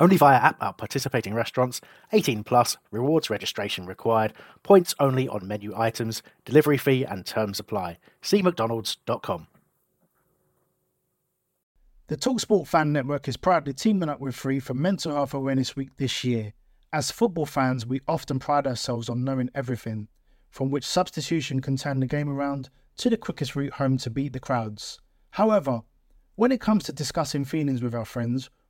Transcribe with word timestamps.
Only 0.00 0.16
via 0.16 0.36
app 0.36 0.62
at 0.62 0.78
participating 0.78 1.34
restaurants. 1.34 1.80
18 2.12 2.44
plus. 2.44 2.76
Rewards 2.90 3.30
registration 3.30 3.86
required. 3.86 4.32
Points 4.62 4.94
only 5.00 5.28
on 5.28 5.46
menu 5.46 5.72
items. 5.76 6.22
Delivery 6.44 6.78
fee 6.78 7.04
and 7.04 7.26
terms 7.26 7.58
apply. 7.58 7.98
See 8.22 8.42
mcdonalds.com. 8.42 9.48
The 12.06 12.16
Talksport 12.16 12.66
Fan 12.66 12.92
Network 12.92 13.28
is 13.28 13.36
proudly 13.36 13.74
teaming 13.74 14.08
up 14.08 14.18
with 14.18 14.34
Free 14.34 14.60
for 14.60 14.72
Mental 14.72 15.12
Health 15.12 15.34
Awareness 15.34 15.76
Week 15.76 15.90
this 15.98 16.24
year. 16.24 16.54
As 16.90 17.10
football 17.10 17.44
fans, 17.44 17.84
we 17.84 18.00
often 18.08 18.38
pride 18.38 18.66
ourselves 18.66 19.10
on 19.10 19.24
knowing 19.24 19.50
everything, 19.54 20.08
from 20.48 20.70
which 20.70 20.86
substitution 20.86 21.60
can 21.60 21.76
turn 21.76 22.00
the 22.00 22.06
game 22.06 22.30
around 22.30 22.70
to 22.96 23.10
the 23.10 23.18
quickest 23.18 23.54
route 23.54 23.74
home 23.74 23.98
to 23.98 24.08
beat 24.08 24.32
the 24.32 24.40
crowds. 24.40 25.00
However, 25.32 25.82
when 26.36 26.50
it 26.50 26.62
comes 26.62 26.84
to 26.84 26.92
discussing 26.92 27.44
feelings 27.44 27.82
with 27.82 27.94
our 27.94 28.06
friends, 28.06 28.48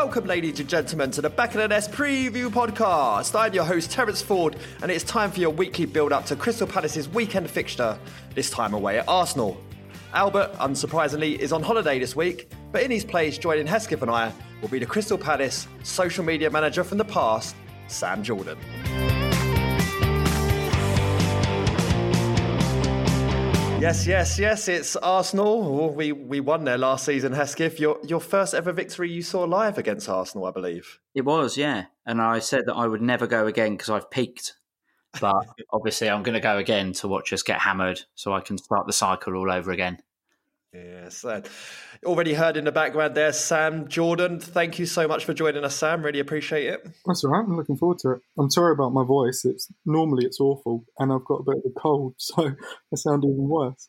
Welcome, 0.00 0.26
ladies 0.26 0.60
and 0.60 0.68
gentlemen, 0.68 1.10
to 1.10 1.20
the 1.20 1.28
Back 1.28 1.56
of 1.56 1.68
the 1.68 1.74
preview 1.90 2.50
podcast. 2.50 3.36
I'm 3.36 3.52
your 3.52 3.64
host, 3.64 3.90
Terence 3.90 4.22
Ford, 4.22 4.54
and 4.80 4.92
it's 4.92 5.02
time 5.02 5.32
for 5.32 5.40
your 5.40 5.50
weekly 5.50 5.86
build 5.86 6.12
up 6.12 6.24
to 6.26 6.36
Crystal 6.36 6.68
Palace's 6.68 7.08
weekend 7.08 7.50
fixture, 7.50 7.98
this 8.36 8.48
time 8.48 8.74
away 8.74 9.00
at 9.00 9.08
Arsenal. 9.08 9.60
Albert, 10.14 10.52
unsurprisingly, 10.60 11.36
is 11.36 11.52
on 11.52 11.64
holiday 11.64 11.98
this 11.98 12.14
week, 12.14 12.48
but 12.70 12.84
in 12.84 12.92
his 12.92 13.04
place, 13.04 13.38
joining 13.38 13.66
Hesketh 13.66 14.00
and 14.00 14.10
I, 14.10 14.32
will 14.62 14.68
be 14.68 14.78
the 14.78 14.86
Crystal 14.86 15.18
Palace 15.18 15.66
social 15.82 16.24
media 16.24 16.48
manager 16.48 16.84
from 16.84 16.98
the 16.98 17.04
past, 17.04 17.56
Sam 17.88 18.22
Jordan. 18.22 18.56
Yes, 23.80 24.08
yes, 24.08 24.40
yes. 24.40 24.66
It's 24.66 24.96
Arsenal. 24.96 25.94
We 25.94 26.10
we 26.10 26.40
won 26.40 26.64
there 26.64 26.76
last 26.76 27.04
season, 27.04 27.32
Hesketh. 27.32 27.78
Your 27.78 27.98
your 28.04 28.18
first 28.18 28.52
ever 28.52 28.72
victory 28.72 29.08
you 29.08 29.22
saw 29.22 29.44
live 29.44 29.78
against 29.78 30.08
Arsenal, 30.08 30.46
I 30.46 30.50
believe. 30.50 30.98
It 31.14 31.24
was, 31.24 31.56
yeah. 31.56 31.84
And 32.04 32.20
I 32.20 32.40
said 32.40 32.64
that 32.66 32.74
I 32.74 32.88
would 32.88 33.02
never 33.02 33.28
go 33.28 33.46
again 33.46 33.72
because 33.72 33.88
I've 33.88 34.10
peaked. 34.10 34.54
But 35.20 35.46
obviously, 35.72 36.10
I'm 36.10 36.24
going 36.24 36.34
to 36.34 36.40
go 36.40 36.58
again 36.58 36.92
to 36.94 37.08
watch 37.08 37.32
us 37.32 37.44
get 37.44 37.60
hammered, 37.60 38.00
so 38.16 38.32
I 38.32 38.40
can 38.40 38.58
start 38.58 38.88
the 38.88 38.92
cycle 38.92 39.36
all 39.36 39.50
over 39.50 39.70
again. 39.70 39.98
Yes, 40.72 41.24
uh, 41.24 41.40
already 42.04 42.34
heard 42.34 42.58
in 42.58 42.64
the 42.64 42.72
background 42.72 43.14
there, 43.14 43.32
Sam 43.32 43.88
Jordan. 43.88 44.38
Thank 44.38 44.78
you 44.78 44.84
so 44.84 45.08
much 45.08 45.24
for 45.24 45.32
joining 45.32 45.64
us, 45.64 45.74
Sam. 45.74 46.02
Really 46.02 46.20
appreciate 46.20 46.66
it. 46.66 46.86
That's 47.06 47.24
all 47.24 47.30
right. 47.30 47.42
I'm 47.42 47.56
looking 47.56 47.76
forward 47.76 47.98
to 48.00 48.12
it. 48.12 48.20
I'm 48.38 48.50
sorry 48.50 48.72
about 48.74 48.92
my 48.92 49.02
voice. 49.02 49.46
It's 49.46 49.72
normally 49.86 50.26
it's 50.26 50.40
awful, 50.40 50.84
and 50.98 51.10
I've 51.10 51.24
got 51.24 51.36
a 51.36 51.42
bit 51.44 51.56
of 51.64 51.72
a 51.74 51.80
cold, 51.80 52.14
so 52.18 52.48
I 52.48 52.96
sound 52.96 53.24
even 53.24 53.48
worse. 53.48 53.88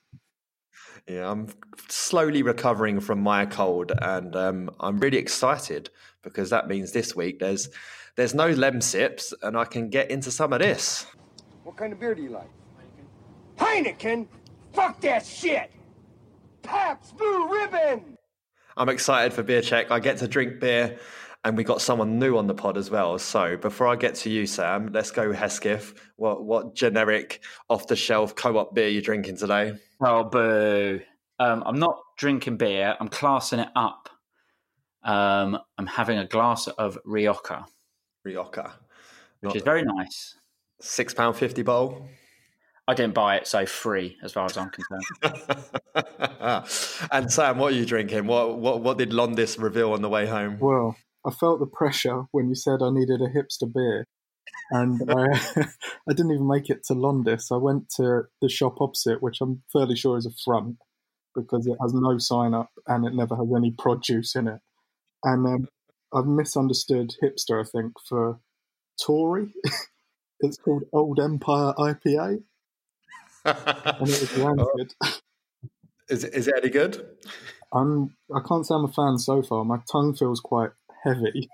Yeah, 1.05 1.29
I'm 1.29 1.49
slowly 1.89 2.43
recovering 2.43 3.01
from 3.01 3.19
my 3.19 3.45
cold, 3.45 3.91
and 4.01 4.33
um, 4.37 4.69
I'm 4.79 4.99
really 4.99 5.17
excited 5.17 5.89
because 6.23 6.49
that 6.51 6.69
means 6.69 6.93
this 6.93 7.13
week 7.13 7.39
there's 7.39 7.67
there's 8.15 8.33
no 8.33 8.53
Lemsips, 8.53 9.33
and 9.41 9.57
I 9.57 9.65
can 9.65 9.89
get 9.89 10.11
into 10.11 10.31
some 10.31 10.53
of 10.53 10.59
this. 10.59 11.05
What 11.63 11.75
kind 11.75 11.91
of 11.91 11.99
beer 11.99 12.15
do 12.15 12.21
you 12.21 12.29
like? 12.29 12.49
Heineken. 13.57 13.97
Heineken? 13.97 14.27
Fuck 14.71 15.01
that 15.01 15.25
shit. 15.25 15.71
Pabst 16.69 17.17
Blue 17.17 17.51
Ribbon. 17.51 18.15
I'm 18.77 18.89
excited 18.89 19.33
for 19.33 19.41
beer 19.41 19.61
check. 19.61 19.89
I 19.89 19.99
get 19.99 20.17
to 20.17 20.27
drink 20.27 20.59
beer, 20.59 20.99
and 21.43 21.57
we 21.57 21.63
got 21.63 21.81
someone 21.81 22.19
new 22.19 22.37
on 22.37 22.45
the 22.45 22.53
pod 22.53 22.77
as 22.77 22.91
well. 22.91 23.17
So 23.17 23.57
before 23.57 23.87
I 23.87 23.95
get 23.95 24.13
to 24.15 24.29
you, 24.29 24.45
Sam, 24.45 24.91
let's 24.93 25.09
go 25.09 25.33
Hesketh. 25.33 25.95
What 26.17 26.43
what 26.43 26.75
generic 26.75 27.41
off 27.69 27.87
the 27.87 27.95
shelf 27.95 28.35
co-op 28.35 28.75
beer 28.75 28.87
you 28.87 29.01
drinking 29.01 29.37
today? 29.37 29.73
Oh 29.99 30.25
boo! 30.25 31.01
Um, 31.39 31.63
I'm 31.65 31.79
not 31.79 31.97
drinking 32.17 32.57
beer. 32.57 32.95
I'm 32.99 33.09
classing 33.09 33.59
it 33.59 33.69
up. 33.75 34.07
Um, 35.03 35.57
I'm 35.79 35.87
having 35.87 36.19
a 36.19 36.27
glass 36.27 36.67
of 36.67 36.99
Rioja, 37.03 37.65
Rioja, 38.23 38.73
which 39.39 39.55
is 39.55 39.63
very 39.63 39.81
nice. 39.83 40.35
Six 40.81 41.15
pound 41.15 41.35
fifty 41.35 41.63
bowl. 41.63 42.07
I 42.89 42.95
didn't 42.95 43.13
buy 43.13 43.35
it, 43.35 43.45
so 43.45 43.67
free 43.67 44.17
as 44.23 44.33
far 44.33 44.45
as 44.45 44.57
I'm 44.57 44.71
concerned. 44.71 45.05
and 47.11 47.31
Sam, 47.31 47.59
what 47.59 47.73
are 47.73 47.75
you 47.75 47.85
drinking? 47.85 48.25
What 48.25 48.57
what 48.57 48.81
what 48.81 48.97
did 48.97 49.11
Londis 49.11 49.61
reveal 49.61 49.93
on 49.93 50.01
the 50.01 50.09
way 50.09 50.25
home? 50.25 50.57
Well, 50.57 50.95
I 51.23 51.29
felt 51.29 51.59
the 51.59 51.67
pressure 51.67 52.23
when 52.31 52.49
you 52.49 52.55
said 52.55 52.81
I 52.81 52.89
needed 52.89 53.21
a 53.21 53.27
hipster 53.27 53.71
beer, 53.71 54.07
and 54.71 54.99
I, 55.07 55.39
I 56.09 56.13
didn't 56.13 56.31
even 56.31 56.47
make 56.47 56.71
it 56.71 56.83
to 56.85 56.95
Londis. 56.95 57.51
I 57.51 57.57
went 57.57 57.89
to 57.97 58.23
the 58.41 58.49
shop 58.49 58.81
opposite, 58.81 59.21
which 59.21 59.39
I'm 59.39 59.61
fairly 59.71 59.95
sure 59.95 60.17
is 60.17 60.25
a 60.25 60.31
front 60.43 60.77
because 61.35 61.67
it 61.67 61.77
has 61.79 61.93
no 61.93 62.17
sign 62.17 62.55
up 62.55 62.71
and 62.87 63.05
it 63.05 63.13
never 63.13 63.35
has 63.35 63.47
any 63.55 63.69
produce 63.69 64.35
in 64.35 64.47
it. 64.47 64.61
And 65.23 65.45
um, 65.45 65.67
I've 66.11 66.25
misunderstood 66.25 67.13
hipster, 67.21 67.63
I 67.63 67.69
think, 67.69 67.93
for 68.03 68.39
Tory. 69.05 69.53
it's 70.39 70.57
called 70.57 70.85
Old 70.91 71.19
Empire 71.19 71.73
IPA. 71.77 72.41
And 73.45 74.09
it 74.09 74.21
was 74.21 74.37
rancid. 74.37 74.93
Is 76.09 76.23
is 76.23 76.47
it 76.47 76.55
any 76.57 76.69
good? 76.69 77.05
I'm 77.73 78.15
I 78.33 78.39
can't 78.47 78.65
say 78.65 78.75
I'm 78.75 78.85
a 78.85 78.87
fan 78.87 79.17
so 79.17 79.41
far. 79.41 79.63
My 79.63 79.79
tongue 79.91 80.15
feels 80.15 80.39
quite 80.39 80.71
heavy, 81.03 81.49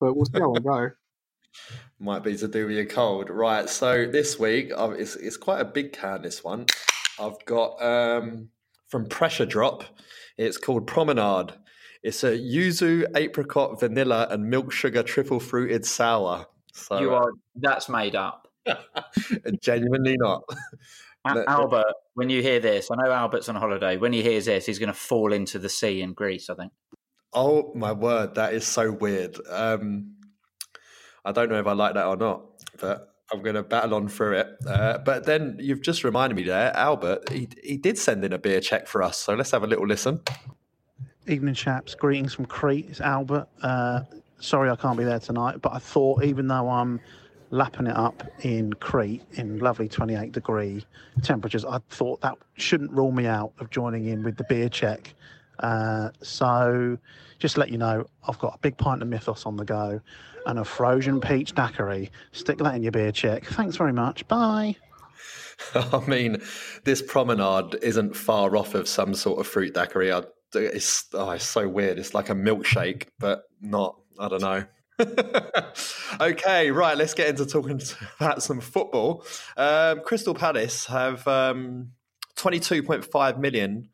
but 0.00 0.14
we'll 0.14 0.26
see 0.26 0.38
how 0.38 0.54
I 0.54 0.58
go. 0.58 0.90
Might 1.98 2.22
be 2.22 2.36
to 2.36 2.48
do 2.48 2.66
with 2.66 2.76
your 2.76 2.84
cold, 2.84 3.30
right? 3.30 3.68
So 3.68 4.06
this 4.06 4.38
week, 4.38 4.70
uh, 4.76 4.90
it's 4.90 5.16
it's 5.16 5.38
quite 5.38 5.60
a 5.60 5.64
big 5.64 5.92
can. 5.92 6.22
This 6.22 6.44
one, 6.44 6.66
I've 7.18 7.42
got 7.46 7.82
um, 7.82 8.50
from 8.88 9.06
Pressure 9.06 9.46
Drop. 9.46 9.84
It's 10.36 10.58
called 10.58 10.86
Promenade. 10.86 11.54
It's 12.02 12.22
a 12.22 12.32
yuzu, 12.32 13.06
apricot, 13.16 13.80
vanilla, 13.80 14.28
and 14.30 14.50
milk 14.50 14.70
sugar 14.70 15.02
triple 15.02 15.40
fruited 15.40 15.86
sour. 15.86 16.46
So 16.74 17.00
you 17.00 17.14
are 17.14 17.32
that's 17.54 17.88
made 17.88 18.14
up. 18.14 18.48
genuinely 19.62 20.16
not. 20.18 20.42
Albert, 21.26 21.94
when 22.14 22.30
you 22.30 22.42
hear 22.42 22.60
this, 22.60 22.90
I 22.90 22.96
know 22.96 23.12
Albert's 23.12 23.48
on 23.48 23.56
holiday. 23.56 23.96
When 23.96 24.12
he 24.12 24.22
hears 24.22 24.46
this, 24.46 24.66
he's 24.66 24.78
going 24.78 24.88
to 24.88 24.98
fall 24.98 25.32
into 25.32 25.58
the 25.58 25.68
sea 25.68 26.02
in 26.02 26.12
Greece. 26.12 26.48
I 26.50 26.54
think. 26.54 26.72
Oh 27.32 27.72
my 27.74 27.92
word, 27.92 28.34
that 28.36 28.54
is 28.54 28.66
so 28.66 28.92
weird. 28.92 29.36
Um, 29.50 30.14
I 31.24 31.32
don't 31.32 31.50
know 31.50 31.58
if 31.58 31.66
I 31.66 31.72
like 31.72 31.94
that 31.94 32.06
or 32.06 32.16
not, 32.16 32.42
but 32.80 33.12
I'm 33.32 33.42
going 33.42 33.56
to 33.56 33.62
battle 33.62 33.94
on 33.94 34.08
through 34.08 34.38
it. 34.38 34.48
Uh, 34.66 34.98
but 34.98 35.24
then 35.24 35.56
you've 35.60 35.82
just 35.82 36.04
reminded 36.04 36.36
me 36.36 36.44
there, 36.44 36.74
Albert. 36.76 37.28
He 37.30 37.48
he 37.62 37.76
did 37.76 37.98
send 37.98 38.24
in 38.24 38.32
a 38.32 38.38
beer 38.38 38.60
check 38.60 38.86
for 38.86 39.02
us, 39.02 39.18
so 39.18 39.34
let's 39.34 39.50
have 39.50 39.64
a 39.64 39.66
little 39.66 39.86
listen. 39.86 40.20
Evening, 41.26 41.54
chaps. 41.54 41.94
Greetings 41.94 42.34
from 42.34 42.46
Crete. 42.46 42.86
It's 42.88 43.00
Albert. 43.00 43.48
Uh, 43.60 44.02
sorry 44.38 44.70
I 44.70 44.76
can't 44.76 44.96
be 44.96 45.04
there 45.04 45.18
tonight, 45.18 45.60
but 45.60 45.72
I 45.72 45.78
thought 45.78 46.24
even 46.24 46.46
though 46.46 46.68
I'm 46.70 47.00
lapping 47.50 47.86
it 47.86 47.96
up 47.96 48.22
in 48.40 48.72
Crete 48.74 49.22
in 49.32 49.58
lovely 49.58 49.88
28 49.88 50.32
degree 50.32 50.84
temperatures, 51.22 51.64
I 51.64 51.78
thought 51.90 52.20
that 52.20 52.36
shouldn't 52.54 52.92
rule 52.92 53.12
me 53.12 53.26
out 53.26 53.52
of 53.58 53.70
joining 53.70 54.06
in 54.06 54.22
with 54.22 54.36
the 54.36 54.44
beer 54.44 54.68
check. 54.68 55.14
Uh, 55.58 56.10
so, 56.22 56.98
just 57.38 57.54
to 57.54 57.60
let 57.60 57.70
you 57.70 57.78
know, 57.78 58.06
I've 58.28 58.38
got 58.38 58.54
a 58.54 58.58
big 58.58 58.76
pint 58.76 59.02
of 59.02 59.08
Mythos 59.08 59.46
on 59.46 59.56
the 59.56 59.64
go 59.64 60.00
and 60.46 60.58
a 60.58 60.64
frozen 60.64 61.20
peach 61.20 61.54
daiquiri. 61.54 62.10
Stick 62.32 62.58
that 62.58 62.74
in 62.74 62.82
your 62.82 62.92
beer 62.92 63.12
check. 63.12 63.44
Thanks 63.44 63.76
very 63.76 63.92
much. 63.92 64.26
Bye. 64.28 64.76
I 65.74 66.04
mean, 66.06 66.42
this 66.84 67.00
promenade 67.02 67.76
isn't 67.82 68.14
far 68.14 68.56
off 68.56 68.74
of 68.74 68.86
some 68.86 69.14
sort 69.14 69.40
of 69.40 69.46
fruit 69.46 69.74
daiquiri. 69.74 70.12
It's, 70.54 71.06
oh, 71.14 71.30
it's 71.30 71.46
so 71.46 71.68
weird. 71.68 71.98
It's 71.98 72.14
like 72.14 72.28
a 72.28 72.34
milkshake, 72.34 73.06
but 73.18 73.44
not 73.60 73.96
I 74.18 74.28
don't 74.28 74.42
know. 74.42 74.64
okay, 76.20 76.70
right. 76.70 76.96
Let's 76.96 77.14
get 77.14 77.28
into 77.28 77.46
talking 77.46 77.80
about 78.20 78.42
some 78.42 78.60
football. 78.60 79.24
Um, 79.56 80.00
Crystal 80.00 80.34
Palace 80.34 80.86
have 80.86 81.26
um, 81.28 81.92
22.5 82.36 83.38
million 83.38 83.88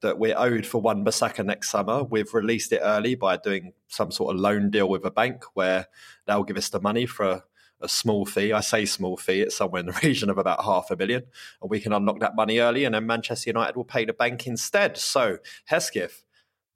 that 0.00 0.18
we're 0.18 0.36
owed 0.36 0.64
for 0.64 0.80
Wan 0.80 1.04
Bissaka 1.04 1.44
next 1.44 1.70
summer. 1.70 2.02
We've 2.02 2.32
released 2.32 2.72
it 2.72 2.80
early 2.82 3.14
by 3.14 3.36
doing 3.36 3.72
some 3.88 4.10
sort 4.10 4.34
of 4.34 4.40
loan 4.40 4.70
deal 4.70 4.88
with 4.88 5.04
a 5.04 5.10
bank 5.10 5.44
where 5.54 5.86
they'll 6.26 6.44
give 6.44 6.56
us 6.56 6.68
the 6.68 6.80
money 6.80 7.06
for 7.06 7.24
a, 7.26 7.44
a 7.80 7.88
small 7.88 8.24
fee. 8.24 8.52
I 8.52 8.60
say 8.60 8.84
small 8.84 9.16
fee; 9.16 9.42
it's 9.42 9.56
somewhere 9.56 9.80
in 9.80 9.86
the 9.86 10.00
region 10.02 10.30
of 10.30 10.38
about 10.38 10.64
half 10.64 10.90
a 10.90 10.96
million, 10.96 11.24
and 11.60 11.70
we 11.70 11.80
can 11.80 11.92
unlock 11.92 12.20
that 12.20 12.36
money 12.36 12.58
early, 12.58 12.84
and 12.84 12.94
then 12.94 13.06
Manchester 13.06 13.50
United 13.50 13.76
will 13.76 13.84
pay 13.84 14.04
the 14.04 14.12
bank 14.12 14.46
instead. 14.46 14.96
So, 14.96 15.38
Hesketh, 15.64 16.24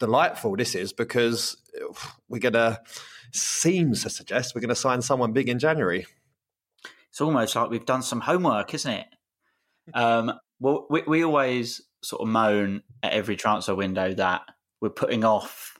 delightful 0.01 0.57
this 0.57 0.75
is 0.75 0.93
because 0.93 1.57
we're 2.29 2.41
gonna 2.41 2.81
seems 3.33 4.03
to 4.03 4.11
suggest 4.11 4.55
we're 4.55 4.61
going 4.61 4.69
to 4.69 4.75
sign 4.75 5.03
someone 5.03 5.33
big 5.33 5.49
in 5.49 5.59
January. 5.59 6.07
It's 7.11 7.21
almost 7.21 7.57
like 7.57 7.71
we've 7.71 7.85
done 7.85 8.03
some 8.03 8.21
homework, 8.21 8.73
isn't 8.75 8.91
it? 8.91 9.07
Um, 9.95 10.33
well, 10.61 10.87
we, 10.89 11.03
we 11.07 11.25
always 11.25 11.83
sort 12.03 12.23
of 12.23 12.29
moan 12.29 12.83
at 13.03 13.13
every 13.13 13.37
transfer 13.37 13.75
window 13.75 14.15
that 14.15 14.43
we're 14.81 14.91
putting 14.91 15.25
off 15.25 15.79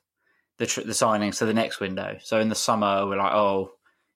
the 0.59 0.67
tr- 0.67 0.83
the 0.83 0.93
signings 0.93 1.39
to 1.39 1.47
the 1.47 1.55
next 1.55 1.81
window. 1.81 2.19
So 2.23 2.39
in 2.41 2.49
the 2.49 2.55
summer, 2.55 3.07
we're 3.07 3.17
like, 3.17 3.33
oh, 3.33 3.73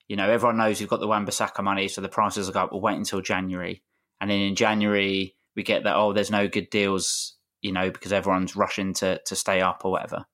you 0.08 0.16
know, 0.16 0.30
everyone 0.30 0.58
knows 0.58 0.80
you've 0.80 0.90
got 0.90 1.00
the 1.00 1.08
Wan-Bissaka 1.08 1.62
money, 1.62 1.88
so 1.88 2.00
the 2.00 2.08
prices 2.08 2.46
will 2.46 2.54
go 2.54 2.60
up. 2.64 2.72
We'll 2.72 2.80
wait 2.80 2.96
until 2.96 3.20
January, 3.20 3.82
and 4.20 4.30
then 4.30 4.40
in 4.40 4.54
January 4.54 5.34
we 5.56 5.62
get 5.62 5.84
that 5.84 5.96
oh, 5.96 6.12
there's 6.12 6.30
no 6.30 6.46
good 6.48 6.70
deals, 6.70 7.34
you 7.62 7.72
know, 7.72 7.90
because 7.90 8.12
everyone's 8.12 8.56
rushing 8.56 8.92
to 8.94 9.20
to 9.24 9.34
stay 9.34 9.60
up 9.60 9.82
or 9.84 9.90
whatever. 9.90 10.26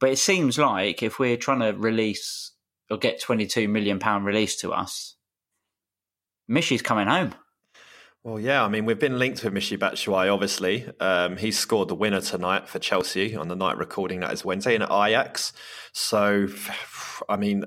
But 0.00 0.10
it 0.10 0.18
seems 0.18 0.58
like 0.58 1.02
if 1.02 1.18
we're 1.18 1.36
trying 1.36 1.60
to 1.60 1.78
release 1.78 2.52
or 2.90 2.96
get 2.96 3.20
twenty 3.20 3.46
two 3.46 3.68
million 3.68 3.98
pound 3.98 4.24
released 4.24 4.60
to 4.60 4.72
us, 4.72 5.16
Michy's 6.48 6.82
coming 6.82 7.06
home. 7.06 7.34
Well, 8.22 8.38
yeah, 8.38 8.62
I 8.62 8.68
mean, 8.68 8.84
we've 8.84 8.98
been 8.98 9.18
linked 9.18 9.42
with 9.42 9.54
Michy 9.54 9.78
Batshuayi, 9.78 10.30
obviously. 10.30 10.86
Um, 11.00 11.38
he 11.38 11.50
scored 11.50 11.88
the 11.88 11.94
winner 11.94 12.20
tonight 12.20 12.68
for 12.68 12.78
Chelsea 12.78 13.34
on 13.34 13.48
the 13.48 13.56
night 13.56 13.78
recording 13.78 14.20
that 14.20 14.32
is 14.32 14.44
Wednesday 14.44 14.74
in 14.74 14.82
Ajax. 14.82 15.54
So, 15.92 16.48
I 17.30 17.36
mean, 17.36 17.64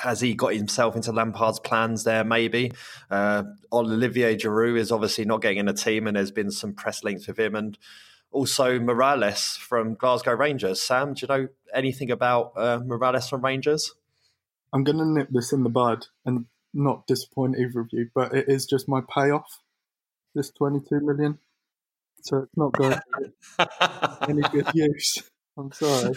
has 0.00 0.20
he 0.20 0.34
got 0.34 0.54
himself 0.54 0.96
into 0.96 1.12
Lampard's 1.12 1.60
plans 1.60 2.02
there? 2.02 2.24
Maybe. 2.24 2.72
Uh, 3.08 3.44
Olivier 3.72 4.36
Giroud 4.36 4.78
is 4.78 4.90
obviously 4.90 5.24
not 5.24 5.42
getting 5.42 5.58
in 5.58 5.66
the 5.66 5.74
team, 5.74 6.08
and 6.08 6.16
there's 6.16 6.32
been 6.32 6.50
some 6.50 6.72
press 6.72 7.04
links 7.04 7.28
with 7.28 7.38
him. 7.38 7.54
And 7.54 7.78
also 8.30 8.78
Morelos 8.78 9.56
from 9.56 9.94
Glasgow 9.94 10.34
Rangers. 10.34 10.82
Sam, 10.82 11.14
do 11.14 11.20
you 11.22 11.28
know 11.28 11.48
anything 11.74 12.10
about 12.10 12.52
uh, 12.56 12.80
Morelos 12.84 13.28
from 13.28 13.44
Rangers? 13.44 13.94
I'm 14.72 14.84
going 14.84 14.98
to 14.98 15.06
nip 15.06 15.28
this 15.30 15.52
in 15.52 15.62
the 15.62 15.70
bud 15.70 16.06
and 16.26 16.46
not 16.74 17.06
disappoint 17.06 17.56
either 17.58 17.80
of 17.80 17.88
you, 17.92 18.10
but 18.14 18.34
it 18.34 18.46
is 18.48 18.66
just 18.66 18.88
my 18.88 19.00
payoff. 19.00 19.60
This 20.34 20.50
22 20.50 21.00
million, 21.00 21.38
so 22.22 22.40
it's 22.40 22.56
not 22.56 22.72
going 22.72 22.92
to 22.92 24.18
any 24.28 24.42
good 24.42 24.68
use. 24.74 25.18
I'm 25.56 25.72
sorry. 25.72 26.14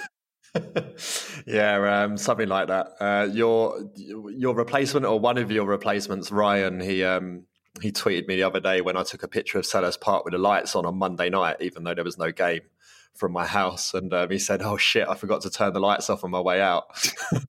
yeah, 1.47 2.03
um, 2.03 2.17
something 2.17 2.47
like 2.47 2.67
that. 2.67 2.91
Uh, 2.99 3.29
your 3.31 3.89
your 3.95 4.53
replacement 4.53 5.05
or 5.05 5.19
one 5.19 5.37
of 5.37 5.49
your 5.49 5.65
replacements, 5.65 6.29
Ryan, 6.29 6.81
he 6.81 7.03
um, 7.03 7.45
he 7.79 7.91
tweeted 7.91 8.27
me 8.27 8.35
the 8.35 8.43
other 8.43 8.59
day 8.59 8.81
when 8.81 8.97
I 8.97 9.03
took 9.03 9.23
a 9.23 9.27
picture 9.27 9.57
of 9.57 9.65
Selhurst 9.65 10.01
Park 10.01 10.25
with 10.25 10.33
the 10.33 10.37
lights 10.37 10.75
on 10.75 10.85
on 10.85 10.97
Monday 10.97 11.29
night, 11.29 11.57
even 11.61 11.83
though 11.83 11.93
there 11.93 12.03
was 12.03 12.17
no 12.17 12.31
game 12.31 12.61
from 13.13 13.31
my 13.31 13.45
house. 13.45 13.93
And 13.93 14.13
um, 14.13 14.29
he 14.29 14.39
said, 14.39 14.61
"Oh 14.61 14.77
shit, 14.77 15.07
I 15.07 15.15
forgot 15.15 15.41
to 15.41 15.49
turn 15.49 15.73
the 15.73 15.79
lights 15.79 16.09
off 16.09 16.23
on 16.23 16.31
my 16.31 16.41
way 16.41 16.61
out." 16.61 16.85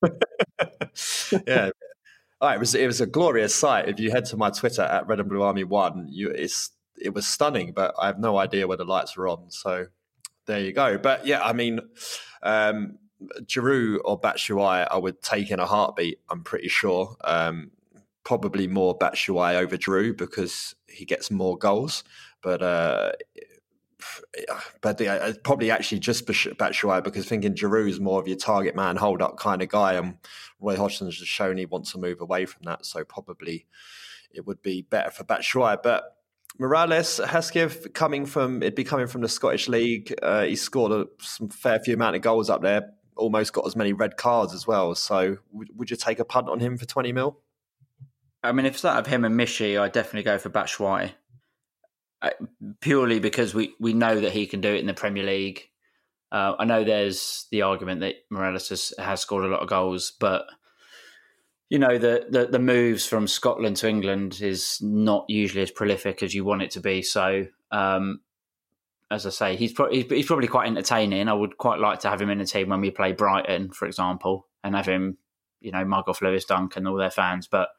yeah. 1.46 1.70
Oh, 2.40 2.48
it 2.48 2.60
was 2.60 2.74
it 2.74 2.86
was 2.86 3.00
a 3.00 3.06
glorious 3.06 3.54
sight. 3.54 3.88
If 3.88 3.98
you 3.98 4.10
head 4.10 4.24
to 4.26 4.36
my 4.36 4.50
Twitter 4.50 4.82
at 4.82 5.06
Red 5.06 5.20
and 5.20 5.28
Blue 5.28 5.42
Army 5.42 5.64
One, 5.64 6.06
you 6.10 6.28
it's 6.30 6.70
it 7.00 7.14
was 7.14 7.26
stunning, 7.26 7.72
but 7.72 7.94
I 7.98 8.06
have 8.06 8.18
no 8.18 8.36
idea 8.38 8.66
where 8.66 8.76
the 8.76 8.84
lights 8.84 9.16
were 9.16 9.28
on. 9.28 9.50
So 9.50 9.86
there 10.46 10.60
you 10.60 10.72
go. 10.72 10.98
But 10.98 11.26
yeah, 11.26 11.42
I 11.42 11.52
mean, 11.52 11.80
um, 12.42 12.98
Giroud 13.44 13.98
or 14.04 14.20
Batshuayi, 14.20 14.86
I 14.90 14.98
would 14.98 15.22
take 15.22 15.50
in 15.50 15.60
a 15.60 15.66
heartbeat. 15.66 16.20
I'm 16.28 16.42
pretty 16.42 16.68
sure. 16.68 17.16
Um, 17.22 17.70
probably 18.24 18.66
more 18.66 18.96
Batshuayi 18.96 19.54
over 19.54 19.76
Giroud 19.76 20.16
because 20.16 20.74
he 20.88 21.04
gets 21.04 21.30
more 21.30 21.56
goals. 21.58 22.04
But 22.42 22.62
uh, 22.62 23.12
but 24.80 24.98
the, 24.98 25.38
probably 25.44 25.70
actually 25.70 26.00
just 26.00 26.26
Batshuayi 26.26 27.04
because 27.04 27.26
thinking 27.26 27.54
Giroud 27.54 27.88
is 27.88 28.00
more 28.00 28.20
of 28.20 28.28
your 28.28 28.36
target 28.36 28.74
man, 28.74 28.96
hold 28.96 29.22
up 29.22 29.36
kind 29.38 29.62
of 29.62 29.68
guy, 29.68 29.94
and 29.94 30.16
Roy 30.60 30.76
Hodgson's 30.76 31.18
just 31.18 31.30
shown 31.30 31.56
he 31.56 31.66
wants 31.66 31.92
to 31.92 31.98
move 31.98 32.20
away 32.20 32.46
from 32.46 32.62
that. 32.64 32.84
So 32.84 33.04
probably 33.04 33.66
it 34.32 34.46
would 34.46 34.62
be 34.62 34.82
better 34.82 35.10
for 35.10 35.24
Batshuayi. 35.24 35.82
But 35.82 36.04
Morelos 36.58 37.18
Hesketh 37.18 37.92
coming 37.94 38.26
from 38.26 38.62
it'd 38.62 38.74
be 38.74 38.84
coming 38.84 39.06
from 39.06 39.22
the 39.22 39.28
Scottish 39.28 39.68
League. 39.68 40.14
Uh, 40.22 40.42
he 40.42 40.56
scored 40.56 40.92
a 40.92 41.06
some 41.20 41.48
fair 41.48 41.78
few 41.80 41.94
amount 41.94 42.16
of 42.16 42.22
goals 42.22 42.50
up 42.50 42.62
there. 42.62 42.90
Almost 43.16 43.52
got 43.52 43.66
as 43.66 43.76
many 43.76 43.92
red 43.92 44.16
cards 44.16 44.54
as 44.54 44.66
well. 44.66 44.94
So 44.94 45.38
would, 45.52 45.68
would 45.76 45.90
you 45.90 45.96
take 45.96 46.18
a 46.18 46.24
punt 46.24 46.48
on 46.48 46.60
him 46.60 46.76
for 46.76 46.86
twenty 46.86 47.12
mil? 47.12 47.38
I 48.42 48.52
mean, 48.52 48.66
if 48.66 48.74
it's 48.74 48.82
that 48.82 48.98
of 48.98 49.06
him 49.06 49.24
and 49.24 49.38
Michy, 49.38 49.80
I 49.80 49.88
definitely 49.88 50.24
go 50.24 50.38
for 50.38 50.50
Batshuayi. 50.50 51.12
Uh, 52.22 52.30
purely 52.80 53.18
because 53.18 53.52
we, 53.52 53.74
we 53.80 53.92
know 53.92 54.20
that 54.20 54.30
he 54.30 54.46
can 54.46 54.60
do 54.60 54.72
it 54.72 54.78
in 54.78 54.86
the 54.86 54.94
Premier 54.94 55.24
League. 55.24 55.68
Uh, 56.30 56.54
I 56.58 56.64
know 56.64 56.84
there's 56.84 57.46
the 57.50 57.62
argument 57.62 58.00
that 58.00 58.14
Morelos 58.30 58.68
has, 58.68 58.92
has, 58.96 59.20
scored 59.20 59.44
a 59.44 59.48
lot 59.48 59.60
of 59.60 59.68
goals, 59.68 60.12
but 60.18 60.46
you 61.68 61.80
know 61.80 61.98
the, 61.98 62.26
the, 62.30 62.46
the 62.46 62.58
moves 62.60 63.04
from 63.04 63.26
Scotland 63.26 63.76
to 63.78 63.88
England 63.88 64.40
is 64.40 64.78
not 64.80 65.24
usually 65.28 65.62
as 65.62 65.72
prolific 65.72 66.22
as 66.22 66.32
you 66.32 66.44
want 66.44 66.62
it 66.62 66.70
to 66.70 66.80
be. 66.80 67.02
So, 67.02 67.48
um, 67.72 68.20
as 69.10 69.26
I 69.26 69.30
say, 69.30 69.56
he's, 69.56 69.72
pro- 69.72 69.90
he's 69.90 70.26
probably 70.26 70.48
quite 70.48 70.68
entertaining. 70.68 71.28
I 71.28 71.34
would 71.34 71.58
quite 71.58 71.80
like 71.80 71.98
to 72.00 72.08
have 72.08 72.22
him 72.22 72.30
in 72.30 72.38
the 72.38 72.46
team 72.46 72.68
when 72.68 72.80
we 72.80 72.92
play 72.92 73.12
Brighton, 73.12 73.72
for 73.72 73.86
example, 73.86 74.46
and 74.62 74.76
have 74.76 74.86
him, 74.86 75.18
you 75.60 75.72
know, 75.72 75.84
mug 75.84 76.08
off 76.08 76.22
Lewis 76.22 76.44
Dunk 76.44 76.76
and 76.76 76.86
all 76.86 76.96
their 76.96 77.10
fans. 77.10 77.48
But 77.48 77.70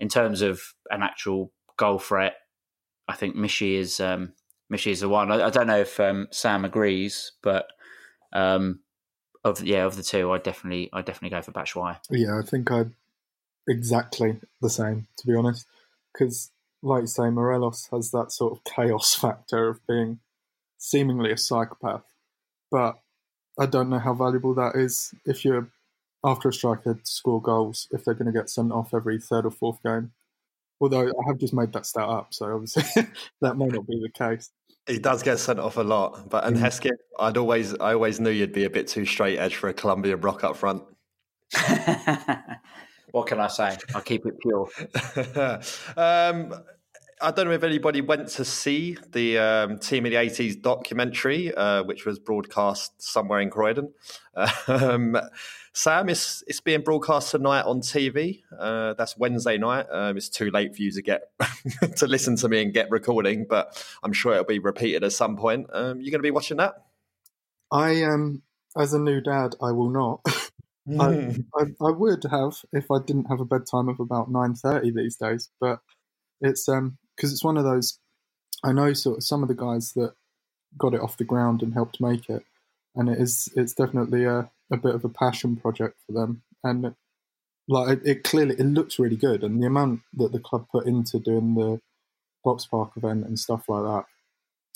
in 0.00 0.08
terms 0.08 0.42
of 0.42 0.60
an 0.90 1.02
actual 1.02 1.52
goal 1.76 1.98
threat, 1.98 2.34
I 3.08 3.14
think 3.14 3.36
Michy 3.36 3.76
is 3.76 4.00
um, 4.00 4.32
is 4.70 5.00
the 5.00 5.08
one. 5.08 5.30
I, 5.30 5.46
I 5.46 5.50
don't 5.50 5.66
know 5.66 5.80
if 5.80 6.00
um, 6.00 6.28
Sam 6.30 6.64
agrees, 6.64 7.32
but 7.42 7.66
um, 8.32 8.80
of 9.44 9.62
yeah 9.62 9.84
of 9.84 9.96
the 9.96 10.02
two, 10.02 10.30
I 10.30 10.38
definitely 10.38 10.90
I 10.92 11.02
definitely 11.02 11.36
go 11.36 11.42
for 11.42 11.52
Batshuayi. 11.52 11.98
Yeah, 12.10 12.38
I 12.38 12.42
think 12.42 12.70
I 12.70 12.86
exactly 13.68 14.40
the 14.60 14.70
same 14.70 15.06
to 15.18 15.26
be 15.26 15.34
honest, 15.34 15.66
because 16.12 16.50
like 16.82 17.02
you 17.02 17.06
say, 17.06 17.30
Morelos 17.30 17.88
has 17.92 18.10
that 18.10 18.32
sort 18.32 18.52
of 18.52 18.64
chaos 18.64 19.14
factor 19.20 19.68
of 19.68 19.86
being 19.86 20.20
seemingly 20.78 21.30
a 21.32 21.36
psychopath, 21.36 22.04
but 22.70 22.98
I 23.58 23.66
don't 23.66 23.90
know 23.90 23.98
how 23.98 24.14
valuable 24.14 24.54
that 24.54 24.74
is 24.74 25.14
if 25.24 25.44
you're 25.44 25.68
after 26.24 26.48
a 26.48 26.52
striker 26.52 26.94
to 26.94 27.00
score 27.04 27.42
goals 27.42 27.88
if 27.90 28.04
they're 28.04 28.14
going 28.14 28.32
to 28.32 28.38
get 28.38 28.48
sent 28.50 28.72
off 28.72 28.94
every 28.94 29.18
third 29.18 29.46
or 29.46 29.50
fourth 29.50 29.82
game. 29.82 30.12
Although 30.80 31.08
I 31.08 31.28
have 31.28 31.38
just 31.38 31.54
made 31.54 31.72
that 31.72 31.86
stat 31.86 32.08
up, 32.08 32.34
so 32.34 32.52
obviously 32.52 33.06
that 33.40 33.56
may 33.56 33.66
not 33.66 33.86
be 33.86 34.00
the 34.00 34.10
case. 34.10 34.50
He 34.86 34.98
does 34.98 35.22
get 35.22 35.38
sent 35.38 35.60
off 35.60 35.76
a 35.76 35.82
lot, 35.82 36.28
but 36.28 36.44
and. 36.44 36.56
Hesketh, 36.56 36.98
I'd 37.18 37.36
always, 37.36 37.72
I 37.74 37.94
always 37.94 38.18
knew 38.18 38.30
you'd 38.30 38.52
be 38.52 38.64
a 38.64 38.70
bit 38.70 38.88
too 38.88 39.04
straight 39.04 39.38
edge 39.38 39.54
for 39.54 39.68
a 39.68 39.74
Colombian 39.74 40.20
rock 40.20 40.42
up 40.42 40.56
front. 40.56 40.82
what 43.12 43.26
can 43.28 43.38
I 43.38 43.46
say? 43.46 43.76
I 43.94 44.00
keep 44.00 44.26
it 44.26 44.40
pure. 44.40 44.68
um, 45.96 46.52
I 47.20 47.30
don't 47.30 47.46
know 47.46 47.52
if 47.52 47.62
anybody 47.62 48.00
went 48.00 48.26
to 48.30 48.44
see 48.44 48.96
the 49.12 49.38
um, 49.38 49.78
Team 49.78 50.04
of 50.06 50.10
the 50.10 50.16
80s 50.16 50.60
documentary, 50.60 51.54
uh, 51.54 51.84
which 51.84 52.04
was 52.04 52.18
broadcast 52.18 53.00
somewhere 53.00 53.40
in 53.40 53.50
Croydon. 53.50 53.92
Um, 54.66 55.16
Sam, 55.74 56.10
it's, 56.10 56.44
it's 56.46 56.60
being 56.60 56.82
broadcast 56.82 57.30
tonight 57.30 57.62
on 57.62 57.80
TV. 57.80 58.42
Uh, 58.58 58.92
that's 58.94 59.16
Wednesday 59.16 59.56
night. 59.56 59.86
Um, 59.90 60.18
it's 60.18 60.28
too 60.28 60.50
late 60.50 60.76
for 60.76 60.82
you 60.82 60.90
to 60.92 61.02
get 61.02 61.30
to 61.96 62.06
listen 62.06 62.36
to 62.36 62.48
me 62.48 62.62
and 62.62 62.74
get 62.74 62.90
recording, 62.90 63.46
but 63.48 63.82
I'm 64.02 64.12
sure 64.12 64.32
it'll 64.32 64.44
be 64.44 64.58
repeated 64.58 65.02
at 65.02 65.12
some 65.12 65.36
point. 65.36 65.68
Um, 65.72 66.00
you're 66.00 66.10
going 66.10 66.18
to 66.18 66.18
be 66.20 66.30
watching 66.30 66.58
that? 66.58 66.74
I 67.70 68.02
um, 68.02 68.42
as 68.76 68.92
a 68.92 68.98
new 68.98 69.22
dad, 69.22 69.54
I 69.62 69.72
will 69.72 69.88
not. 69.88 70.20
I, 71.00 71.36
I, 71.54 71.62
I, 71.80 71.90
would 71.90 72.24
have 72.30 72.56
if 72.72 72.90
I 72.90 72.98
didn't 72.98 73.26
have 73.26 73.40
a 73.40 73.44
bedtime 73.44 73.88
of 73.88 74.00
about 74.00 74.30
nine 74.30 74.54
thirty 74.54 74.90
these 74.90 75.16
days, 75.16 75.48
but 75.60 75.78
it's 76.40 76.68
um 76.68 76.98
because 77.16 77.32
it's 77.32 77.44
one 77.44 77.56
of 77.56 77.64
those. 77.64 77.98
I 78.64 78.72
know 78.72 78.92
sort 78.92 79.18
of 79.18 79.24
some 79.24 79.42
of 79.42 79.48
the 79.48 79.54
guys 79.54 79.92
that 79.92 80.12
got 80.76 80.92
it 80.92 81.00
off 81.00 81.16
the 81.16 81.24
ground 81.24 81.62
and 81.62 81.72
helped 81.72 82.00
make 82.00 82.28
it, 82.28 82.44
and 82.96 83.08
it 83.08 83.18
is 83.18 83.48
it's 83.54 83.74
definitely 83.74 84.24
a, 84.24 84.50
a 84.72 84.76
bit 84.76 84.94
of 84.94 85.04
a 85.04 85.08
passion 85.08 85.56
project 85.56 85.98
for 86.06 86.12
them. 86.12 86.42
And 86.64 86.94
like 87.68 87.98
it, 87.98 88.00
it 88.04 88.24
clearly 88.24 88.56
it 88.58 88.64
looks 88.64 88.98
really 88.98 89.16
good, 89.16 89.42
and 89.42 89.62
the 89.62 89.66
amount 89.66 90.00
that 90.14 90.32
the 90.32 90.40
club 90.40 90.66
put 90.70 90.86
into 90.86 91.18
doing 91.18 91.54
the 91.54 91.80
box 92.44 92.66
park 92.66 92.92
event 92.96 93.24
and 93.24 93.38
stuff 93.38 93.68
like 93.68 93.84
that, 93.84 94.04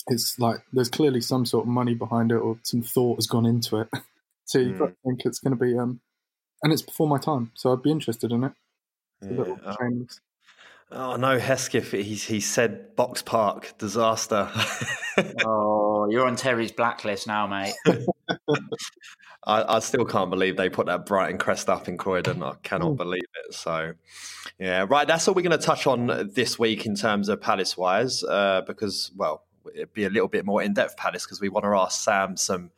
it's 0.07 0.39
like 0.39 0.57
there's 0.71 0.89
clearly 0.89 1.21
some 1.21 1.45
sort 1.45 1.65
of 1.65 1.69
money 1.69 1.93
behind 1.93 2.31
it 2.31 2.35
or 2.35 2.57
some 2.63 2.81
thought 2.81 3.17
has 3.17 3.27
gone 3.27 3.45
into 3.45 3.77
it. 3.77 3.89
so 4.45 4.59
you 4.59 4.73
mm. 4.73 4.95
think 5.05 5.25
it's 5.25 5.39
going 5.39 5.57
to 5.57 5.63
be 5.63 5.77
um 5.77 5.99
and 6.63 6.73
it's 6.73 6.81
before 6.81 7.07
my 7.07 7.17
time, 7.17 7.51
so 7.55 7.71
I'd 7.71 7.83
be 7.83 7.91
interested 7.91 8.31
in 8.31 8.43
it. 8.45 8.53
Yeah. 9.21 9.75
Oh 10.91 11.17
no, 11.17 11.37
Hesketh, 11.37 11.91
he, 11.91 12.15
he 12.15 12.39
said 12.39 12.95
Box 12.95 13.21
Park, 13.21 13.73
disaster. 13.77 14.49
Oh, 15.43 16.07
you're 16.11 16.27
on 16.27 16.35
Terry's 16.35 16.71
blacklist 16.71 17.25
now, 17.25 17.47
mate. 17.47 17.73
I, 19.47 19.77
I 19.77 19.79
still 19.79 20.05
can't 20.05 20.29
believe 20.29 20.57
they 20.57 20.69
put 20.69 20.85
that 20.87 21.05
Brighton 21.05 21.37
crest 21.37 21.69
up 21.69 21.87
in 21.87 21.97
Croydon. 21.97 22.43
I 22.43 22.53
cannot 22.61 22.97
believe 22.97 23.23
it. 23.47 23.53
So, 23.53 23.93
yeah, 24.59 24.85
right. 24.87 25.07
That's 25.07 25.27
all 25.27 25.33
we're 25.33 25.41
going 25.41 25.57
to 25.57 25.65
touch 25.65 25.87
on 25.87 26.29
this 26.33 26.59
week 26.59 26.85
in 26.85 26.95
terms 26.95 27.29
of 27.29 27.41
Palace 27.41 27.75
wise, 27.75 28.23
uh, 28.23 28.61
because 28.67 29.11
well, 29.15 29.45
it'd 29.73 29.93
be 29.93 30.05
a 30.05 30.09
little 30.09 30.27
bit 30.27 30.45
more 30.45 30.61
in 30.61 30.73
depth 30.73 30.97
Palace 30.97 31.25
because 31.25 31.41
we 31.41 31.49
want 31.49 31.63
to 31.63 31.73
ask 31.73 32.01
Sam 32.01 32.37
some 32.37 32.71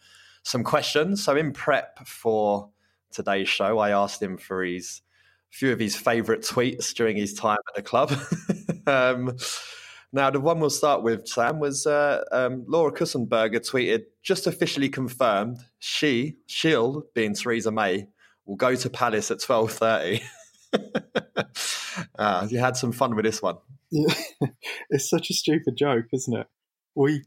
some 0.43 0.63
questions. 0.63 1.23
So, 1.23 1.35
in 1.35 1.51
prep 1.51 2.07
for 2.07 2.69
today's 3.11 3.49
show, 3.49 3.79
I 3.79 3.89
asked 3.89 4.21
him 4.21 4.37
for 4.37 4.63
his 4.63 5.01
few 5.51 5.72
of 5.72 5.79
his 5.79 5.96
favourite 5.96 6.41
tweets 6.41 6.94
during 6.94 7.18
his 7.18 7.34
time 7.34 7.60
at 7.70 7.75
the 7.75 7.82
club. 7.82 8.13
um, 8.88 9.36
now, 10.12 10.32
the 10.32 10.39
one 10.39 10.60
we'll 10.60 10.72
start 10.72 11.03
with, 11.03 11.27
Sam, 11.27 11.60
was 11.60 11.86
uh, 11.86 12.24
um, 12.32 12.65
Laura 12.68 12.91
Kussenberger 12.91 13.60
tweeted, 13.60 14.06
just 14.24 14.48
officially 14.48 14.89
confirmed, 14.89 15.60
she, 15.77 16.38
she'll, 16.48 17.03
being 17.13 17.36
Theresa 17.36 17.72
May, 17.72 18.08
will 18.46 18.56
go 18.56 18.75
to 18.75 18.89
Palace 18.89 19.29
at 19.29 19.38
12.30. 19.38 20.24
uh, 22.18 22.48
you 22.50 22.58
had 22.58 22.75
some 22.75 22.91
fun 22.91 23.15
with 23.15 23.25
this 23.25 23.41
one. 23.41 23.58
Yeah, 23.91 24.13
it's 24.89 25.10
such 25.10 25.29
a 25.29 25.34
stupid 25.34 25.75
joke, 25.77 26.06
isn't 26.12 26.36
it? 26.36 26.48
We 26.96 27.24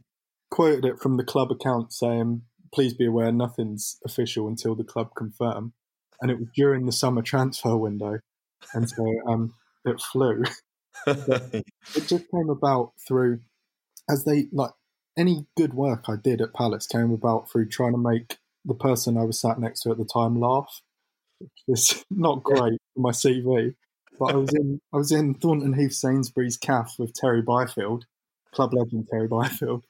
quoted 0.50 0.84
it 0.84 0.98
from 1.00 1.16
the 1.16 1.24
club 1.24 1.50
account 1.50 1.92
saying, 1.92 2.42
"Please 2.72 2.94
be 2.94 3.06
aware, 3.06 3.32
nothing's 3.32 3.98
official 4.04 4.46
until 4.46 4.76
the 4.76 4.84
club 4.84 5.10
confirm." 5.16 5.72
And 6.22 6.30
it 6.30 6.38
was 6.38 6.48
during 6.54 6.86
the 6.86 6.92
summer 6.92 7.20
transfer 7.20 7.76
window, 7.76 8.20
and 8.72 8.88
so 8.88 9.04
um, 9.28 9.54
it 9.84 10.00
flew. 10.00 10.44
it 11.06 11.64
just 11.94 12.30
came 12.30 12.48
about 12.48 12.92
through, 13.06 13.40
as 14.08 14.24
they 14.24 14.46
like 14.52 14.70
any 15.16 15.46
good 15.56 15.74
work 15.74 16.04
I 16.08 16.14
did 16.22 16.40
at 16.40 16.54
Palace 16.54 16.86
came 16.86 17.12
about 17.12 17.50
through 17.50 17.68
trying 17.68 17.92
to 17.92 17.98
make 17.98 18.38
the 18.64 18.74
person 18.74 19.18
I 19.18 19.24
was 19.24 19.40
sat 19.40 19.58
next 19.58 19.82
to 19.82 19.90
at 19.90 19.98
the 19.98 20.04
time 20.04 20.38
laugh. 20.38 20.80
Which 21.40 21.50
is 21.68 22.04
not 22.10 22.42
great 22.42 22.80
for 22.94 23.00
my 23.00 23.10
CV. 23.10 23.74
But 24.18 24.34
I 24.34 24.36
was 24.36 24.54
in 24.54 24.80
I 24.92 24.96
was 24.96 25.12
in 25.12 25.34
Thornton 25.34 25.72
Heath 25.72 25.94
Sainsbury's 25.94 26.56
calf 26.56 26.94
with 26.98 27.14
Terry 27.14 27.42
Byfield, 27.42 28.04
club 28.54 28.72
legend 28.74 29.08
Terry 29.10 29.26
Byfield, 29.26 29.84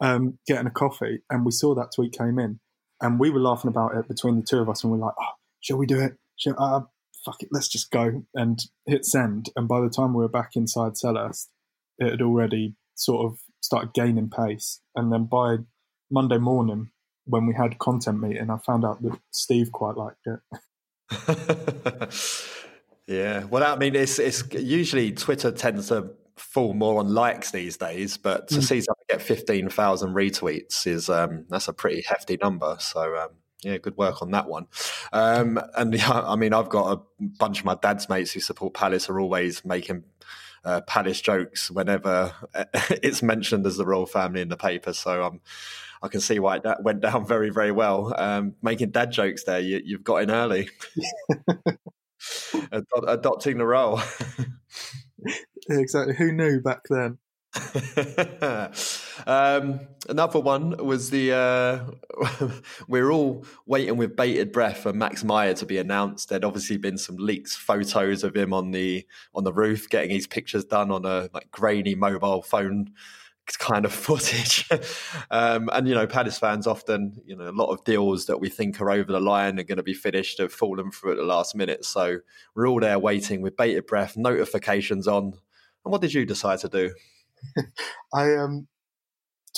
um, 0.00 0.38
getting 0.46 0.66
a 0.66 0.70
coffee, 0.70 1.20
and 1.30 1.44
we 1.44 1.52
saw 1.52 1.74
that 1.74 1.90
tweet 1.94 2.16
came 2.16 2.38
in, 2.38 2.60
and 3.00 3.18
we 3.18 3.30
were 3.30 3.40
laughing 3.40 3.68
about 3.68 3.96
it 3.96 4.08
between 4.08 4.36
the 4.36 4.42
two 4.42 4.58
of 4.58 4.68
us, 4.68 4.84
and 4.84 4.92
we're 4.92 4.98
like, 4.98 5.14
"Oh, 5.18 5.32
shall 5.62 5.78
we 5.78 5.86
do 5.86 5.98
it? 6.00 6.18
Shall, 6.36 6.54
uh, 6.58 6.82
fuck 7.24 7.42
it, 7.42 7.48
let's 7.50 7.68
just 7.68 7.90
go 7.90 8.24
and 8.34 8.60
hit 8.84 9.06
send." 9.06 9.48
And 9.56 9.66
by 9.66 9.80
the 9.80 9.88
time 9.88 10.12
we 10.12 10.22
were 10.22 10.28
back 10.28 10.50
inside 10.56 10.92
Selhurst, 10.92 11.46
it 11.98 12.10
had 12.10 12.20
already 12.22 12.74
sort 12.94 13.24
of 13.32 13.38
started 13.62 13.94
gaining 13.94 14.28
pace, 14.28 14.80
and 14.94 15.10
then 15.10 15.24
by 15.24 15.56
Monday 16.10 16.38
morning, 16.38 16.90
when 17.24 17.46
we 17.46 17.54
had 17.54 17.78
content 17.78 18.20
meeting, 18.20 18.50
I 18.50 18.58
found 18.58 18.84
out 18.84 19.00
that 19.02 19.18
Steve 19.30 19.72
quite 19.72 19.96
liked 19.96 20.26
it. 20.26 20.40
yeah, 23.06 23.44
well, 23.44 23.62
I 23.62 23.76
mean, 23.76 23.94
it's 23.94 24.18
it's 24.18 24.42
usually 24.54 25.12
Twitter 25.12 25.52
tends 25.52 25.88
to 25.88 26.10
fall 26.36 26.74
more 26.74 26.98
on 26.98 27.14
likes 27.14 27.50
these 27.50 27.76
days, 27.76 28.16
but 28.16 28.48
to 28.48 28.56
Mm. 28.56 28.62
see 28.62 28.80
something 28.80 29.04
get 29.08 29.22
fifteen 29.22 29.68
thousand 29.68 30.14
retweets 30.14 30.86
is 30.86 31.08
um, 31.08 31.44
that's 31.48 31.68
a 31.68 31.72
pretty 31.72 32.02
hefty 32.06 32.38
number. 32.42 32.76
So 32.80 33.16
um, 33.16 33.30
yeah, 33.62 33.78
good 33.78 33.96
work 33.96 34.22
on 34.22 34.30
that 34.32 34.48
one. 34.48 34.66
Um, 35.12 35.60
and 35.76 35.94
yeah, 35.98 36.10
I 36.12 36.36
mean, 36.36 36.52
I've 36.52 36.68
got 36.68 36.98
a 36.98 37.24
bunch 37.38 37.60
of 37.60 37.64
my 37.64 37.76
dad's 37.80 38.08
mates 38.08 38.32
who 38.32 38.40
support 38.40 38.74
Palace 38.74 39.08
are 39.08 39.20
always 39.20 39.64
making. 39.64 40.04
Uh, 40.64 40.80
Palace 40.82 41.20
jokes 41.20 41.72
whenever 41.72 42.32
it's 43.02 43.20
mentioned 43.20 43.66
as 43.66 43.76
the 43.76 43.84
royal 43.84 44.06
family 44.06 44.40
in 44.40 44.48
the 44.48 44.56
paper, 44.56 44.92
so 44.92 45.24
um, 45.24 45.40
I 46.02 46.08
can 46.08 46.20
see 46.20 46.38
why 46.38 46.60
that 46.60 46.84
went 46.84 47.00
down 47.00 47.26
very, 47.26 47.50
very 47.50 47.72
well. 47.72 48.14
Um, 48.16 48.54
making 48.62 48.90
dad 48.90 49.10
jokes 49.10 49.44
there, 49.44 49.60
you, 49.60 49.80
you've 49.84 50.04
got 50.04 50.22
in 50.22 50.30
early. 50.30 50.70
Ad- 52.72 52.84
adopting 53.06 53.58
the 53.58 53.66
role. 53.66 54.00
Exactly. 55.68 56.14
Who 56.14 56.32
knew 56.32 56.60
back 56.60 56.82
then? 56.88 57.18
um, 59.26 59.80
another 60.08 60.40
one 60.40 60.74
was 60.84 61.10
the 61.10 61.32
uh, 61.32 62.50
we're 62.88 63.10
all 63.10 63.44
waiting 63.66 63.96
with 63.96 64.16
bated 64.16 64.52
breath 64.52 64.78
for 64.78 64.92
Max 64.92 65.22
Meyer 65.22 65.54
to 65.54 65.66
be 65.66 65.78
announced. 65.78 66.28
There'd 66.28 66.44
obviously 66.44 66.78
been 66.78 66.96
some 66.96 67.16
leaks, 67.16 67.54
photos 67.54 68.24
of 68.24 68.34
him 68.34 68.54
on 68.54 68.70
the 68.70 69.06
on 69.34 69.44
the 69.44 69.52
roof 69.52 69.88
getting 69.90 70.10
his 70.10 70.26
pictures 70.26 70.64
done 70.64 70.90
on 70.90 71.04
a 71.04 71.28
like 71.34 71.50
grainy 71.50 71.94
mobile 71.94 72.42
phone 72.42 72.92
kind 73.58 73.84
of 73.84 73.92
footage. 73.92 74.68
um, 75.30 75.68
and 75.72 75.88
you 75.88 75.94
know, 75.94 76.06
Palace 76.06 76.38
fans 76.38 76.66
often, 76.66 77.20
you 77.24 77.36
know, 77.36 77.48
a 77.48 77.52
lot 77.52 77.70
of 77.70 77.84
deals 77.84 78.26
that 78.26 78.40
we 78.40 78.48
think 78.48 78.80
are 78.80 78.90
over 78.90 79.12
the 79.12 79.20
line 79.20 79.58
are 79.58 79.64
going 79.64 79.76
to 79.76 79.82
be 79.82 79.94
finished 79.94 80.38
have 80.38 80.52
fallen 80.52 80.90
through 80.90 81.12
at 81.12 81.16
the 81.16 81.24
last 81.24 81.54
minute. 81.54 81.84
So 81.84 82.18
we're 82.54 82.68
all 82.68 82.80
there 82.80 82.98
waiting 82.98 83.42
with 83.42 83.56
bated 83.56 83.86
breath, 83.86 84.16
notifications 84.16 85.06
on. 85.06 85.34
And 85.84 85.90
what 85.92 86.00
did 86.00 86.14
you 86.14 86.24
decide 86.24 86.60
to 86.60 86.68
do? 86.68 86.94
I 88.14 88.34
um, 88.34 88.68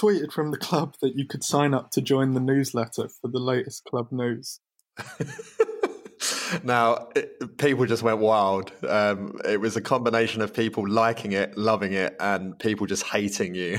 tweeted 0.01 0.33
from 0.33 0.51
the 0.51 0.59
club 0.59 0.95
that 1.01 1.15
you 1.17 1.27
could 1.27 1.45
sign 1.45 1.75
up 1.75 1.91
to 1.93 2.03
join 2.03 2.35
the 2.35 2.41
newsletter 2.41 3.09
for 3.09 3.29
the 3.29 3.39
latest 3.39 3.85
club 3.85 4.09
news. 4.11 4.61
now, 6.63 7.09
it, 7.15 7.57
people 7.59 7.87
just 7.87 8.03
went 8.03 8.19
wild. 8.19 8.73
Um, 8.87 9.39
it 9.45 9.61
was 9.61 9.77
a 9.77 9.81
combination 9.81 10.43
of 10.43 10.55
people 10.55 10.89
liking 10.89 11.33
it, 11.33 11.57
loving 11.57 11.93
it, 11.93 12.17
and 12.21 12.59
people 12.59 12.87
just 12.87 13.05
hating 13.05 13.55
you. 13.55 13.79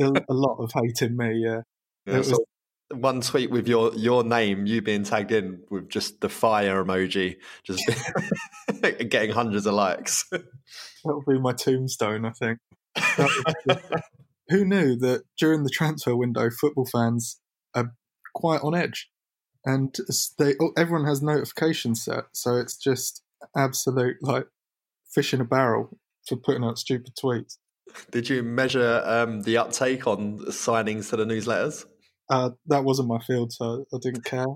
A, 0.00 0.04
a 0.06 0.24
lot 0.34 0.56
of 0.58 0.72
hating 0.74 1.16
me, 1.16 1.42
yeah. 1.44 1.60
Yeah, 2.06 2.14
It 2.14 2.18
was- 2.18 2.30
so 2.30 2.44
one 2.92 3.20
tweet 3.22 3.50
with 3.50 3.66
your 3.66 3.94
your 3.94 4.22
name, 4.22 4.66
you 4.66 4.82
being 4.82 5.04
tagged 5.04 5.32
in 5.32 5.62
with 5.70 5.88
just 5.88 6.20
the 6.20 6.28
fire 6.28 6.84
emoji, 6.84 7.36
just 7.64 7.82
getting 8.82 9.30
hundreds 9.30 9.66
of 9.66 9.74
likes. 9.74 10.24
That'll 10.30 11.24
be 11.26 11.38
my 11.38 11.52
tombstone, 11.52 12.24
I 12.24 12.30
think. 12.30 12.58
Who 14.48 14.64
knew 14.64 14.96
that 14.96 15.22
during 15.38 15.64
the 15.64 15.70
transfer 15.70 16.14
window, 16.14 16.50
football 16.50 16.86
fans 16.86 17.40
are 17.74 17.92
quite 18.34 18.60
on 18.62 18.74
edge, 18.74 19.10
and 19.64 19.94
they 20.38 20.54
oh, 20.60 20.72
everyone 20.76 21.06
has 21.06 21.22
notifications 21.22 22.04
set, 22.04 22.24
so 22.32 22.56
it's 22.56 22.76
just 22.76 23.22
absolute 23.56 24.16
like 24.20 24.46
fish 25.12 25.32
in 25.32 25.40
a 25.40 25.44
barrel 25.44 25.96
for 26.26 26.36
putting 26.36 26.64
out 26.64 26.78
stupid 26.78 27.14
tweets. 27.16 27.56
Did 28.10 28.28
you 28.28 28.42
measure 28.42 29.02
um, 29.04 29.42
the 29.42 29.56
uptake 29.58 30.06
on 30.06 30.38
signings 30.46 31.10
to 31.10 31.16
the 31.16 31.24
newsletters? 31.24 31.86
Uh, 32.30 32.50
that 32.66 32.84
wasn't 32.84 33.08
my 33.08 33.18
field, 33.20 33.52
so 33.52 33.84
I 33.92 33.98
didn't 34.00 34.24
care. 34.24 34.46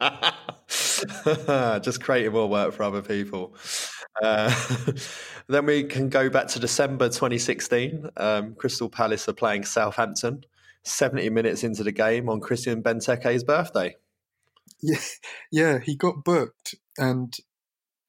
just 1.80 2.02
creating 2.02 2.32
more 2.32 2.48
work 2.48 2.72
for 2.72 2.84
other 2.84 3.02
people. 3.02 3.54
Uh, 4.22 4.54
then 5.48 5.66
we 5.66 5.84
can 5.84 6.08
go 6.08 6.28
back 6.28 6.48
to 6.48 6.58
December 6.58 7.08
2016. 7.08 8.10
Um, 8.16 8.54
Crystal 8.54 8.88
Palace 8.88 9.28
are 9.28 9.34
playing 9.34 9.64
Southampton. 9.64 10.44
70 10.82 11.28
minutes 11.30 11.62
into 11.62 11.82
the 11.82 11.92
game 11.92 12.28
on 12.28 12.40
Christian 12.40 12.82
Benteke's 12.82 13.44
birthday. 13.44 13.96
Yeah, 14.82 14.98
yeah, 15.52 15.78
he 15.78 15.94
got 15.94 16.24
booked, 16.24 16.74
and 16.96 17.34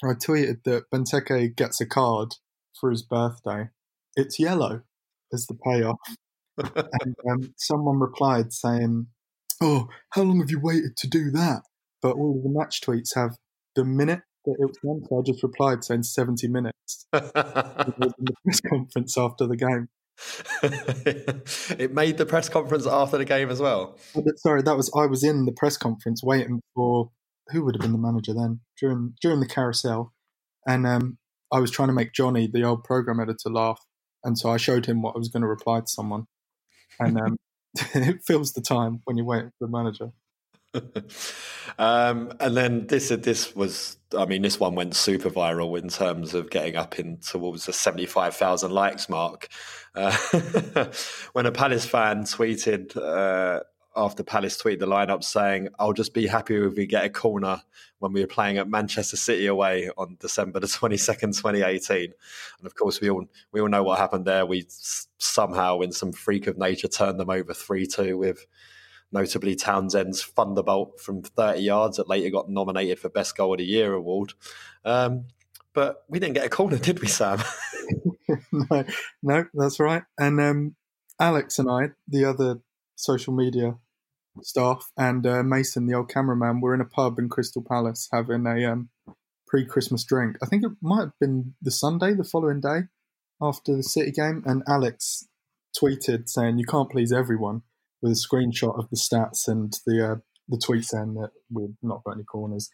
I 0.04 0.14
tweeted 0.14 0.64
that 0.64 0.90
Benteke 0.90 1.56
gets 1.56 1.82
a 1.82 1.86
card 1.86 2.36
for 2.80 2.90
his 2.90 3.04
birthday. 3.04 3.70
It's 4.16 4.40
yellow 4.40 4.84
as 5.34 5.48
the 5.48 5.56
payoff, 5.56 6.00
and 6.58 7.16
um, 7.30 7.54
someone 7.58 8.00
replied 8.00 8.54
saying, 8.54 9.08
"Oh, 9.62 9.90
how 10.12 10.22
long 10.22 10.40
have 10.40 10.52
you 10.52 10.62
waited 10.62 10.96
to 10.98 11.08
do 11.08 11.30
that?" 11.32 11.64
But 12.02 12.16
all 12.16 12.42
the 12.42 12.50
match 12.50 12.80
tweets 12.82 13.16
have 13.16 13.36
the 13.76 13.84
minute 13.84 14.22
it 14.46 14.60
was 14.60 14.78
done, 14.84 15.04
so 15.08 15.20
I 15.20 15.22
just 15.24 15.44
replied 15.44 15.84
saying 15.84 16.04
seventy 16.04 16.48
minutes. 16.48 17.08
In 17.14 17.22
the 17.22 18.34
press 18.44 18.62
conference 18.62 19.18
after 19.18 19.48
the 19.48 19.58
game. 19.58 19.90
it 21.80 21.94
made 21.94 22.18
the 22.18 22.26
press 22.26 22.50
conference 22.50 22.86
after 22.86 23.18
the 23.18 23.26
game 23.26 23.50
as 23.50 23.60
well. 23.60 23.98
Oh, 24.16 24.24
sorry, 24.38 24.62
that 24.62 24.78
was 24.78 24.92
I 24.96 25.08
was 25.08 25.24
in 25.24 25.46
the 25.46 25.52
press 25.52 25.78
conference 25.78 26.22
waiting 26.24 26.62
for 26.76 27.10
who 27.48 27.66
would 27.66 27.76
have 27.76 27.82
been 27.82 27.92
the 27.92 27.98
manager 27.98 28.34
then 28.34 28.60
during 28.80 29.16
during 29.22 29.40
the 29.40 29.48
carousel, 29.48 30.14
and 30.68 30.86
um, 30.86 31.18
I 31.52 31.60
was 31.60 31.72
trying 31.72 31.90
to 31.90 31.94
make 31.94 32.14
Johnny, 32.14 32.48
the 32.52 32.64
old 32.64 32.84
program 32.84 33.20
editor, 33.20 33.50
laugh, 33.50 33.80
and 34.24 34.38
so 34.38 34.50
I 34.50 34.58
showed 34.58 34.86
him 34.86 35.02
what 35.02 35.16
I 35.16 35.18
was 35.18 35.30
going 35.30 35.42
to 35.42 35.48
reply 35.48 35.80
to 35.80 35.88
someone, 35.88 36.26
and 37.00 37.20
um, 37.20 37.38
it 37.96 38.22
fills 38.26 38.54
the 38.54 38.62
time 38.62 39.02
when 39.06 39.18
you're 39.18 39.26
waiting 39.26 39.52
for 39.58 39.68
the 39.68 39.72
manager. 39.72 40.12
um, 41.78 42.32
and 42.40 42.56
then 42.56 42.88
this 42.88 43.10
this 43.10 43.56
was, 43.56 43.98
I 44.18 44.26
mean, 44.26 44.42
this 44.42 44.60
one 44.60 44.76
went 44.76 44.96
super 44.96 45.30
viral 45.30 45.78
in 45.78 45.90
terms 45.90 46.34
of 46.34 46.50
getting 46.50 46.76
up 46.76 47.00
in 47.00 47.18
towards 47.18 47.66
the 47.66 47.74
seventy 47.74 48.06
five 48.06 48.36
thousand 48.36 48.72
likes 48.72 49.10
mark. 49.10 49.50
Uh, 49.94 50.16
when 51.34 51.46
a 51.46 51.52
Palace 51.52 51.86
fan 51.86 52.24
tweeted 52.24 52.96
uh, 52.96 53.62
after 53.96 54.24
Palace 54.24 54.62
tweeted 54.62 54.80
the 54.80 54.88
lineup 54.88 55.24
saying, 55.24 55.70
"I'll 55.78 55.94
just 55.94 56.14
be 56.14 56.28
happy 56.28 56.56
if 56.56 56.76
we 56.76 56.86
get 56.86 57.04
a 57.04 57.10
corner 57.10 57.62
when 58.00 58.14
we 58.14 58.22
were 58.22 58.28
playing 58.28 58.58
at 58.58 58.70
Manchester 58.70 59.18
City 59.18 59.48
away 59.48 59.90
on 59.98 60.18
December 60.20 60.62
the 60.62 60.68
twenty 60.68 60.98
second, 60.98 61.38
twenty 61.38 61.62
eighteen. 61.62 62.14
And 62.60 62.66
of 62.66 62.76
course, 62.76 63.02
we 63.02 63.10
all 63.10 63.26
we 63.52 63.60
all 63.60 63.68
know 63.68 63.84
what 63.84 64.00
happened 64.00 64.26
there. 64.26 64.46
We 64.46 64.68
somehow, 64.70 65.82
in 65.82 65.92
some 65.92 66.14
freak 66.14 66.48
of 66.48 66.58
nature, 66.58 66.88
turned 66.88 67.20
them 67.20 67.30
over 67.30 67.54
three 67.54 67.86
two 67.86 68.18
with 68.18 68.46
notably 69.12 69.56
Townsend's 69.56 70.24
thunderbolt 70.24 71.00
from 71.00 71.22
thirty 71.22 71.62
yards 71.62 71.98
that 71.98 72.10
later 72.10 72.30
got 72.30 72.50
nominated 72.50 73.00
for 73.00 73.10
best 73.10 73.36
goal 73.36 73.54
of 73.54 73.60
the 73.60 73.66
year 73.66 73.94
award. 73.94 74.34
Um, 74.86 75.26
but 75.74 76.04
we 76.10 76.20
didn't 76.20 76.36
get 76.36 76.46
a 76.46 76.50
corner, 76.50 76.78
did 76.78 77.00
we, 77.00 77.08
Sam? 77.08 77.42
no, 78.52 78.84
no, 79.24 79.46
that's 79.54 79.80
right. 79.80 80.04
And 80.18 80.40
um, 80.40 80.76
Alex 81.20 81.60
and 81.60 81.70
I, 81.70 81.90
the 82.08 82.26
other 82.26 82.62
social 82.96 83.34
media 83.34 83.78
staff, 84.42 84.92
and 84.98 85.26
uh, 85.26 85.44
Mason, 85.44 85.88
the 85.88 85.96
old 85.96 86.10
cameraman, 86.10 86.62
were 86.62 86.74
in 86.74 86.82
a 86.82 86.86
pub 86.86 87.20
in 87.20 87.30
Crystal 87.30 87.64
Palace 87.68 88.10
having 88.12 88.46
a 88.46 88.66
um, 88.66 88.90
pre-Christmas 89.48 90.04
drink. 90.04 90.38
I 90.42 90.46
think 90.46 90.64
it 90.64 90.72
might 90.82 91.02
have 91.02 91.20
been 91.20 91.56
the 91.62 91.72
Sunday, 91.72 92.14
the 92.14 92.24
following 92.24 92.62
day 92.62 92.82
after 93.42 93.76
the 93.76 93.84
City 93.84 94.12
game, 94.12 94.44
and 94.46 94.64
Alex 94.68 95.28
tweeted 95.78 96.30
saying, 96.30 96.60
"You 96.60 96.66
can't 96.66 96.90
please 96.90 97.12
everyone," 97.12 97.64
with 98.02 98.12
a 98.12 98.16
screenshot 98.16 98.78
of 98.78 98.90
the 98.90 98.98
stats 98.98 99.48
and 99.48 99.78
the 99.86 100.12
uh, 100.12 100.16
the 100.48 100.58
tweet 100.58 100.86
saying 100.86 101.14
that 101.16 101.32
we've 101.52 101.76
not 101.82 102.04
got 102.04 102.16
any 102.16 102.24
corners, 102.24 102.70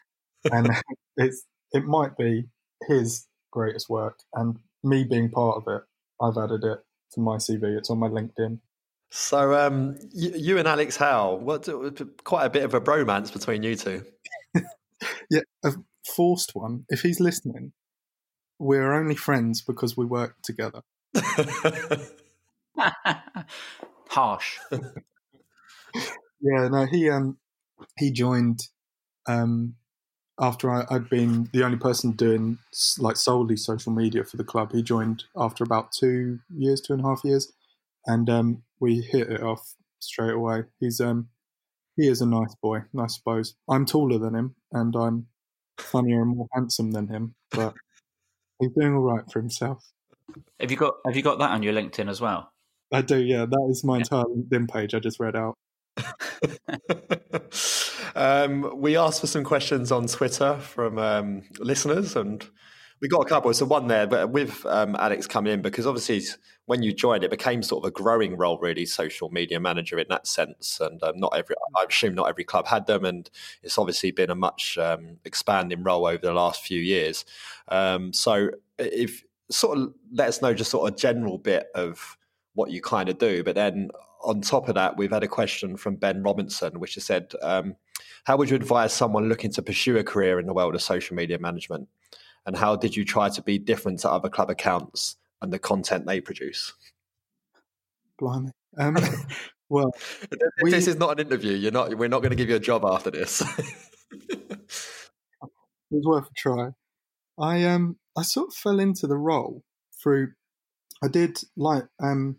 and 0.51 0.69
it's 1.17 1.45
it 1.71 1.85
might 1.85 2.17
be 2.17 2.45
his 2.87 3.25
greatest 3.51 3.89
work, 3.89 4.19
and 4.33 4.57
me 4.83 5.03
being 5.03 5.29
part 5.29 5.57
of 5.57 5.63
it, 5.67 5.81
I've 6.21 6.37
added 6.37 6.63
it 6.63 6.79
to 7.13 7.19
my 7.19 7.37
CV. 7.37 7.77
It's 7.77 7.89
on 7.89 7.99
my 7.99 8.07
LinkedIn. 8.07 8.59
So, 9.09 9.55
um, 9.55 9.97
you, 10.11 10.33
you 10.35 10.57
and 10.57 10.67
Alex 10.67 10.97
Howe, 10.97 11.35
what 11.35 11.69
quite 12.25 12.45
a 12.45 12.49
bit 12.49 12.63
of 12.63 12.73
a 12.73 12.81
bromance 12.81 13.31
between 13.31 13.63
you 13.63 13.75
two. 13.75 14.03
Yeah, 15.29 15.41
a 15.63 15.73
forced 16.15 16.55
one. 16.55 16.85
If 16.89 17.01
he's 17.01 17.19
listening, 17.19 17.73
we're 18.57 18.93
only 18.93 19.15
friends 19.15 19.61
because 19.61 19.95
we 19.95 20.05
work 20.05 20.37
together. 20.41 20.81
Harsh. 24.09 24.57
Yeah, 26.41 26.67
no, 26.67 26.85
he 26.85 27.09
um 27.09 27.37
he 27.97 28.11
joined 28.11 28.61
um 29.27 29.75
after 30.39 30.69
I, 30.71 30.85
I'd 30.89 31.09
been 31.09 31.49
the 31.51 31.63
only 31.63 31.77
person 31.77 32.11
doing 32.11 32.59
like 32.99 33.17
solely 33.17 33.57
social 33.57 33.91
media 33.91 34.23
for 34.23 34.37
the 34.37 34.43
club. 34.43 34.71
He 34.71 34.83
joined 34.83 35.23
after 35.35 35.63
about 35.63 35.91
two 35.91 36.39
years, 36.55 36.81
two 36.81 36.93
and 36.93 37.03
a 37.03 37.07
half 37.07 37.23
years, 37.23 37.51
and 38.05 38.29
um 38.29 38.63
we 38.79 39.01
hit 39.01 39.29
it 39.29 39.41
off 39.41 39.75
straight 39.99 40.33
away. 40.33 40.63
He's 40.79 40.99
um 41.01 41.29
he 41.95 42.07
is 42.07 42.21
a 42.21 42.27
nice 42.27 42.55
boy, 42.61 42.83
I 42.97 43.07
suppose. 43.07 43.55
I'm 43.67 43.85
taller 43.85 44.19
than 44.19 44.35
him, 44.35 44.55
and 44.71 44.95
I'm 44.95 45.27
funnier 45.79 46.21
and 46.21 46.37
more 46.37 46.47
handsome 46.53 46.91
than 46.91 47.07
him, 47.07 47.35
but 47.51 47.73
he's 48.59 48.71
doing 48.71 48.93
all 48.93 49.01
right 49.01 49.23
for 49.31 49.39
himself. 49.39 49.91
Have 50.59 50.71
you 50.71 50.77
got 50.77 50.95
Have 51.05 51.15
you 51.15 51.23
got 51.23 51.39
that 51.39 51.51
on 51.51 51.63
your 51.63 51.73
LinkedIn 51.73 52.09
as 52.09 52.21
well? 52.21 52.51
I 52.91 53.01
do, 53.01 53.17
yeah. 53.17 53.45
That 53.45 53.67
is 53.69 53.83
my 53.83 53.97
entire 53.97 54.23
LinkedIn 54.23 54.69
page 54.71 54.93
I 54.93 54.99
just 54.99 55.19
read 55.19 55.35
out. 55.35 55.57
Um, 58.15 58.79
we 58.79 58.97
asked 58.97 59.21
for 59.21 59.27
some 59.27 59.43
questions 59.43 59.91
on 59.91 60.07
Twitter 60.07 60.57
from 60.59 60.97
um, 60.97 61.43
listeners, 61.59 62.15
and 62.15 62.47
we 62.99 63.07
got 63.07 63.21
a 63.21 63.25
couple. 63.25 63.53
So 63.53 63.65
one 63.65 63.87
there, 63.87 64.07
but 64.07 64.31
with 64.31 64.65
um, 64.65 64.95
Alex 64.97 65.27
coming 65.27 65.53
in, 65.53 65.61
because 65.61 65.85
obviously 65.85 66.21
when 66.65 66.83
you 66.83 66.93
joined, 66.93 67.23
it 67.23 67.31
became 67.31 67.63
sort 67.63 67.83
of 67.83 67.87
a 67.87 67.91
growing 67.91 68.35
role, 68.35 68.57
really, 68.59 68.85
social 68.85 69.29
media 69.29 69.59
manager 69.59 69.97
in 69.97 70.07
that 70.09 70.27
sense. 70.27 70.79
And 70.81 71.01
um, 71.03 71.19
not 71.19 71.33
every, 71.35 71.55
I 71.77 71.85
assume, 71.87 72.15
not 72.15 72.27
every 72.27 72.43
club 72.43 72.67
had 72.67 72.87
them, 72.87 73.05
and 73.05 73.29
it's 73.63 73.77
obviously 73.77 74.11
been 74.11 74.29
a 74.29 74.35
much 74.35 74.77
um, 74.77 75.17
expanding 75.25 75.83
role 75.83 76.05
over 76.05 76.25
the 76.25 76.33
last 76.33 76.61
few 76.61 76.79
years. 76.79 77.23
Um, 77.69 78.13
so 78.13 78.49
if 78.77 79.23
sort 79.49 79.77
of 79.77 79.93
let 80.11 80.27
us 80.27 80.41
know 80.41 80.53
just 80.53 80.71
sort 80.71 80.91
of 80.91 80.99
general 80.99 81.37
bit 81.37 81.67
of 81.73 82.17
what 82.53 82.71
you 82.71 82.81
kind 82.81 83.07
of 83.07 83.17
do, 83.17 83.43
but 83.43 83.55
then 83.55 83.89
on 84.27 84.41
top 84.41 84.67
of 84.67 84.75
that, 84.75 84.97
we've 84.97 85.11
had 85.11 85.23
a 85.23 85.27
question 85.27 85.77
from 85.77 85.95
Ben 85.95 86.21
Robinson, 86.21 86.79
which 86.79 86.95
has 86.95 87.05
said, 87.05 87.33
um, 87.41 87.75
"How 88.25 88.37
would 88.37 88.49
you 88.49 88.57
advise 88.57 88.93
someone 88.93 89.29
looking 89.29 89.51
to 89.53 89.61
pursue 89.61 89.97
a 89.97 90.03
career 90.03 90.39
in 90.39 90.45
the 90.45 90.53
world 90.53 90.75
of 90.75 90.81
social 90.81 91.15
media 91.15 91.39
management, 91.39 91.87
and 92.45 92.57
how 92.57 92.75
did 92.75 92.95
you 92.95 93.05
try 93.05 93.29
to 93.29 93.41
be 93.41 93.57
different 93.57 93.99
to 93.99 94.11
other 94.11 94.29
club 94.29 94.49
accounts 94.49 95.15
and 95.41 95.51
the 95.51 95.59
content 95.59 96.05
they 96.05 96.19
produce?" 96.19 96.73
Blimey. 98.19 98.51
Um, 98.77 98.97
well, 99.69 99.91
we- 100.61 100.71
this 100.71 100.87
is 100.87 100.97
not 100.97 101.19
an 101.19 101.25
interview. 101.25 101.53
You're 101.53 101.71
not. 101.71 101.95
We're 101.97 102.09
not 102.09 102.19
going 102.21 102.31
to 102.31 102.35
give 102.35 102.49
you 102.49 102.57
a 102.57 102.59
job 102.59 102.83
after 102.85 103.09
this. 103.09 103.41
it 104.11 104.59
was 105.89 106.05
worth 106.05 106.27
a 106.27 106.33
try. 106.35 106.69
I 107.39 107.63
um 107.65 107.97
I 108.17 108.23
sort 108.23 108.49
of 108.49 108.55
fell 108.55 108.79
into 108.79 109.07
the 109.07 109.17
role 109.17 109.63
through 110.01 110.33
I 111.03 111.07
did 111.07 111.39
like 111.55 111.85
um 112.01 112.37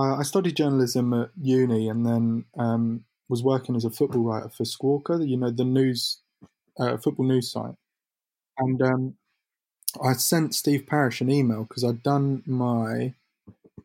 I, 0.00 0.22
studied 0.22 0.56
journalism 0.56 1.12
at 1.14 1.30
uni 1.40 1.88
and 1.88 2.06
then 2.06 2.44
um 2.58 3.04
was 3.28 3.42
working 3.42 3.76
as 3.76 3.84
a 3.84 3.90
football 3.90 4.22
writer 4.22 4.48
for 4.48 4.64
Squawka, 4.64 5.26
you 5.28 5.36
know 5.36 5.50
the 5.50 5.64
news 5.64 6.20
uh, 6.78 6.96
football 6.96 7.26
news 7.26 7.52
site, 7.52 7.74
and 8.58 8.82
um 8.82 9.14
I 10.02 10.12
sent 10.14 10.54
Steve 10.54 10.86
Parish 10.86 11.20
an 11.20 11.30
email 11.30 11.64
because 11.64 11.84
I'd 11.84 12.02
done 12.02 12.42
my 12.46 13.14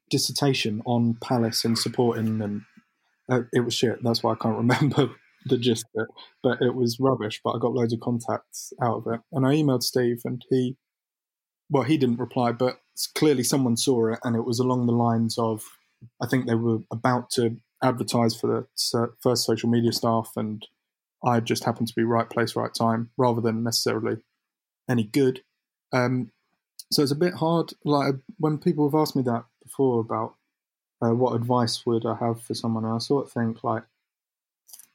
dissertation 0.09 0.81
on 0.85 1.15
Palace 1.15 1.65
and 1.65 1.77
supporting 1.77 2.37
them. 2.37 2.67
Uh, 3.29 3.41
it 3.53 3.61
was 3.61 3.73
shit. 3.73 4.03
That's 4.03 4.21
why 4.21 4.33
I 4.33 4.35
can't 4.35 4.57
remember 4.65 5.09
the 5.45 5.57
gist 5.57 5.85
of 5.95 6.03
it. 6.03 6.09
But 6.43 6.61
it 6.61 6.75
was 6.75 6.99
rubbish. 6.99 7.41
But 7.43 7.51
I 7.51 7.59
got 7.59 7.73
loads 7.73 7.93
of 7.93 7.99
contacts 8.01 8.71
out 8.81 8.97
of 8.97 9.13
it, 9.13 9.21
and 9.31 9.45
I 9.45 9.55
emailed 9.55 9.83
Steve, 9.83 10.21
and 10.25 10.43
he, 10.49 10.77
well, 11.69 11.83
he 11.83 11.97
didn't 11.97 12.19
reply, 12.19 12.51
but 12.51 12.79
clearly 13.15 13.43
someone 13.43 13.77
saw 13.77 14.13
it, 14.13 14.19
and 14.23 14.35
it 14.35 14.45
was 14.45 14.59
along 14.59 14.85
the 14.85 14.93
lines 14.93 15.37
of, 15.37 15.63
I 16.21 16.27
think 16.27 16.45
they 16.47 16.55
were 16.55 16.79
about 16.91 17.29
to 17.31 17.57
advertise 17.83 18.35
for 18.35 18.47
the 18.47 19.09
first 19.21 19.45
social 19.45 19.69
media 19.69 19.91
staff, 19.91 20.31
and 20.35 20.65
I 21.23 21.39
just 21.39 21.63
happened 21.63 21.87
to 21.89 21.95
be 21.95 22.03
right 22.03 22.29
place, 22.29 22.55
right 22.55 22.73
time, 22.73 23.11
rather 23.17 23.41
than 23.41 23.63
necessarily 23.63 24.17
any 24.89 25.03
good. 25.03 25.43
Um, 25.93 26.31
so 26.91 27.03
it's 27.03 27.11
a 27.11 27.15
bit 27.15 27.35
hard. 27.35 27.73
Like 27.83 28.15
when 28.37 28.57
people 28.57 28.89
have 28.89 28.99
asked 28.99 29.15
me 29.15 29.23
that 29.23 29.45
before 29.63 29.99
about 29.99 30.35
uh, 31.01 31.13
what 31.13 31.35
advice 31.35 31.85
would 31.85 32.05
I 32.05 32.15
have 32.15 32.41
for 32.41 32.53
someone, 32.53 32.85
I 32.85 32.97
sort 32.99 33.27
of 33.27 33.31
think 33.31 33.63
like 33.63 33.83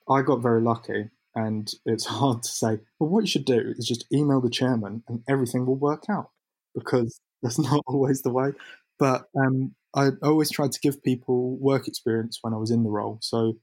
I 0.08 0.22
got 0.22 0.42
very 0.42 0.60
lucky, 0.60 1.10
and 1.34 1.70
it's 1.86 2.06
hard 2.20 2.42
to 2.42 2.48
say. 2.48 2.80
Well, 2.98 3.10
what 3.10 3.20
you 3.22 3.26
should 3.26 3.44
do 3.44 3.74
is 3.76 3.86
just 3.86 4.06
email 4.12 4.40
the 4.40 4.50
chairman, 4.50 5.02
and 5.08 5.22
everything 5.28 5.66
will 5.66 5.76
work 5.76 6.04
out 6.08 6.30
because 6.74 7.20
that's 7.42 7.58
not 7.58 7.82
always 7.86 8.22
the 8.22 8.30
way. 8.32 8.52
But 9.00 9.24
um, 9.36 9.74
I 9.96 10.10
always 10.22 10.50
tried 10.50 10.72
to 10.72 10.80
give 10.80 11.02
people 11.02 11.56
work 11.56 11.88
experience 11.88 12.38
when 12.42 12.54
I 12.54 12.58
was 12.58 12.70
in 12.70 12.84
the 12.84 12.90
role, 12.90 13.18
so 13.20 13.54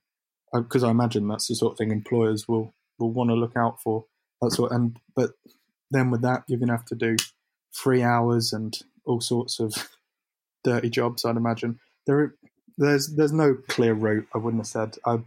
because 0.54 0.84
I 0.84 0.90
imagine 0.92 1.28
that's 1.28 1.48
the 1.48 1.56
sort 1.56 1.74
of 1.74 1.78
thing 1.78 1.92
employers 1.92 2.48
will 2.48 2.74
will 3.00 3.12
want 3.12 3.30
to 3.30 3.36
look 3.36 3.56
out 3.56 3.80
for. 3.82 4.06
That's 4.42 4.60
what, 4.60 4.72
and 4.72 4.98
but 5.16 5.32
then 5.92 6.12
with 6.12 6.22
that, 6.24 6.44
you're 6.48 6.60
going 6.60 6.70
to 6.70 6.76
have 6.76 6.86
to 6.86 6.96
do 6.96 7.16
three 7.76 8.04
hours 8.04 8.52
and 8.52 8.78
all 9.06 9.22
sorts 9.22 9.60
of 9.60 9.90
dirty 10.64 10.90
jobs. 10.90 11.24
I'd 11.24 11.38
imagine 11.38 11.80
there, 12.06 12.36
there's 12.78 13.16
there's 13.16 13.34
no 13.34 13.56
clear 13.68 13.94
route. 13.94 14.28
I 14.34 14.40
wouldn't 14.40 14.62
have 14.62 14.68
said. 14.68 14.98
I, 15.06 15.20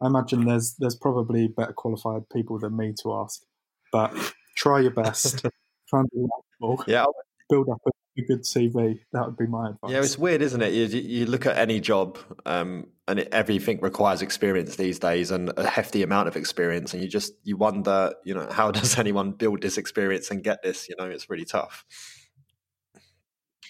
I 0.00 0.06
imagine 0.06 0.44
there's 0.44 0.74
there's 0.78 0.96
probably 0.96 1.48
better 1.48 1.72
qualified 1.72 2.28
people 2.30 2.58
than 2.58 2.76
me 2.76 2.94
to 3.02 3.14
ask, 3.14 3.42
but 3.90 4.14
try 4.56 4.80
your 4.80 4.90
best. 4.90 5.42
try 5.88 6.00
and 6.00 6.10
be 6.12 6.26
likable. 6.60 6.84
yeah, 6.86 7.04
Build 7.48 7.68
up 7.68 7.80
a, 7.86 7.90
a 8.18 8.22
good 8.22 8.42
CV. 8.42 9.00
That 9.12 9.26
would 9.26 9.36
be 9.36 9.46
my 9.46 9.70
advice. 9.70 9.90
Yeah, 9.90 9.98
it's 9.98 10.18
weird, 10.18 10.42
isn't 10.42 10.62
it? 10.62 10.72
You, 10.72 10.86
you 11.00 11.26
look 11.26 11.46
at 11.46 11.56
any 11.56 11.80
job, 11.80 12.18
um, 12.44 12.88
and 13.08 13.20
it, 13.20 13.28
everything 13.32 13.80
requires 13.80 14.22
experience 14.22 14.76
these 14.76 14.98
days, 14.98 15.30
and 15.30 15.52
a 15.56 15.66
hefty 15.66 16.02
amount 16.02 16.28
of 16.28 16.36
experience. 16.36 16.94
And 16.94 17.02
you 17.02 17.08
just 17.08 17.34
you 17.42 17.56
wonder, 17.56 18.14
you 18.24 18.34
know, 18.34 18.48
how 18.50 18.70
does 18.72 18.98
anyone 18.98 19.32
build 19.32 19.62
this 19.62 19.78
experience 19.78 20.30
and 20.30 20.42
get 20.42 20.62
this? 20.62 20.88
You 20.88 20.96
know, 20.98 21.06
it's 21.06 21.28
really 21.30 21.44
tough. 21.44 21.84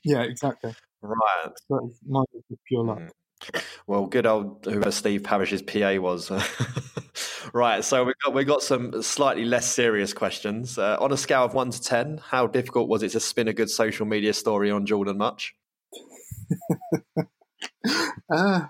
yeah, 0.04 0.22
exactly. 0.22 0.74
Right. 1.02 1.50
So 1.68 1.92
mine 2.06 2.24
is 2.34 2.58
pure 2.66 2.84
luck. 2.84 3.02
Well, 3.86 4.06
good 4.06 4.26
old 4.26 4.64
whoever 4.64 4.90
Steve 4.90 5.22
Parish's 5.22 5.62
PA 5.62 5.96
was. 5.96 6.30
right. 7.52 7.84
So 7.84 8.04
we 8.04 8.12
got 8.24 8.34
we 8.34 8.44
got 8.44 8.62
some 8.62 9.02
slightly 9.02 9.44
less 9.44 9.66
serious 9.70 10.12
questions. 10.12 10.78
Uh, 10.78 10.96
on 11.00 11.12
a 11.12 11.16
scale 11.16 11.44
of 11.44 11.54
one 11.54 11.70
to 11.70 11.80
ten, 11.80 12.18
how 12.18 12.46
difficult 12.46 12.88
was 12.88 13.02
it 13.02 13.10
to 13.10 13.20
spin 13.20 13.48
a 13.48 13.52
good 13.52 13.70
social 13.70 14.06
media 14.06 14.32
story 14.32 14.70
on 14.70 14.86
Jordan 14.86 15.18
Mutch? 15.18 15.54
Uh, 18.28 18.66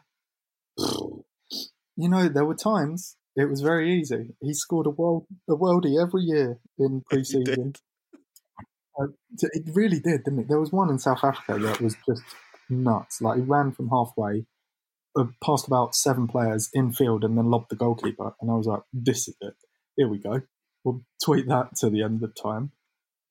you 1.96 2.08
know, 2.10 2.28
there 2.28 2.44
were 2.44 2.54
times 2.54 3.16
it 3.36 3.50
was 3.50 3.60
very 3.60 3.98
easy. 3.98 4.34
He 4.40 4.54
scored 4.54 4.86
a 4.86 4.90
world 4.90 5.26
a 5.48 5.52
worldie 5.52 6.02
every 6.02 6.22
year 6.22 6.58
in 6.78 7.02
pre-season. 7.10 7.74
Uh, 8.98 9.08
it 9.42 9.64
really 9.74 10.00
did, 10.00 10.24
didn't 10.24 10.40
it? 10.40 10.48
There 10.48 10.60
was 10.60 10.72
one 10.72 10.88
in 10.88 10.98
South 10.98 11.22
Africa 11.22 11.58
that 11.58 11.82
was 11.82 11.96
just 12.08 12.22
nuts. 12.70 13.20
Like 13.20 13.36
he 13.36 13.42
ran 13.42 13.72
from 13.72 13.90
halfway, 13.90 14.46
past 15.42 15.66
about 15.66 15.94
seven 15.94 16.26
players 16.26 16.70
in 16.72 16.92
field 16.92 17.24
and 17.24 17.36
then 17.36 17.50
lobbed 17.50 17.70
the 17.70 17.76
goalkeeper. 17.76 18.34
And 18.40 18.50
I 18.50 18.54
was 18.54 18.66
like, 18.66 18.82
this 18.92 19.28
is 19.28 19.36
it. 19.40 19.54
Here 19.96 20.08
we 20.08 20.18
go. 20.18 20.42
We'll 20.84 21.02
tweet 21.24 21.48
that 21.48 21.76
to 21.78 21.90
the 21.90 22.02
end 22.02 22.22
of 22.22 22.34
time. 22.34 22.72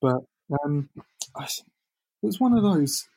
But 0.00 0.22
um, 0.64 0.90
it 1.40 1.62
was 2.22 2.40
one 2.40 2.56
of 2.56 2.62
those, 2.62 3.08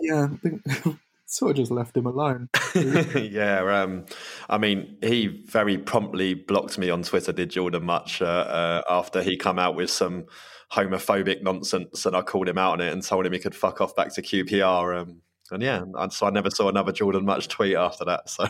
yeah, 0.00 0.28
sort 1.26 1.50
of 1.52 1.56
just 1.56 1.70
left 1.70 1.96
him 1.96 2.06
alone. 2.06 2.48
yeah, 2.74 3.82
um, 3.82 4.06
I 4.48 4.58
mean, 4.58 4.96
he 5.02 5.26
very 5.26 5.78
promptly 5.78 6.34
blocked 6.34 6.78
me 6.78 6.88
on 6.88 7.02
Twitter. 7.02 7.32
Did 7.32 7.50
Jordan 7.50 7.84
Mutch 7.84 8.22
uh, 8.22 8.24
uh, 8.24 8.82
after 8.88 9.22
he 9.22 9.36
come 9.36 9.58
out 9.58 9.74
with 9.74 9.90
some 9.90 10.26
homophobic 10.72 11.42
nonsense, 11.42 12.06
and 12.06 12.16
I 12.16 12.22
called 12.22 12.48
him 12.48 12.58
out 12.58 12.74
on 12.74 12.80
it 12.80 12.92
and 12.92 13.02
told 13.02 13.26
him 13.26 13.32
he 13.32 13.38
could 13.38 13.54
fuck 13.54 13.80
off 13.80 13.94
back 13.94 14.14
to 14.14 14.22
QPR. 14.22 15.02
Um, 15.02 15.22
and 15.52 15.62
yeah, 15.62 15.84
and 15.94 16.12
so 16.12 16.26
I 16.26 16.30
never 16.30 16.50
saw 16.50 16.68
another 16.68 16.92
Jordan 16.92 17.24
Mutch 17.24 17.48
tweet 17.48 17.76
after 17.76 18.04
that. 18.06 18.28
So. 18.28 18.48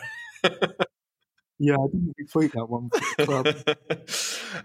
yeah, 1.59 1.75
I 1.75 1.87
didn't 1.87 2.15
retweet 2.21 2.53
that 2.53 2.67
one. 2.67 2.91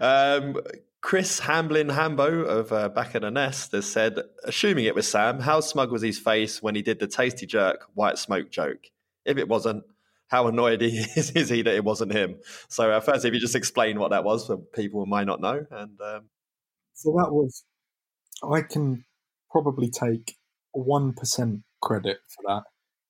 um, 0.00 0.56
Chris 1.00 1.38
Hamblin 1.38 1.88
Hambo 1.90 2.42
of 2.42 2.72
uh, 2.72 2.88
Back 2.88 3.14
in 3.14 3.22
the 3.22 3.30
Nest 3.30 3.72
has 3.72 3.90
said, 3.90 4.18
assuming 4.44 4.84
it 4.84 4.94
was 4.94 5.08
Sam, 5.08 5.40
how 5.40 5.60
smug 5.60 5.92
was 5.92 6.02
his 6.02 6.18
face 6.18 6.62
when 6.62 6.74
he 6.74 6.82
did 6.82 6.98
the 6.98 7.06
tasty 7.06 7.46
jerk 7.46 7.86
white 7.94 8.18
smoke 8.18 8.50
joke? 8.50 8.86
If 9.24 9.38
it 9.38 9.48
wasn't, 9.48 9.84
how 10.28 10.48
annoyed 10.48 10.80
he 10.82 10.98
is, 10.98 11.30
is 11.32 11.48
he 11.48 11.62
that 11.62 11.74
it 11.74 11.84
wasn't 11.84 12.12
him? 12.12 12.36
So, 12.68 12.90
uh, 12.90 13.00
first, 13.00 13.24
if 13.24 13.32
you 13.32 13.40
just 13.40 13.54
explain 13.54 13.98
what 13.98 14.10
that 14.10 14.24
was 14.24 14.46
for 14.46 14.56
people 14.56 15.00
who 15.00 15.06
might 15.06 15.26
not 15.26 15.40
know. 15.40 15.66
and 15.70 16.00
um... 16.00 16.28
So, 16.94 17.12
that 17.12 17.32
was, 17.32 17.64
I 18.42 18.62
can 18.62 19.04
probably 19.50 19.88
take 19.88 20.37
1% 20.84 21.62
credit 21.80 22.18
for 22.28 22.42
that 22.46 22.64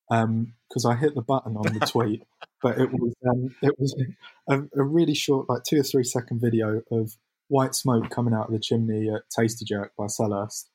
because 0.08 0.84
um, 0.84 0.90
I 0.90 0.96
hit 0.96 1.14
the 1.14 1.22
button 1.22 1.56
on 1.56 1.78
the 1.78 1.86
tweet, 1.86 2.22
but 2.62 2.78
it 2.78 2.90
was 2.92 3.14
um, 3.28 3.54
it 3.62 3.78
was 3.78 3.94
a, 4.48 4.62
a, 4.74 4.82
really 4.82 5.14
short, 5.14 5.48
like 5.48 5.64
two 5.64 5.80
or 5.80 5.82
three 5.82 6.04
second 6.04 6.40
video 6.40 6.82
of 6.90 7.16
white 7.48 7.74
smoke 7.74 8.08
coming 8.10 8.34
out 8.34 8.46
of 8.46 8.52
the 8.52 8.58
chimney 8.58 9.10
at 9.10 9.22
Tasty 9.30 9.64
Jerk 9.66 9.92
by 9.98 10.06
Selhurst, 10.06 10.68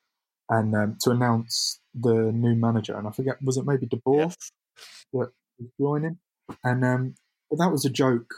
and 0.49 0.75
um, 0.75 0.97
to 1.01 1.09
announce 1.09 1.79
the 1.95 2.31
new 2.31 2.55
manager. 2.55 2.95
And 2.95 3.07
I 3.07 3.11
forget, 3.11 3.37
was 3.43 3.57
it 3.57 3.65
maybe 3.65 3.87
De 3.87 3.97
Boer 3.97 4.21
yes. 4.21 4.51
that 5.13 5.31
was 5.57 5.69
joining? 5.79 6.19
And 6.63 6.85
um, 6.85 7.15
but 7.49 7.57
that 7.57 7.71
was 7.71 7.85
a 7.85 7.89
joke 7.89 8.35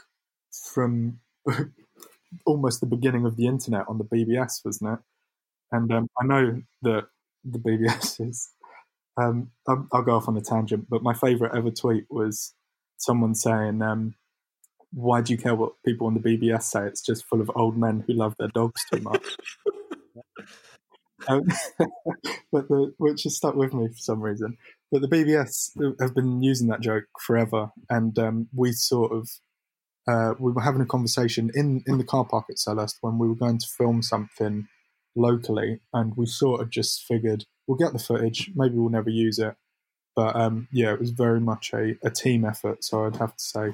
from 0.72 1.20
almost 2.46 2.80
the 2.80 2.86
beginning 2.86 3.26
of 3.26 3.36
the 3.36 3.46
internet 3.46 3.84
on 3.88 3.98
the 3.98 4.04
BBS, 4.04 4.64
wasn't 4.64 4.94
it? 4.94 4.98
And 5.72 5.92
um, 5.92 6.08
I 6.18 6.24
know 6.24 6.62
that 6.82 7.08
the 7.50 7.58
BBS 7.58 8.28
is. 8.28 8.50
Um, 9.18 9.50
I'll, 9.66 9.86
I'll, 9.92 10.02
go 10.02 10.16
off 10.16 10.28
on 10.28 10.36
a 10.36 10.42
tangent, 10.42 10.88
but 10.90 11.02
my 11.02 11.14
favourite 11.14 11.56
ever 11.56 11.70
tweet 11.70 12.04
was 12.10 12.52
someone 12.98 13.34
saying, 13.34 13.80
um, 13.80 14.14
why 14.92 15.22
do 15.22 15.32
you 15.32 15.38
care 15.38 15.54
what 15.54 15.72
people 15.84 16.06
on 16.06 16.14
the 16.14 16.20
BBS 16.20 16.64
say? 16.64 16.86
It's 16.86 17.00
just 17.00 17.24
full 17.24 17.40
of 17.40 17.50
old 17.54 17.78
men 17.78 18.04
who 18.06 18.12
love 18.12 18.34
their 18.38 18.48
dogs 18.48 18.82
too 18.92 19.00
much. 19.00 19.24
um, 21.28 21.42
but 22.52 22.68
the, 22.68 22.92
which 22.98 23.22
has 23.22 23.36
stuck 23.36 23.54
with 23.54 23.72
me 23.72 23.88
for 23.88 23.98
some 23.98 24.20
reason. 24.20 24.58
But 24.92 25.02
the 25.02 25.08
BBS 25.08 25.70
have 26.00 26.14
been 26.14 26.42
using 26.42 26.68
that 26.68 26.80
joke 26.80 27.04
forever, 27.20 27.70
and 27.90 28.18
um, 28.18 28.48
we 28.54 28.72
sort 28.72 29.12
of 29.12 29.28
uh, 30.08 30.34
we 30.38 30.52
were 30.52 30.62
having 30.62 30.80
a 30.80 30.86
conversation 30.86 31.50
in 31.54 31.82
in 31.86 31.98
the 31.98 32.04
car 32.04 32.24
park 32.24 32.46
at 32.50 32.56
Selhurst 32.56 32.96
when 33.00 33.18
we 33.18 33.28
were 33.28 33.34
going 33.34 33.58
to 33.58 33.66
film 33.76 34.02
something 34.02 34.68
locally, 35.16 35.80
and 35.92 36.16
we 36.16 36.26
sort 36.26 36.60
of 36.60 36.70
just 36.70 37.04
figured 37.04 37.44
we'll 37.66 37.78
get 37.78 37.92
the 37.92 37.98
footage, 37.98 38.50
maybe 38.54 38.76
we'll 38.76 38.90
never 38.90 39.10
use 39.10 39.38
it, 39.38 39.56
but 40.14 40.36
um, 40.36 40.68
yeah, 40.72 40.92
it 40.92 41.00
was 41.00 41.10
very 41.10 41.40
much 41.40 41.72
a, 41.74 41.96
a 42.04 42.10
team 42.10 42.44
effort. 42.44 42.84
So 42.84 43.04
I'd 43.04 43.16
have 43.16 43.36
to 43.36 43.44
say 43.44 43.72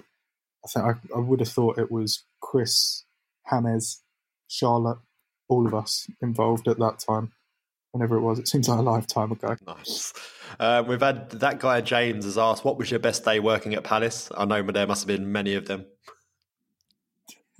I 0.64 0.68
think 0.68 0.84
I, 0.86 1.16
I 1.16 1.20
would 1.20 1.40
have 1.40 1.48
thought 1.48 1.78
it 1.78 1.90
was 1.90 2.24
Chris, 2.40 3.04
James, 3.50 4.02
Charlotte, 4.48 4.98
all 5.48 5.66
of 5.66 5.74
us 5.74 6.08
involved 6.20 6.68
at 6.68 6.78
that 6.78 6.98
time. 6.98 7.32
Whenever 7.92 8.16
it 8.16 8.22
was, 8.22 8.38
it 8.38 8.48
seems 8.48 8.70
like 8.70 8.78
a 8.78 8.82
lifetime 8.82 9.32
ago. 9.32 9.54
Nice. 9.66 10.14
Uh, 10.58 10.82
we've 10.86 11.00
had 11.02 11.28
that 11.30 11.60
guy 11.60 11.82
James 11.82 12.24
has 12.24 12.38
asked, 12.38 12.64
"What 12.64 12.78
was 12.78 12.90
your 12.90 13.00
best 13.00 13.22
day 13.22 13.38
working 13.38 13.74
at 13.74 13.84
Palace?" 13.84 14.30
I 14.34 14.46
know 14.46 14.62
there 14.62 14.86
must 14.86 15.02
have 15.02 15.08
been 15.08 15.30
many 15.30 15.54
of 15.54 15.66
them. 15.66 15.84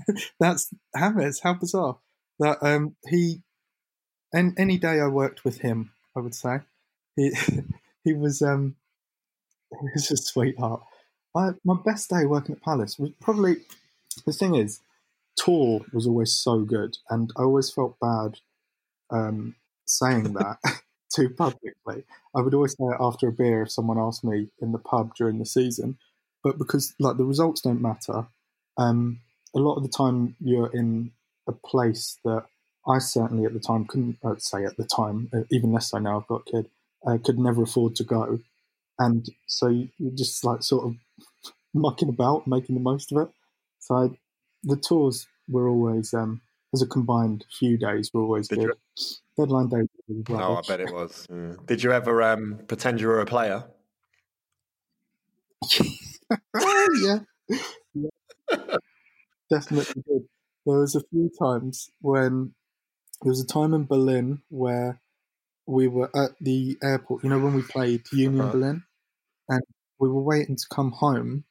That's 0.41 0.73
James. 0.99 1.41
How 1.41 1.53
bizarre 1.53 1.99
that 2.39 2.59
um, 2.63 2.97
he. 3.07 3.43
And 4.33 4.59
any 4.59 4.79
day 4.79 5.01
I 5.01 5.09
worked 5.09 5.45
with 5.45 5.59
him, 5.59 5.93
I 6.17 6.21
would 6.21 6.35
say 6.35 6.61
he 7.17 7.33
he 8.05 8.13
was 8.13 8.43
um, 8.43 8.77
he 9.71 9.89
was 9.95 10.11
a 10.11 10.17
sweetheart. 10.17 10.83
I, 11.35 11.51
my 11.65 11.77
best 11.85 12.11
day 12.11 12.27
working 12.27 12.55
at 12.55 12.63
Palace 12.63 12.99
was 12.99 13.11
probably 13.21 13.57
the 14.27 14.33
thing 14.33 14.55
is, 14.55 14.81
tour 15.37 15.81
was 15.93 16.07
always 16.07 16.33
so 16.33 16.61
good, 16.61 16.99
and 17.11 17.33
I 17.37 17.43
always 17.43 17.71
felt 17.71 17.97
bad 18.01 18.39
um, 19.11 19.55
saying 19.85 20.33
that 20.35 20.59
too 21.15 21.31
publicly. 21.31 22.05
I 22.35 22.41
would 22.41 22.55
always 22.55 22.73
say 22.73 22.85
it 22.85 22.97
after 23.01 23.29
a 23.29 23.33
beer 23.33 23.63
if 23.63 23.71
someone 23.71 23.99
asked 23.99 24.25
me 24.25 24.49
in 24.61 24.73
the 24.73 24.79
pub 24.79 25.15
during 25.17 25.39
the 25.39 25.47
season, 25.47 25.99
but 26.43 26.59
because 26.59 26.95
like 26.99 27.17
the 27.17 27.25
results 27.25 27.61
don't 27.61 27.83
matter, 27.83 28.27
um, 28.79 29.21
a 29.55 29.59
lot 29.59 29.77
of 29.77 29.83
the 29.83 29.89
time 29.89 30.37
you're 30.41 30.73
in 30.73 31.13
a 31.47 31.53
place 31.53 32.19
that 32.25 32.45
I 32.87 32.99
certainly 32.99 33.45
at 33.45 33.53
the 33.53 33.61
time 33.61 33.85
couldn't 33.85 34.19
uh, 34.25 34.35
say 34.39 34.65
at 34.65 34.77
the 34.77 34.85
time, 34.85 35.29
uh, 35.33 35.43
even 35.51 35.73
less 35.73 35.91
so 35.91 35.99
now 35.99 36.21
I've 36.21 36.27
got 36.27 36.43
a 36.49 36.51
kid, 36.51 36.71
uh, 37.07 37.19
could 37.23 37.39
never 37.39 37.63
afford 37.63 37.95
to 37.97 38.05
go, 38.05 38.41
and 38.99 39.27
so 39.47 39.69
you, 39.69 39.89
you 39.99 40.11
just 40.11 40.45
like 40.45 40.63
sort 40.63 40.87
of 40.87 40.95
mucking 41.75 42.09
about, 42.09 42.47
making 42.47 42.75
the 42.75 42.81
most 42.81 43.13
of 43.13 43.19
it. 43.19 43.33
So 43.79 43.97
I, 43.97 44.11
the 44.65 44.77
tours 44.77 45.27
were 45.49 45.69
always, 45.69 46.15
um, 46.15 46.41
as 46.75 46.83
a 46.83 46.87
combined 46.87 47.45
few 47.59 47.77
days, 47.77 48.11
were 48.13 48.23
always 48.23 48.49
Did 48.49 48.61
good. 48.61 48.71
You... 48.97 49.05
Deadline 49.39 49.69
day. 49.69 49.89
Oh, 50.31 50.57
I 50.57 50.61
bet 50.67 50.81
it 50.81 50.93
was. 50.93 51.27
Mm. 51.31 51.67
Did 51.67 51.83
you 51.83 51.93
ever 51.93 52.23
um, 52.23 52.61
pretend 52.69 53.01
you 53.01 53.09
were 53.09 53.21
a 53.21 53.27
player? 53.27 53.65
yeah. 57.03 57.19
yeah. 57.95 58.77
Definitely 59.51 60.03
did. 60.07 60.23
There 60.67 60.79
was 60.79 60.95
a 60.95 61.03
few 61.11 61.31
times 61.39 61.91
when 62.01 62.55
there 63.23 63.31
was 63.31 63.41
a 63.41 63.47
time 63.47 63.73
in 63.73 63.87
Berlin 63.87 64.43
where 64.49 65.01
we 65.67 65.87
were 65.87 66.11
at 66.17 66.33
the 66.41 66.77
airport. 66.83 67.23
You 67.23 67.31
know 67.31 67.39
when 67.39 67.55
we 67.55 67.63
played 67.63 68.03
Union 68.13 68.41
uh-huh. 68.41 68.53
Berlin, 68.53 68.83
and 69.49 69.63
we 69.99 70.09
were 70.09 70.23
waiting 70.23 70.57
to 70.57 70.67
come 70.73 70.91
home, 70.93 71.45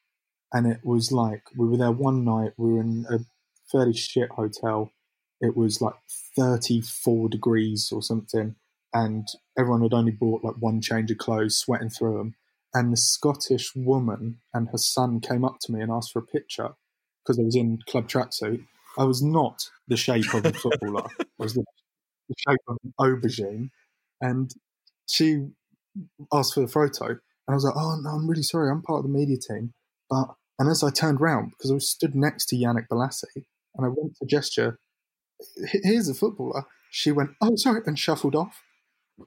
and 0.52 0.68
it 0.68 0.82
was 0.84 1.12
like 1.12 1.44
we 1.56 1.68
were 1.68 1.78
there 1.78 1.92
one 1.92 2.26
night. 2.26 2.52
We 2.58 2.74
were 2.74 2.82
in 2.82 3.06
a 3.10 3.20
fairly 3.72 3.94
shit 3.94 4.30
hotel. 4.32 4.92
It 5.40 5.56
was 5.56 5.82
like 5.82 5.96
34 6.38 7.30
degrees 7.30 7.90
or 7.92 8.02
something, 8.02 8.56
and 8.94 9.28
everyone 9.58 9.82
had 9.82 9.94
only 9.94 10.12
bought 10.12 10.44
like 10.44 10.56
one 10.60 10.82
change 10.82 11.10
of 11.10 11.18
clothes, 11.18 11.58
sweating 11.58 11.90
through 11.90 12.18
them. 12.18 12.36
And 12.74 12.94
the 12.94 12.98
Scottish 12.98 13.76
woman 13.76 14.40
and 14.54 14.70
her 14.70 14.78
son 14.78 15.20
came 15.20 15.44
up 15.44 15.58
to 15.62 15.74
me 15.74 15.82
and 15.82 15.92
asked 15.92 16.14
for 16.14 16.20
a 16.20 16.26
picture 16.26 16.76
because 17.22 17.38
I 17.38 17.44
was 17.44 17.56
in 17.56 17.80
club 17.88 18.08
tracksuit. 18.08 18.66
I 18.98 19.04
was 19.04 19.22
not 19.22 19.70
the 19.88 19.98
shape 19.98 20.34
of 20.34 20.46
a 20.46 20.54
footballer. 20.54 21.08
I 21.20 21.26
was 21.38 21.54
the, 21.54 21.64
the 22.30 22.36
shape 22.48 22.60
of 22.68 22.78
an 22.84 22.94
aubergine, 23.00 23.70
and 24.20 24.52
she 25.08 25.48
asked 26.34 26.54
for 26.54 26.62
the 26.62 26.68
photo. 26.68 27.08
And 27.08 27.20
I 27.50 27.54
was 27.54 27.64
like, 27.64 27.76
"Oh 27.76 28.00
no, 28.02 28.10
I'm 28.10 28.28
really 28.28 28.44
sorry. 28.44 28.70
I'm 28.70 28.82
part 28.82 29.00
of 29.00 29.04
the 29.04 29.18
media 29.18 29.38
team, 29.38 29.74
but 30.10 30.36
and 30.60 30.70
as 30.70 30.84
I 30.84 30.92
turned 30.92 31.20
round, 31.20 31.52
because 31.52 31.72
I 31.72 31.74
was 31.74 31.90
stood 31.90 32.14
next 32.14 32.46
to 32.48 32.56
Yannick 32.56 32.88
Bolasie, 32.88 33.46
and 33.76 33.86
I 33.86 33.88
went 33.88 34.16
to 34.18 34.28
gesture, 34.28 34.78
here's 35.84 36.08
a 36.08 36.14
footballer, 36.14 36.66
she 36.92 37.12
went, 37.12 37.32
oh, 37.42 37.56
sorry, 37.56 37.82
and 37.88 37.98
shuffled 37.98 38.36
off. 38.36 38.62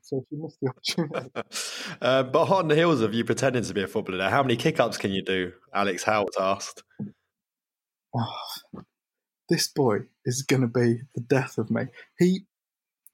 So 0.02 0.24
she 0.28 0.36
missed 0.36 0.58
the 0.60 0.68
opportunity. 0.68 1.30
uh, 2.00 2.22
but 2.24 2.50
on 2.50 2.68
the 2.68 2.76
heels 2.76 3.00
of 3.00 3.14
you 3.14 3.24
pretending 3.24 3.64
to 3.64 3.74
be 3.74 3.82
a 3.82 3.88
footballer 3.88 4.18
now, 4.18 4.30
how 4.30 4.42
many 4.42 4.56
kick 4.56 4.78
ups 4.78 4.96
can 4.96 5.12
you 5.12 5.22
do? 5.22 5.52
Alex 5.72 6.04
Howard 6.04 6.34
asked. 6.38 6.82
Oh, 8.16 8.36
this 9.48 9.68
boy 9.68 10.00
is 10.24 10.42
going 10.42 10.62
to 10.62 10.68
be 10.68 11.00
the 11.14 11.20
death 11.20 11.58
of 11.58 11.70
me. 11.70 11.86
He 12.18 12.46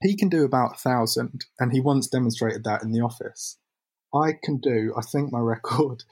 he 0.02 0.16
can 0.16 0.28
do 0.28 0.44
about 0.44 0.76
a 0.76 0.78
thousand, 0.78 1.44
and 1.58 1.72
he 1.72 1.80
once 1.80 2.08
demonstrated 2.08 2.64
that 2.64 2.82
in 2.82 2.92
the 2.92 3.00
office. 3.00 3.58
I 4.14 4.32
can 4.42 4.58
do. 4.58 4.94
I 4.96 5.02
think 5.02 5.30
my 5.30 5.38
record 5.38 6.04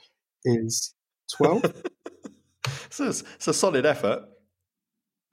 is 0.45 0.93
12. 1.35 1.63
so 2.89 3.07
it's, 3.07 3.23
it's, 3.35 3.47
a 3.47 3.53
solid 3.53 3.85
effort, 3.85 4.23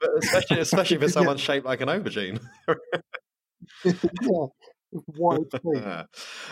but 0.01 0.09
especially, 0.23 0.59
especially 0.59 0.97
for 0.97 1.09
someone 1.09 1.37
yeah. 1.37 1.43
shaped 1.43 1.65
like 1.65 1.81
an 1.81 1.87
aubergine. 1.87 2.41
yeah. 5.73 6.03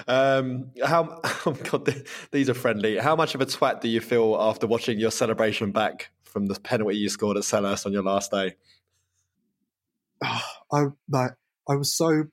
um, 0.07 0.71
how 0.83 1.21
oh 1.45 1.57
God, 1.71 2.05
these 2.31 2.49
are 2.49 2.53
friendly. 2.53 2.97
How 2.97 3.15
much 3.15 3.35
of 3.35 3.41
a 3.41 3.45
twat 3.45 3.81
do 3.81 3.87
you 3.87 4.01
feel 4.01 4.37
after 4.39 4.67
watching 4.67 4.99
your 4.99 5.11
celebration 5.11 5.71
back 5.71 6.11
from 6.35 6.47
the 6.47 6.59
penalty 6.59 6.97
you 6.97 7.07
scored 7.07 7.37
at 7.37 7.43
Selhurst 7.43 7.85
on 7.85 7.93
your 7.93 8.03
last 8.03 8.29
day? 8.29 8.55
I 10.21 10.87
like 11.07 11.31
I 11.69 11.75
was 11.75 11.95
so 11.95 12.25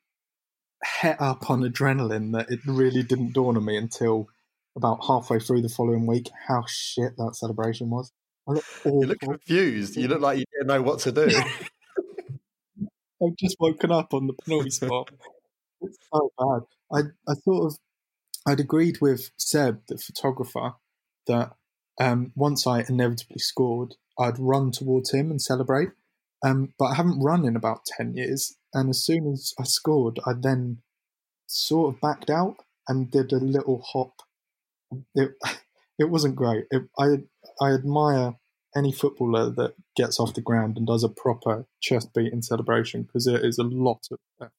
het 0.83 1.21
up 1.21 1.49
on 1.49 1.61
adrenaline 1.61 2.33
that 2.33 2.51
it 2.51 2.59
really 2.67 3.05
didn't 3.05 3.33
dawn 3.33 3.57
on 3.57 3.65
me 3.65 3.77
until 3.77 4.27
about 4.75 5.05
halfway 5.07 5.39
through 5.39 5.63
the 5.63 5.69
following 5.69 6.05
week 6.05 6.29
how 6.49 6.65
shit 6.67 7.17
that 7.17 7.37
celebration 7.37 7.91
was. 7.91 8.11
I 8.49 8.55
look 8.55 8.65
You 8.85 9.03
look 9.03 9.21
confused. 9.21 9.97
You 9.97 10.09
look 10.09 10.21
like 10.21 10.39
you 10.41 10.47
didn't 10.53 10.67
know 10.67 10.83
what 10.83 10.99
to 11.01 11.13
do. 11.13 11.29
I've 13.23 13.37
just 13.37 13.55
woken 13.61 13.93
up 13.93 14.13
on 14.15 14.27
the 14.27 14.33
penalty 14.33 14.71
spot. 14.71 15.11
It's 15.81 15.99
so 16.13 16.33
bad. 16.37 16.63
I, 16.93 17.31
I 17.31 17.35
sort 17.45 17.67
of, 17.67 17.79
I'd 18.49 18.59
agreed 18.59 19.01
with 19.01 19.31
Seb, 19.37 19.83
the 19.87 19.97
photographer, 19.97 20.73
that 21.29 21.53
um, 22.01 22.33
once 22.35 22.67
I 22.67 22.85
inevitably 22.89 23.39
scored, 23.39 23.95
I'd 24.19 24.39
run 24.39 24.71
towards 24.71 25.13
him 25.13 25.31
and 25.31 25.41
celebrate. 25.41 25.91
Um, 26.45 26.75
but 26.79 26.87
I 26.87 26.95
haven't 26.95 27.23
run 27.23 27.45
in 27.45 27.57
about 27.57 27.87
10 27.87 28.15
years. 28.15 28.57
And 28.75 28.91
as 28.91 29.05
soon 29.05 29.31
as 29.31 29.55
I 29.59 29.65
scored, 29.65 30.19
I 30.27 30.33
then 30.33 30.79
sort 31.47 31.95
of 31.95 32.01
backed 32.01 32.31
out 32.31 32.57
and 32.89 33.11
did 33.11 33.33
a 33.33 33.37
little 33.37 33.83
hop. 33.83 34.23
It, 35.15 35.33
it 35.99 36.11
wasn't 36.11 36.37
great. 36.37 36.67
It, 36.71 36.83
I, 36.99 37.25
I 37.61 37.73
admire 37.73 38.35
any 38.75 38.93
footballer 38.93 39.51
that 39.51 39.75
gets 39.97 40.19
off 40.19 40.35
the 40.35 40.41
ground 40.41 40.79
and 40.79 40.87
does 40.87 41.05
a 41.05 41.09
proper 41.09 41.67
chest 41.81 42.15
beating 42.15 42.43
celebration 42.43 43.03
because 43.03 43.27
it 43.27 43.45
is 43.45 43.59
a 43.59 43.65
lot 43.65 44.01
of 44.11 44.19
effort. 44.41 44.53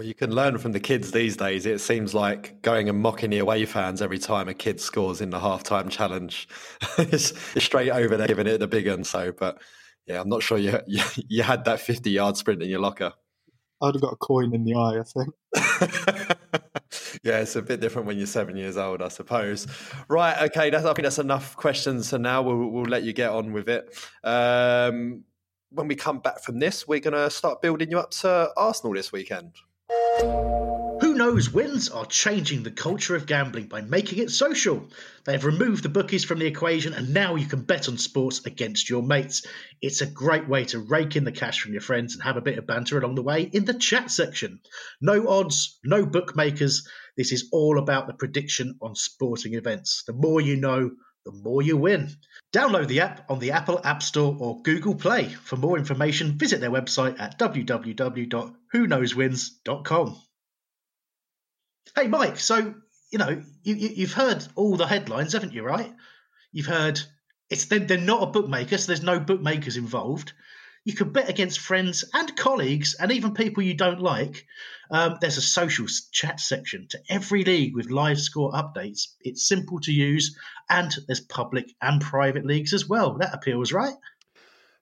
Well, 0.00 0.08
you 0.08 0.14
can 0.14 0.34
learn 0.34 0.56
from 0.56 0.72
the 0.72 0.80
kids 0.80 1.10
these 1.10 1.36
days. 1.36 1.66
It 1.66 1.78
seems 1.78 2.14
like 2.14 2.62
going 2.62 2.88
and 2.88 2.98
mocking 2.98 3.28
the 3.28 3.36
away 3.36 3.66
fans 3.66 4.00
every 4.00 4.18
time 4.18 4.48
a 4.48 4.54
kid 4.54 4.80
scores 4.80 5.20
in 5.20 5.28
the 5.28 5.38
halftime 5.38 5.90
challenge. 5.90 6.48
it's, 6.96 7.32
it's 7.54 7.66
straight 7.66 7.90
over 7.90 8.16
there, 8.16 8.26
giving 8.26 8.46
it 8.46 8.60
the 8.60 8.66
big 8.66 8.88
one. 8.88 9.04
So, 9.04 9.30
but 9.30 9.60
yeah, 10.06 10.22
I'm 10.22 10.30
not 10.30 10.42
sure 10.42 10.56
you, 10.56 10.80
you 10.86 11.02
you 11.28 11.42
had 11.42 11.66
that 11.66 11.80
50 11.80 12.08
yard 12.08 12.38
sprint 12.38 12.62
in 12.62 12.70
your 12.70 12.80
locker. 12.80 13.12
I'd 13.82 13.94
have 13.94 14.00
got 14.00 14.14
a 14.14 14.16
coin 14.16 14.54
in 14.54 14.64
the 14.64 14.74
eye, 14.74 15.00
I 15.00 15.02
think. 15.02 15.34
yeah, 17.22 17.40
it's 17.40 17.56
a 17.56 17.60
bit 17.60 17.80
different 17.80 18.06
when 18.06 18.16
you're 18.16 18.26
seven 18.26 18.56
years 18.56 18.78
old, 18.78 19.02
I 19.02 19.08
suppose. 19.08 19.66
Right, 20.08 20.44
okay, 20.44 20.70
that's, 20.70 20.86
I 20.86 20.94
think 20.94 21.04
that's 21.04 21.18
enough 21.18 21.58
questions. 21.58 22.08
So 22.08 22.16
now 22.16 22.40
we'll, 22.40 22.70
we'll 22.70 22.84
let 22.84 23.02
you 23.02 23.12
get 23.12 23.28
on 23.28 23.52
with 23.52 23.68
it. 23.68 23.94
Um, 24.24 25.24
when 25.68 25.88
we 25.88 25.94
come 25.94 26.20
back 26.20 26.42
from 26.42 26.58
this, 26.58 26.88
we're 26.88 27.00
going 27.00 27.12
to 27.12 27.28
start 27.28 27.60
building 27.60 27.90
you 27.90 27.98
up 27.98 28.12
to 28.12 28.50
Arsenal 28.56 28.94
this 28.94 29.12
weekend. 29.12 29.52
Who 30.18 31.14
knows 31.14 31.50
wins 31.50 31.88
are 31.88 32.04
changing 32.04 32.62
the 32.62 32.70
culture 32.70 33.14
of 33.14 33.26
gambling 33.26 33.66
by 33.66 33.80
making 33.80 34.18
it 34.18 34.30
social. 34.30 34.88
They 35.24 35.32
have 35.32 35.44
removed 35.44 35.84
the 35.84 35.88
bookies 35.88 36.24
from 36.24 36.40
the 36.40 36.46
equation 36.46 36.92
and 36.92 37.14
now 37.14 37.36
you 37.36 37.46
can 37.46 37.62
bet 37.62 37.88
on 37.88 37.96
sports 37.96 38.44
against 38.44 38.90
your 38.90 39.02
mates. 39.02 39.46
It's 39.80 40.00
a 40.00 40.06
great 40.06 40.48
way 40.48 40.64
to 40.66 40.80
rake 40.80 41.16
in 41.16 41.24
the 41.24 41.32
cash 41.32 41.60
from 41.60 41.72
your 41.72 41.80
friends 41.80 42.14
and 42.14 42.22
have 42.22 42.36
a 42.36 42.42
bit 42.42 42.58
of 42.58 42.66
banter 42.66 42.98
along 42.98 43.14
the 43.14 43.22
way 43.22 43.42
in 43.42 43.64
the 43.64 43.74
chat 43.74 44.10
section. 44.10 44.60
No 45.00 45.28
odds, 45.28 45.78
no 45.84 46.04
bookmakers. 46.04 46.86
This 47.16 47.32
is 47.32 47.48
all 47.52 47.78
about 47.78 48.06
the 48.06 48.14
prediction 48.14 48.78
on 48.82 48.94
sporting 48.94 49.54
events. 49.54 50.02
The 50.06 50.12
more 50.12 50.40
you 50.40 50.56
know, 50.56 50.90
the 51.24 51.32
more 51.32 51.62
you 51.62 51.76
win. 51.76 52.10
Download 52.52 52.88
the 52.88 53.00
app 53.00 53.30
on 53.30 53.38
the 53.38 53.52
Apple 53.52 53.80
App 53.84 54.02
Store 54.02 54.36
or 54.38 54.60
Google 54.62 54.94
Play. 54.94 55.28
For 55.28 55.56
more 55.56 55.78
information, 55.78 56.38
visit 56.38 56.60
their 56.60 56.70
website 56.70 57.20
at 57.20 57.38
www.whoknowswins.com. 57.38 60.22
Hey, 61.94 62.06
Mike, 62.06 62.38
so, 62.38 62.74
you 63.10 63.18
know, 63.18 63.42
you, 63.62 63.74
you, 63.74 64.06
have 64.06 64.14
heard 64.14 64.46
all 64.54 64.76
the 64.76 64.86
headlines, 64.86 65.32
haven't 65.32 65.52
you, 65.52 65.62
right? 65.62 65.92
You've 66.52 66.66
heard 66.66 67.00
it's 67.48 67.64
they're 67.64 67.98
not 67.98 68.22
a 68.22 68.26
bookmaker, 68.26 68.78
so 68.78 68.86
there's 68.86 69.02
no 69.02 69.18
bookmakers 69.18 69.76
involved. 69.76 70.32
You 70.90 70.96
can 70.96 71.12
bet 71.12 71.28
against 71.28 71.60
friends 71.60 72.04
and 72.12 72.36
colleagues 72.36 72.96
and 72.98 73.12
even 73.12 73.32
people 73.32 73.62
you 73.62 73.74
don't 73.74 74.00
like. 74.00 74.44
Um, 74.90 75.18
there's 75.20 75.36
a 75.36 75.40
social 75.40 75.86
chat 76.10 76.40
section 76.40 76.88
to 76.88 76.98
every 77.08 77.44
league 77.44 77.76
with 77.76 77.90
live 77.90 78.18
score 78.18 78.50
updates. 78.50 79.06
It's 79.20 79.46
simple 79.46 79.78
to 79.82 79.92
use, 79.92 80.36
and 80.68 80.92
there's 81.06 81.20
public 81.20 81.72
and 81.80 82.00
private 82.00 82.44
leagues 82.44 82.74
as 82.74 82.88
well. 82.88 83.18
That 83.18 83.32
appeals, 83.32 83.72
right? 83.72 83.94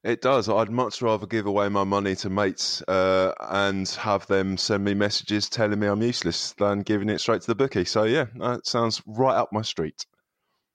It 0.03 0.23
does. 0.23 0.49
I'd 0.49 0.71
much 0.71 1.03
rather 1.03 1.27
give 1.27 1.45
away 1.45 1.69
my 1.69 1.85
money 1.85 2.17
to 2.17 2.31
mates 2.31 2.81
uh, 2.89 3.35
and 3.39 3.87
have 3.87 4.27
them 4.29 4.57
send 4.57 4.87
me 4.87 4.95
messages 4.95 5.51
telling 5.51 5.79
me 5.79 5.89
I'm 5.89 6.01
useless 6.01 6.55
than 6.55 6.81
giving 6.81 7.11
it 7.11 7.21
straight 7.21 7.43
to 7.43 7.49
the 7.49 7.55
bookie. 7.55 7.85
So, 7.85 8.05
yeah, 8.05 8.29
that 8.37 8.67
sounds 8.67 9.03
right 9.07 9.37
up 9.37 9.53
my 9.53 9.61
street. 9.61 10.07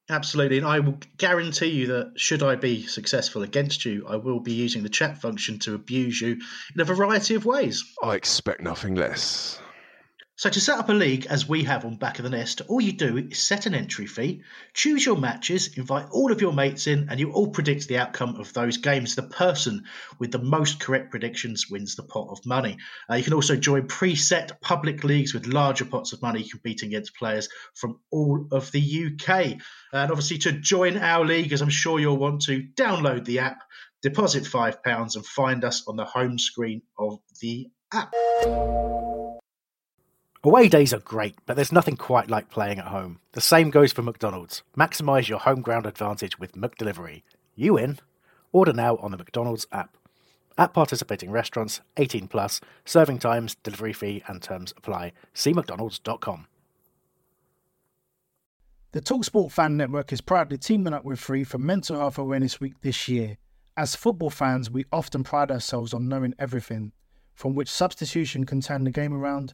Absolutely. 0.10 0.58
And 0.58 0.68
I 0.68 0.80
will 0.80 1.00
guarantee 1.18 1.68
you 1.68 1.88
that 1.88 2.13
should 2.18 2.44
I 2.44 2.56
be 2.56 2.86
successful 2.86 3.42
against 3.42 3.86
you, 3.86 4.06
I 4.08 4.18
will 4.18 4.42
be 4.42 4.54
using 4.54 4.84
the 4.84 4.89
chat 4.89 5.22
function 5.22 5.60
to 5.60 5.76
abuse 5.76 6.20
you 6.20 6.42
in 6.76 6.82
a 6.82 6.84
variety 6.84 7.36
of 7.36 7.46
ways. 7.46 7.84
I 8.04 8.16
expect 8.16 8.62
nothing 8.62 8.96
less. 8.96 9.62
So, 10.43 10.49
to 10.49 10.60
set 10.60 10.77
up 10.77 10.89
a 10.89 10.91
league 10.91 11.25
as 11.27 11.47
we 11.47 11.63
have 11.63 11.86
on 11.86 11.95
Back 11.95 12.19
of 12.19 12.23
the 12.23 12.29
Nest, 12.29 12.63
all 12.67 12.82
you 12.82 12.91
do 12.91 13.15
is 13.32 13.39
set 13.39 13.65
an 13.65 13.73
entry 13.73 14.06
fee, 14.06 14.41
choose 14.73 15.06
your 15.06 15.15
matches, 15.15 15.77
invite 15.77 16.08
all 16.12 16.34
of 16.34 16.41
your 16.41 16.51
mates 16.51 16.86
in, 16.86 17.08
and 17.10 17.17
you 17.17 17.32
all 17.32 17.47
predict 17.47 17.88
the 17.88 17.97
outcome 17.97 18.36
of 18.36 18.51
those 18.51 18.75
games. 18.75 19.15
The 19.15 19.23
person 19.23 19.86
with 20.19 20.34
the 20.34 20.43
most 20.43 20.82
correct 20.82 21.12
predictions 21.12 21.69
wins 21.69 21.95
the 21.95 22.03
pot 22.03 22.27
of 22.29 22.45
money. 22.45 22.77
Uh, 23.10 23.15
you 23.15 23.23
can 23.23 23.32
also 23.32 23.56
join 23.56 23.88
preset 23.88 24.60
public 24.60 25.06
leagues 25.06 25.34
with 25.34 25.47
larger 25.47 25.86
pots 25.86 26.12
of 26.12 26.21
money, 26.21 26.43
competing 26.43 26.89
against 26.89 27.15
players 27.15 27.47
from 27.73 28.01
all 28.12 28.45
of 28.51 28.69
the 28.73 28.82
UK. 28.82 29.62
And 29.93 30.12
obviously, 30.12 30.39
to 30.39 30.51
join 30.51 30.97
our 30.97 31.23
league, 31.23 31.53
as 31.53 31.62
I'm 31.62 31.69
sure 31.69 32.01
you'll 32.01 32.17
want 32.17 32.41
to, 32.47 32.67
download 32.75 33.23
the 33.23 33.39
app, 33.39 33.63
deposit 34.01 34.43
£5, 34.43 35.15
and 35.15 35.25
find 35.25 35.63
us 35.63 35.88
on 35.88 35.95
the 35.95 36.03
home 36.03 36.38
screen 36.38 36.82
of 36.99 37.19
the 37.39 37.69
app. 37.93 38.13
Away 40.45 40.67
days 40.67 40.93
are 40.93 40.99
great, 40.99 41.38
but 41.45 41.56
there's 41.56 41.71
nothing 41.71 41.95
quite 41.95 42.29
like 42.29 42.49
playing 42.49 42.77
at 42.77 42.88
home. 42.88 43.19
The 43.32 43.39
same 43.39 43.69
goes 43.69 43.93
for 43.93 44.01
McDonald's. 44.01 44.62
Maximise 44.77 45.29
your 45.29 45.39
home 45.39 45.62
ground 45.62 45.86
advantage 45.86 46.38
with 46.38 46.51
McDelivery. 46.51 47.23
You 47.56 47.77
in? 47.77 47.99
Order 48.51 48.73
now 48.73 48.97
on 48.97 49.12
the 49.12 49.17
McDonald's 49.17 49.67
app. 49.71 49.95
At 50.58 50.73
participating 50.73 51.32
restaurants, 51.32 51.79
18 51.95 52.27
plus, 52.27 52.60
serving 52.84 53.19
times, 53.19 53.56
delivery 53.63 53.93
fee, 53.93 54.21
and 54.27 54.41
terms 54.41 54.73
apply. 54.75 55.13
See 55.34 55.53
McDonald's.com. 55.53 56.47
The 58.91 59.01
Talksport 59.01 59.53
Fan 59.53 59.77
Network 59.77 60.12
is 60.12 60.19
proudly 60.19 60.58
teaming 60.58 60.93
up 60.93 61.06
with 61.06 61.21
Free 61.21 61.45
for 61.45 61.58
Mental 61.58 61.97
Health 61.97 62.17
Awareness 62.17 62.60
Week 62.60 62.73
this 62.82 63.08
year. 63.08 63.38
As 63.77 63.95
football 63.95 64.29
fans, 64.29 64.69
we 64.69 64.84
often 64.91 65.23
pride 65.23 65.51
ourselves 65.51 65.93
on 65.93 66.10
knowing 66.10 66.36
everything, 66.38 66.91
from 67.34 67.56
which 67.56 67.69
substitution 67.69 68.45
can 68.45 68.60
turn 68.60 68.84
the 68.84 68.91
game 68.91 69.13
around 69.13 69.53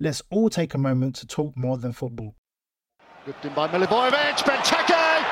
let's 0.00 0.22
all 0.30 0.48
take 0.48 0.74
a 0.74 0.78
moment 0.78 1.16
to 1.16 1.26
talk 1.26 1.56
more 1.56 1.76
than 1.78 1.92
football. 1.92 2.34
Whipped 3.24 3.44
in 3.44 3.52
by 3.54 3.68
Milivojevic, 3.68 4.38
Benteke! 4.38 5.24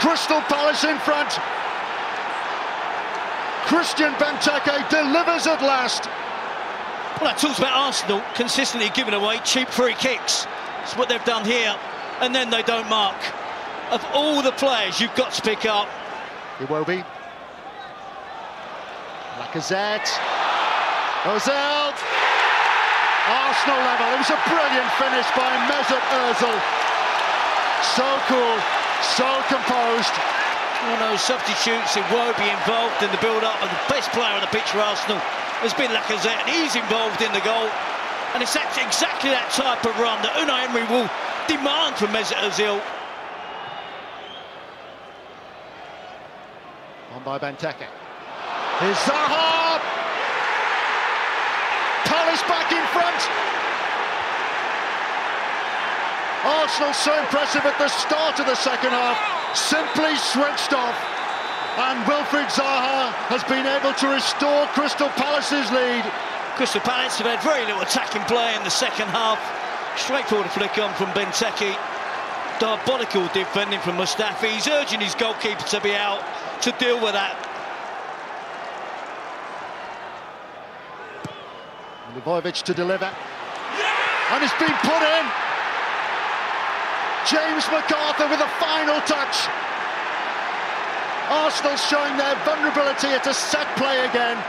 Crystal 0.00 0.40
Palace 0.42 0.84
in 0.84 0.98
front. 0.98 1.30
Christian 3.66 4.12
Benteke 4.14 4.88
delivers 4.90 5.46
at 5.46 5.62
last. 5.62 6.06
Well, 7.20 7.30
that 7.30 7.38
talks 7.38 7.58
about 7.58 7.72
Arsenal 7.72 8.22
consistently 8.34 8.90
giving 8.94 9.14
away 9.14 9.38
cheap 9.44 9.68
free 9.68 9.94
kicks. 9.94 10.46
It's 10.82 10.96
what 10.96 11.08
they've 11.08 11.24
done 11.24 11.44
here, 11.44 11.74
and 12.20 12.34
then 12.34 12.50
they 12.50 12.62
don't 12.62 12.88
mark. 12.90 13.16
Of 13.90 14.04
all 14.12 14.42
the 14.42 14.52
players 14.52 15.00
you've 15.00 15.14
got 15.14 15.32
to 15.32 15.42
pick 15.42 15.64
up, 15.64 15.88
Iwobi, 16.58 17.04
Lacazette, 19.38 20.08
Ozil, 21.22 22.13
Arsenal 23.24 23.80
level. 23.80 24.06
It 24.12 24.20
was 24.20 24.32
a 24.32 24.40
brilliant 24.48 24.90
finish 25.00 25.28
by 25.32 25.48
Mesut 25.68 26.04
Ozil. 26.28 26.56
So 27.96 28.08
cool, 28.28 28.56
so 29.16 29.28
composed. 29.48 30.14
One 30.92 31.00
of 31.00 31.16
those 31.16 31.24
substitutes 31.24 31.96
who 31.96 32.04
won't 32.12 32.36
be 32.36 32.44
involved 32.44 33.00
in 33.00 33.08
the 33.08 33.16
build-up, 33.24 33.56
and 33.64 33.70
the 33.72 33.82
best 33.88 34.12
player 34.12 34.34
on 34.36 34.40
the 34.40 34.52
pitch 34.52 34.68
for 34.68 34.80
Arsenal 34.80 35.16
has 35.64 35.72
been 35.72 35.90
Lacazette, 35.90 36.36
and 36.44 36.50
he's 36.50 36.76
involved 36.76 37.22
in 37.22 37.32
the 37.32 37.40
goal. 37.40 37.70
And 38.34 38.42
it's 38.42 38.56
exactly 38.56 39.30
that 39.30 39.48
type 39.52 39.84
of 39.86 39.96
run 39.98 40.20
that 40.20 40.36
Unai 40.36 40.68
Emery 40.68 40.84
will 40.92 41.08
demand 41.48 41.96
from 41.96 42.12
Mesut 42.12 42.36
Ozil. 42.44 42.82
On 47.14 47.22
by 47.24 47.38
Benteke. 47.38 47.88
Here's 48.80 48.96
Zaha! 48.96 49.63
Back 52.48 52.72
in 52.72 52.84
front. 52.92 53.20
Arsenal 56.44 56.92
so 56.92 57.18
impressive 57.18 57.64
at 57.64 57.78
the 57.78 57.88
start 57.88 58.38
of 58.38 58.46
the 58.46 58.54
second 58.54 58.90
half, 58.90 59.16
simply 59.56 60.14
switched 60.16 60.72
off. 60.76 60.96
And 61.76 62.04
Wilfried 62.04 62.52
Zaha 62.52 63.10
has 63.32 63.42
been 63.44 63.66
able 63.66 63.94
to 63.94 64.08
restore 64.08 64.66
Crystal 64.76 65.08
Palace's 65.16 65.70
lead. 65.72 66.04
Crystal 66.56 66.80
Palace 66.82 67.18
have 67.18 67.26
had 67.26 67.42
very 67.42 67.64
little 67.64 67.80
attacking 67.80 68.22
play 68.30 68.54
in 68.54 68.62
the 68.62 68.70
second 68.70 69.08
half. 69.08 69.40
Straightforward 69.98 70.50
flick 70.50 70.76
on 70.78 70.94
from 70.94 71.08
Benteke. 71.10 71.74
Diabolical 72.60 73.26
defending 73.32 73.80
from 73.80 73.96
Mustafi. 73.96 74.52
He's 74.52 74.68
urging 74.68 75.00
his 75.00 75.14
goalkeeper 75.14 75.64
to 75.64 75.80
be 75.80 75.94
out 75.96 76.22
to 76.62 76.70
deal 76.78 77.02
with 77.02 77.14
that. 77.14 77.43
Livojevic 82.14 82.62
to 82.62 82.74
deliver. 82.74 83.10
And 84.30 84.42
it's 84.42 84.58
been 84.58 84.74
put 84.82 85.02
in. 85.02 85.24
James 87.28 87.64
McArthur 87.64 88.30
with 88.30 88.40
a 88.40 88.48
final 88.60 89.00
touch. 89.02 89.48
Arsenal 91.28 91.76
showing 91.76 92.16
their 92.16 92.34
vulnerability 92.44 93.08
at 93.08 93.26
a 93.26 93.34
set 93.34 93.66
play 93.76 94.04
again. 94.06 94.42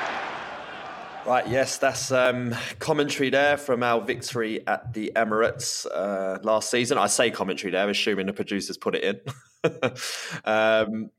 Right, 1.25 1.47
yes, 1.47 1.77
that's 1.77 2.11
um, 2.11 2.53
commentary 2.79 3.31
there 3.31 3.57
from 3.57 3.81
our 3.81 3.99
victory 3.99 4.65
at 4.67 4.93
the 4.93 5.11
Emirates 5.15 5.87
uh, 5.91 6.37
last 6.43 6.69
season. 6.69 6.97
I 6.99 7.07
say 7.07 7.31
commentary 7.31 7.71
there, 7.71 7.89
assuming 7.89 8.27
the 8.27 8.33
producers 8.33 8.77
put 8.77 8.93
it 8.95 9.03
in. 9.03 9.71
um, 10.45 11.09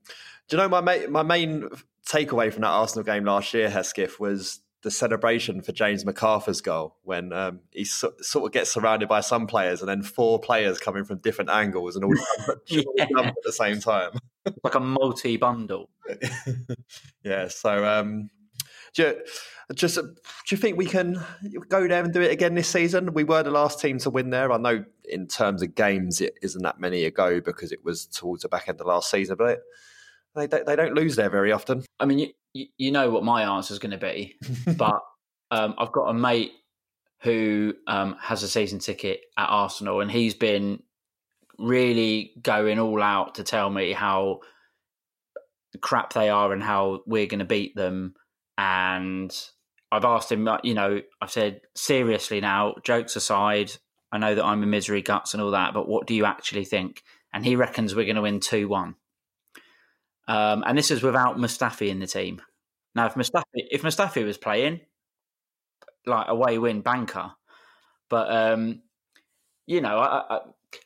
do 0.49 0.57
you 0.57 0.59
know 0.59 0.69
my 0.69 0.81
ma- 0.81 1.09
my 1.09 1.23
main 1.25 1.69
takeaway 2.09 2.53
from 2.53 2.63
that 2.63 2.69
Arsenal 2.69 3.03
game 3.03 3.25
last 3.25 3.53
year, 3.53 3.69
Hesketh, 3.69 4.21
was 4.21 4.61
the 4.87 4.91
celebration 4.93 5.61
for 5.63 5.73
James 5.73 6.05
McArthur's 6.05 6.61
goal 6.61 6.95
when 7.03 7.33
um, 7.33 7.59
he 7.73 7.85
so- 7.85 8.15
sort 8.21 8.47
of 8.47 8.53
gets 8.53 8.71
surrounded 8.71 9.09
by 9.09 9.19
some 9.21 9.49
players 9.49 9.81
and 9.81 9.89
then 9.89 10.01
four 10.01 10.39
players 10.39 10.79
coming 10.79 11.05
from 11.05 11.19
different 11.19 11.51
angles 11.51 11.97
and 11.97 12.05
all, 12.05 12.15
yeah. 12.69 12.85
at 13.19 13.35
the 13.43 13.53
same 13.53 13.81
time. 13.81 14.13
like 14.63 14.77
a 14.77 14.81
multi 14.81 15.37
bundle. 15.39 15.91
yeah, 17.25 17.49
so 17.49 17.85
um, 17.85 18.31
do 18.95 19.03
you, 19.03 19.75
just 19.75 19.97
do 19.97 20.07
you 20.53 20.57
think 20.57 20.77
we 20.77 20.87
can 20.87 21.21
go 21.69 21.89
there 21.89 22.05
and 22.05 22.13
do 22.13 22.21
it 22.21 22.31
again 22.31 22.55
this 22.55 22.69
season? 22.69 23.13
We 23.13 23.25
were 23.25 23.43
the 23.43 23.51
last 23.51 23.81
team 23.81 23.99
to 23.99 24.11
win 24.11 24.31
there. 24.31 24.53
I 24.53 24.57
know 24.57 24.85
in 25.05 25.27
terms 25.27 25.63
of 25.63 25.75
games, 25.75 26.21
it 26.21 26.35
isn't 26.43 26.63
that 26.63 26.79
many 26.79 27.03
ago 27.07 27.41
because 27.41 27.73
it 27.73 27.85
was 27.85 28.07
towards 28.07 28.43
the 28.43 28.49
back 28.49 28.69
end 28.69 28.81
of 28.81 28.87
last 28.87 29.11
season, 29.11 29.35
but 29.37 29.63
they 30.37 30.47
they 30.47 30.77
don't 30.77 30.95
lose 30.95 31.17
there 31.17 31.31
very 31.31 31.51
often. 31.51 31.83
I 31.99 32.05
mean, 32.05 32.31
you, 32.57 32.67
you 32.79 32.93
know 32.93 33.11
what 33.11 33.25
my 33.25 33.57
answer 33.57 33.73
is 33.73 33.79
going 33.79 33.93
to 33.93 33.99
be, 33.99 34.37
but 34.77 35.01
um, 35.51 35.75
I've 35.79 35.93
got 35.93 36.09
a 36.09 36.15
mate 36.15 36.53
who 37.23 37.75
um, 37.87 38.17
has 38.21 38.43
a 38.43 38.49
season 38.49 38.79
ticket 38.79 39.21
at 39.37 39.49
Arsenal, 39.49 40.01
and 40.01 40.11
he's 40.11 40.35
been 40.35 40.83
really 41.59 42.33
going 42.43 42.79
all 42.79 43.03
out 43.03 43.37
to 43.37 43.43
tell 43.43 43.71
me 43.71 43.93
how 43.93 44.41
crap 45.81 46.13
they 46.13 46.29
are 46.29 46.53
and 46.53 46.63
how 46.63 47.03
we're 47.07 47.27
going 47.27 47.41
to 47.41 47.45
beat 47.45 47.75
them. 47.75 48.15
And 48.59 49.35
I've 49.93 50.05
asked 50.05 50.33
him, 50.33 50.49
you 50.63 50.75
know, 50.75 51.03
I've 51.21 51.31
said, 51.31 51.61
seriously 51.75 52.41
now, 52.41 52.75
jokes 52.85 53.17
aside, 53.17 53.73
I 54.13 54.19
know 54.19 54.35
that 54.35 54.45
I'm 54.45 54.63
a 54.63 54.67
misery 54.67 55.03
guts 55.03 55.35
and 55.35 55.43
all 55.43 55.51
that, 55.53 55.75
but 55.75 55.89
what 55.89 56.07
do 56.07 56.15
you 56.15 56.25
actually 56.25 56.65
think? 56.65 57.03
And 57.33 57.45
he 57.45 57.57
reckons 57.57 57.95
we're 57.95 58.05
going 58.05 58.17
to 58.17 58.23
win 58.23 58.41
2 58.41 58.69
1. 58.69 58.95
Um, 60.29 60.65
and 60.67 60.77
this 60.77 60.91
is 60.91 61.03
without 61.03 61.39
Mustafi 61.39 61.89
in 61.89 62.01
the 62.01 62.07
team. 62.07 62.41
Now, 62.97 63.07
if 63.07 63.15
Mustafi, 63.15 63.45
if 63.55 63.83
Mustafi 63.83 64.25
was 64.25 64.39
playing, 64.39 64.81
like 66.07 66.29
a 66.29 66.33
away 66.33 66.59
win 66.59 66.81
banker, 66.81 67.33
but 68.09 68.33
um, 68.33 68.81
you 69.67 69.83
know, 69.83 69.99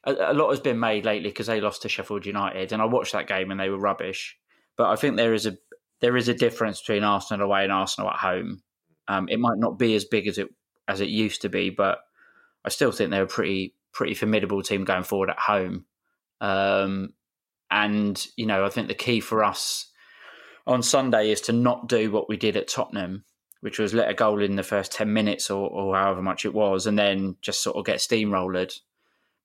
a, 0.05 0.35
lot 0.35 0.51
has 0.51 0.59
been 0.59 0.81
made 0.81 1.05
lately 1.05 1.29
because 1.31 1.47
they 1.47 1.61
lost 1.61 1.83
to 1.83 1.89
Sheffield 1.89 2.27
United, 2.27 2.73
and 2.73 2.83
I 2.83 2.87
watched 2.87 3.13
that 3.13 3.29
game 3.29 3.53
and 3.53 3.61
they 3.61 3.71
were 3.71 3.79
rubbish. 3.79 4.37
But 4.77 4.91
I 4.91 4.97
think 4.97 5.17
there 5.17 5.35
is 5.35 5.47
a 5.47 5.57
there 6.01 6.17
is 6.17 6.27
a 6.27 6.35
difference 6.35 6.81
between 6.81 7.05
Arsenal 7.05 7.47
away 7.47 7.63
and 7.63 7.73
Arsenal 7.73 8.11
at 8.11 8.17
home. 8.17 8.63
Um, 9.07 9.29
it 9.29 9.39
might 9.39 9.59
not 9.59 9.79
be 9.79 9.95
as 9.95 10.05
big 10.05 10.27
as 10.27 10.37
it 10.37 10.49
as 10.89 11.01
it 11.01 11.09
used 11.09 11.43
to 11.43 11.49
be, 11.49 11.71
but 11.71 12.01
I 12.65 12.71
still 12.71 12.91
think 12.91 13.11
they're 13.11 13.23
a 13.23 13.29
pretty 13.29 13.77
pretty 13.93 14.15
formidable 14.15 14.65
team 14.65 14.83
going 14.83 15.05
forward 15.05 15.31
at 15.31 15.39
home. 15.39 15.85
Um, 16.41 17.13
and, 17.71 18.27
you 18.37 18.47
know, 18.47 18.65
I 18.65 18.69
think 18.69 18.89
the 18.89 18.95
key 18.95 19.21
for 19.21 19.45
us 19.45 19.90
on 20.67 20.83
Sunday 20.83 21.31
is 21.31 21.41
to 21.43 21.53
not 21.53 21.89
do 21.89 22.11
what 22.11 22.29
we 22.29 22.37
did 22.37 22.57
at 22.57 22.69
Tottenham, 22.69 23.25
which 23.61 23.79
was 23.79 23.95
let 23.95 24.11
a 24.11 24.15
goal 24.15 24.43
in 24.43 24.57
the 24.57 24.63
first 24.63 24.93
10 24.93 25.13
minutes 25.13 25.51
or, 25.51 25.69
or 25.69 25.97
however 25.97 26.23
much 26.23 26.45
it 26.45 26.55
was, 26.55 26.87
and 26.87 26.99
then 26.99 27.37
just 27.43 27.63
sort 27.63 27.77
of 27.77 27.85
get 27.85 27.99
steamrolled 27.99 28.81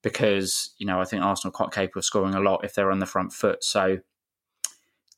because, 0.02 0.76
you 0.78 0.86
know, 0.86 1.02
I 1.02 1.06
think 1.06 1.24
Arsenal 1.24 1.52
quite 1.52 1.72
capable 1.72 2.00
of 2.00 2.06
scoring 2.06 2.36
a 2.36 2.40
lot 2.40 2.64
if 2.64 2.76
they're 2.76 2.92
on 2.92 3.00
the 3.00 3.06
front 3.06 3.34
foot. 3.34 3.64
So 3.64 4.00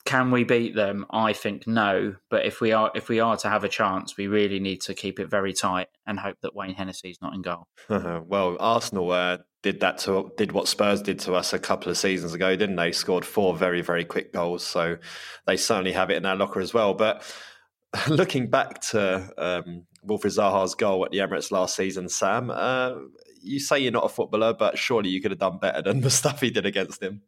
can 0.08 0.32
we 0.32 0.46
beat 0.46 0.74
them? 0.74 1.06
I 1.12 1.34
think 1.34 1.68
no. 1.68 2.16
But 2.30 2.46
if 2.46 2.62
we 2.62 2.72
are 2.72 2.90
if 2.96 3.10
we 3.10 3.20
are 3.20 3.36
to 3.36 3.50
have 3.50 3.66
a 3.66 3.70
chance, 3.70 4.16
we 4.16 4.28
really 4.28 4.60
need 4.62 4.80
to 4.84 4.94
keep 4.94 5.20
it 5.20 5.30
very 5.30 5.52
tight 5.52 5.90
and 6.06 6.18
hope 6.18 6.38
that 6.42 6.56
Wayne 6.56 6.76
Hennessy 6.76 7.10
is 7.10 7.22
not 7.22 7.34
in 7.34 7.42
goal. 7.42 7.68
well, 7.90 8.56
Arsenal 8.58 9.12
uh, 9.12 9.40
did 9.72 9.82
that 9.82 9.98
to 9.98 10.32
did 10.38 10.54
what 10.54 10.70
Spurs 10.70 11.02
did 11.02 11.20
to 11.20 11.34
us 11.34 11.52
a 11.52 11.60
couple 11.60 11.92
of 11.92 11.98
seasons 11.98 12.34
ago, 12.34 12.56
didn't 12.56 12.78
they? 12.78 12.94
Scored 12.94 13.26
four 13.26 13.54
very 13.54 13.82
very 13.82 14.06
quick 14.06 14.32
goals, 14.32 14.66
so 14.66 14.98
they 15.46 15.58
certainly 15.58 15.92
have 15.92 16.10
it 16.10 16.16
in 16.16 16.24
their 16.24 16.38
locker 16.38 16.62
as 16.62 16.74
well. 16.74 16.94
But 16.94 17.22
looking 18.08 18.50
back 18.50 18.80
to 18.92 19.30
um, 19.38 19.86
Wilfried 20.08 20.38
Zaha's 20.38 20.74
goal 20.74 21.04
at 21.04 21.12
the 21.12 21.18
Emirates 21.18 21.52
last 21.52 21.76
season, 21.76 22.08
Sam, 22.08 22.50
uh, 22.50 22.94
you 23.42 23.60
say 23.60 23.80
you're 23.80 23.92
not 23.92 24.06
a 24.06 24.10
footballer, 24.10 24.54
but 24.54 24.78
surely 24.78 25.10
you 25.10 25.22
could 25.22 25.32
have 25.32 25.40
done 25.40 25.60
better 25.60 25.82
than 25.82 26.00
the 26.00 26.10
stuff 26.22 26.40
he 26.40 26.50
did 26.50 26.66
against 26.66 27.04
him. 27.04 27.24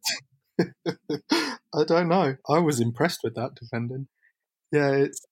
I 0.60 1.84
don't 1.86 2.08
know. 2.08 2.38
I 2.48 2.60
was 2.60 2.80
impressed 2.80 3.20
with 3.22 3.36
that 3.36 3.56
defending. 3.56 4.08
Yeah, 4.72 4.92
it's 4.92 5.26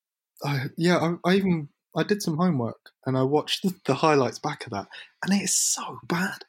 I, 0.44 0.66
yeah. 0.78 0.98
I, 0.98 1.30
I, 1.30 1.36
even 1.36 1.70
I 1.96 2.04
did 2.04 2.22
some 2.22 2.36
homework 2.36 2.92
and 3.06 3.18
I 3.18 3.24
watched 3.24 3.64
the, 3.64 3.74
the, 3.86 3.96
highlights 3.96 4.40
back 4.40 4.66
of 4.66 4.72
that, 4.72 4.88
and 5.24 5.34
it 5.34 5.44
is 5.44 5.56
so 5.56 6.00
bad. 6.06 6.44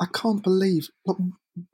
I 0.00 0.06
can't 0.12 0.42
believe. 0.42 0.88
Like, 1.06 1.18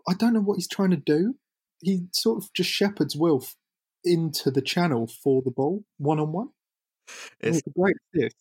I 0.09 0.15
don't 0.15 0.35
know 0.35 0.41
what 0.41 0.57
he's 0.57 0.69
trying 0.69 0.91
to 0.91 0.97
do. 0.97 1.35
He 1.81 2.07
sort 2.13 2.43
of 2.43 2.53
just 2.55 2.71
shepherds 2.71 3.17
Wilf 3.17 3.57
into 4.05 4.51
the 4.51 4.63
channel 4.63 5.07
for 5.07 5.43
the 5.43 5.51
ball 5.51 5.85
one 5.99 6.19
on 6.19 6.33
one. 6.33 6.49
It's 7.41 7.63
a 7.67 7.71
great 7.71 7.97
assist. 8.15 8.37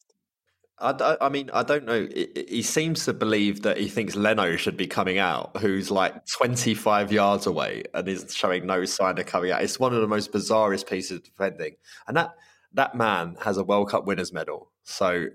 I, 0.80 1.18
I 1.22 1.30
mean, 1.30 1.50
I 1.54 1.64
don't 1.64 1.86
know. 1.86 2.08
He 2.14 2.62
seems 2.62 3.06
to 3.06 3.14
believe 3.14 3.64
that 3.64 3.78
he 3.78 3.88
thinks 3.88 4.16
Leno 4.16 4.56
should 4.58 4.78
be 4.78 4.86
coming 4.86 5.18
out, 5.18 5.58
who's 5.58 5.90
like 5.90 6.26
25 6.28 7.12
yards 7.12 7.48
away 7.48 7.84
and 7.96 8.08
is 8.08 8.34
showing 8.36 8.68
no 8.68 8.86
sign 8.86 9.18
of 9.18 9.26
coming 9.26 9.52
out. 9.52 9.64
It's 9.64 9.80
one 9.80 9.96
of 9.96 10.02
the 10.02 10.08
most 10.08 10.32
bizarrest 10.32 10.88
pieces 10.88 11.18
of 11.18 11.24
defending. 11.24 11.78
And 12.08 12.16
that 12.18 12.36
that 12.74 12.96
man 12.96 13.38
has 13.42 13.58
a 13.58 13.64
World 13.64 13.90
Cup 13.90 14.06
winners 14.06 14.32
medal. 14.32 14.72
So 14.84 15.28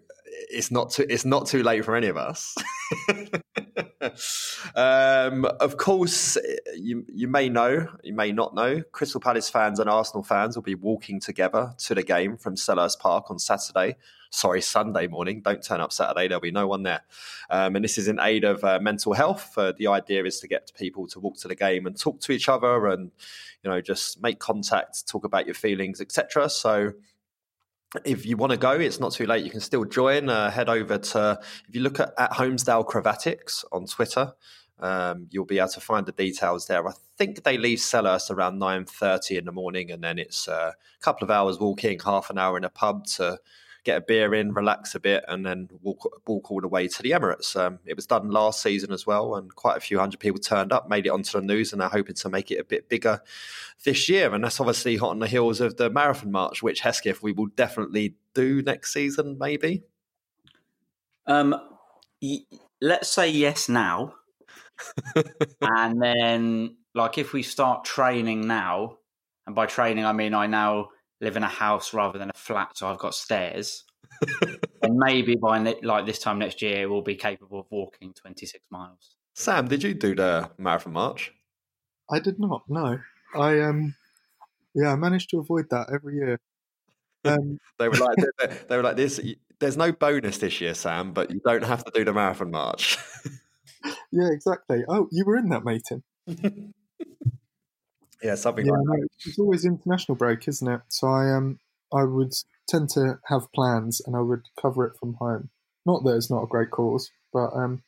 it's 0.49 0.71
not 0.71 0.91
too 0.91 1.07
it's 1.09 1.25
not 1.25 1.47
too 1.47 1.65
late 1.65 1.85
for 1.85 1.97
any 1.97 2.07
of 2.07 2.17
us. 2.17 2.55
um, 4.75 5.45
of 5.61 5.77
course, 5.77 6.37
you 6.77 7.05
you 7.13 7.29
may 7.29 7.49
know, 7.49 7.89
you 8.03 8.15
may 8.15 8.33
not 8.33 8.55
know. 8.55 8.83
Crystal 8.93 9.21
Palace 9.21 9.49
fans 9.49 9.79
and 9.79 9.89
Arsenal 9.89 10.23
fans 10.23 10.57
will 10.57 10.63
be 10.63 10.75
walking 10.75 11.21
together 11.21 11.75
to 11.79 11.95
the 11.95 12.03
game 12.03 12.37
from 12.37 12.57
Selhurst 12.57 12.99
Park 12.99 13.31
on 13.31 13.39
Saturday. 13.39 13.97
Sorry, 14.31 14.63
Sunday 14.63 15.09
morning. 15.09 15.43
Don't 15.43 15.63
turn 15.63 15.81
up 15.81 15.93
Saturday. 15.93 16.27
There'll 16.27 16.41
be 16.41 16.51
no 16.51 16.67
one 16.67 16.83
there. 16.85 17.03
Um, 17.51 17.77
and 17.77 17.85
this 17.85 17.99
is 17.99 18.09
in 18.09 18.19
aid 18.19 18.45
of 18.45 18.65
uh, 18.65 18.79
mental 18.81 19.13
health. 19.13 19.57
Uh, 19.59 19.73
the 19.77 19.89
idea 19.89 20.25
is 20.25 20.41
to 20.41 20.49
get 20.49 20.73
people 20.77 21.07
to 21.09 21.21
walk 21.21 21.37
to 21.39 21.49
the 21.49 21.55
game 21.55 21.87
and 21.87 21.99
talk 21.99 22.21
to 22.23 22.33
each 22.33 22.49
other, 22.49 22.87
and 22.87 23.11
you 23.63 23.71
know, 23.71 23.81
just 23.81 24.23
make 24.23 24.39
contact, 24.39 25.07
talk 25.07 25.25
about 25.25 25.47
your 25.47 25.55
feelings, 25.55 26.01
etc. 26.01 26.49
So 26.49 26.95
if 28.05 28.27
you 28.27 28.37
want 28.37 28.53
to 28.53 28.57
go, 28.57 28.73
it's 28.73 29.01
not 29.01 29.13
too 29.13 29.27
late. 29.27 29.45
You 29.45 29.51
can 29.51 29.61
still 29.61 29.85
join. 29.85 30.29
Uh, 30.29 30.51
head 30.51 30.69
over 30.69 30.99
to, 30.99 31.39
if 31.69 31.75
you 31.75 31.83
look 31.83 32.01
at, 32.01 32.13
at 32.19 32.33
Holmesdale 32.33 32.91
Fanatics 32.91 33.65
on 33.73 33.87
Twitter, 33.87 34.33
um, 34.81 35.27
you'll 35.31 35.45
be 35.45 35.59
able 35.59 35.69
to 35.69 35.81
find 35.81 36.07
the 36.07 36.13
details 36.13 36.67
there. 36.67 36.87
I 36.87 36.93
think 37.17 37.45
they 37.45 37.57
leave 37.57 37.79
Selhurst 37.79 38.31
around 38.31 38.61
9.30 38.61 39.39
in 39.39 39.45
the 39.45 39.53
morning 39.53 39.91
and 39.91 40.03
then 40.03 40.19
it's 40.19 40.49
a 40.49 40.75
couple 41.01 41.25
of 41.25 41.31
hours 41.31 41.59
walking, 41.59 42.01
half 42.01 42.31
an 42.31 42.39
hour 42.39 42.57
in 42.57 42.65
a 42.65 42.69
pub 42.69 43.07
to 43.17 43.39
get 43.85 43.99
a 43.99 44.01
beer 44.01 44.35
in, 44.35 44.53
relax 44.53 44.95
a 44.95 45.01
bit, 45.01 45.25
and 45.27 45.45
then 45.45 45.69
walk, 45.83 46.23
walk 46.27 46.51
all 46.51 46.61
the 46.61 46.69
way 46.69 46.87
to 46.87 47.03
the 47.03 47.11
Emirates. 47.11 47.57
Um, 47.57 47.81
it 47.85 47.97
was 47.97 48.07
done 48.07 48.31
last 48.31 48.63
season 48.63 48.93
as 48.93 49.07
well, 49.07 49.35
and 49.35 49.55
quite 49.55 49.77
a 49.77 49.81
few 49.81 49.99
hundred 49.99 50.21
people 50.21 50.41
turned 50.41 50.73
up, 50.73 50.89
made 50.89 51.07
it 51.07 51.11
onto 51.11 51.39
the 51.39 51.45
news, 51.47 51.73
and 51.73 51.81
they're 51.81 51.89
hoping 51.89 52.15
to 52.15 52.29
make 52.29 52.51
it 52.51 52.59
a 52.59 52.65
bit 52.65 52.89
bigger 52.89 53.21
this 53.85 54.09
year. 54.09 54.33
And 54.33 54.45
that's 54.45 54.61
obviously 54.61 54.97
hot 54.97 55.11
on 55.11 55.19
the 55.19 55.27
heels 55.27 55.61
of 55.61 55.77
the 55.77 55.91
marathon 55.91 56.31
march, 56.31 56.63
which 56.63 56.81
Hesketh 56.81 57.23
we 57.23 57.33
will 57.33 57.49
definitely 57.49 58.15
do 58.35 58.63
next 58.63 58.93
season, 58.93 59.37
maybe. 59.39 59.83
Um, 61.27 61.55
y- 62.21 62.47
let's 62.81 63.09
say 63.09 63.29
yes 63.29 63.69
now, 63.69 64.15
and 65.61 66.01
then 66.01 66.77
like 66.95 67.19
if 67.19 67.33
we 67.33 67.43
start 67.43 67.85
training 67.85 68.47
now, 68.47 68.99
and 69.47 69.57
by 69.57 69.67
training 69.67 70.05
I 70.05 70.13
mean 70.13 70.35
I 70.35 70.47
now 70.47 70.89
live 71.23 71.37
in 71.37 71.43
a 71.45 71.49
house 71.49 71.95
rather 71.95 72.19
than 72.19 72.29
a 72.29 72.37
flat, 72.37 72.77
so 72.77 72.89
I've 72.89 72.99
got 72.99 73.15
stairs. 73.15 73.85
and 74.83 74.97
maybe 74.97 75.37
by 75.37 75.59
ne- 75.59 75.81
like 75.83 76.05
this 76.05 76.19
time 76.19 76.39
next 76.39 76.61
year, 76.61 76.91
we'll 76.91 77.01
be 77.01 77.15
capable 77.15 77.61
of 77.61 77.67
walking 77.71 78.13
26 78.13 78.65
miles. 78.71 79.17
Sam, 79.35 79.69
did 79.69 79.83
you 79.83 79.95
do 79.95 80.15
the 80.15 80.51
marathon 80.59 80.93
march? 80.93 81.33
I 82.11 82.19
did 82.19 82.39
not. 82.39 82.65
No, 82.69 82.99
I 83.35 83.61
um, 83.61 83.95
yeah, 84.75 84.93
I 84.93 84.97
managed 84.97 85.31
to 85.31 85.39
avoid 85.39 85.71
that 85.71 85.89
every 85.93 86.17
year. 86.17 86.39
Um, 87.25 87.61
they 87.79 87.89
were 87.89 87.95
like, 87.95 88.17
they, 88.17 88.47
they 88.69 88.77
were 88.77 88.83
like 88.83 88.97
this. 88.97 89.21
There's 89.61 89.77
no 89.77 89.93
bonus 89.93 90.39
this 90.39 90.61
year, 90.61 90.75
Sam, 90.75 91.13
but 91.13 91.31
you 91.31 91.41
don't 91.47 91.63
have 91.63 91.85
to 91.85 91.93
do 91.95 92.05
the 92.05 92.13
marathon 92.13 92.51
march. 92.51 92.99
yeah, 94.11 94.27
exactly. 94.33 94.83
Oh, 94.89 95.07
you 95.13 95.25
were 95.25 95.37
in 95.37 95.49
that 95.51 95.65
meeting. 95.65 96.03
Yeah, 98.23 98.35
something 98.35 98.67
yeah, 98.67 98.73
like 98.73 98.83
no, 98.85 98.97
that. 98.97 99.09
It's 99.27 99.39
always 99.39 99.65
international 99.65 100.17
break, 100.17 100.47
isn't 100.49 100.69
it? 100.69 100.81
So 100.89 101.09
I 101.09 101.35
um, 101.35 101.59
I 101.93 102.05
would 102.05 102.33
tend 102.69 102.91
to 102.91 103.19
have 103.27 103.53
plans, 103.53 104.01
and 104.05 104.17
I 104.17 104.21
would 104.21 104.43
cover 104.61 104.87
it 104.87 104.97
from 104.99 105.15
home. 105.15 105.51
Not 105.85 106.05
that 106.05 106.17
it's 106.17 106.31
not 106.31 106.43
a 106.43 106.47
great 106.47 106.71
cause, 106.71 107.11
but 107.33 107.51
um, 107.55 107.83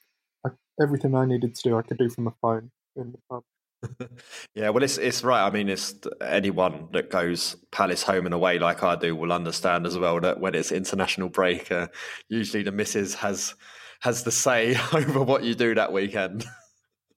I, 0.44 0.50
everything 0.80 1.14
I 1.14 1.24
needed 1.24 1.54
to 1.54 1.62
do, 1.62 1.76
I 1.76 1.82
could 1.82 1.98
do 1.98 2.10
from 2.10 2.26
a 2.26 2.34
phone 2.42 2.70
in 2.96 3.12
the 3.12 3.18
pub. 3.30 3.44
yeah, 4.54 4.70
well, 4.70 4.82
it's 4.82 4.98
it's 4.98 5.22
right. 5.22 5.46
I 5.46 5.50
mean, 5.50 5.68
it's 5.68 5.94
anyone 6.20 6.88
that 6.92 7.10
goes 7.10 7.56
Palace 7.70 8.02
home 8.02 8.26
and 8.26 8.34
away 8.34 8.58
like 8.58 8.82
I 8.82 8.96
do 8.96 9.14
will 9.14 9.32
understand 9.32 9.86
as 9.86 9.98
well 9.98 10.20
that 10.20 10.40
when 10.40 10.54
it's 10.54 10.72
international 10.72 11.28
break, 11.28 11.70
uh, 11.70 11.88
usually 12.28 12.62
the 12.62 12.72
missus 12.72 13.14
has 13.14 13.54
has 14.00 14.24
the 14.24 14.32
say 14.32 14.76
over 14.92 15.22
what 15.22 15.44
you 15.44 15.54
do 15.54 15.74
that 15.74 15.92
weekend. 15.92 16.44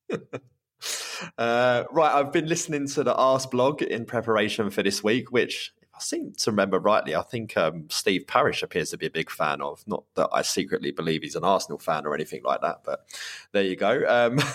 uh, 1.37 1.83
right, 1.91 2.13
I've 2.13 2.31
been 2.31 2.47
listening 2.47 2.87
to 2.89 3.03
the 3.03 3.13
Arseblog 3.13 3.81
in 3.81 4.05
preparation 4.05 4.69
for 4.69 4.83
this 4.83 5.03
week, 5.03 5.31
which 5.31 5.73
I 5.95 5.99
seem 5.99 6.33
to 6.33 6.51
remember 6.51 6.79
rightly, 6.79 7.15
I 7.15 7.23
think 7.23 7.57
um, 7.57 7.87
Steve 7.89 8.27
Parish 8.27 8.61
appears 8.61 8.91
to 8.91 8.97
be 8.97 9.07
a 9.07 9.11
big 9.11 9.29
fan 9.29 9.61
of. 9.61 9.83
Not 9.87 10.03
that 10.15 10.29
I 10.31 10.43
secretly 10.43 10.91
believe 10.91 11.23
he's 11.23 11.35
an 11.35 11.43
Arsenal 11.43 11.79
fan 11.79 12.05
or 12.05 12.13
anything 12.13 12.41
like 12.43 12.61
that, 12.61 12.81
but 12.83 13.05
there 13.51 13.63
you 13.63 13.75
go. 13.75 14.03
Um, 14.07 14.39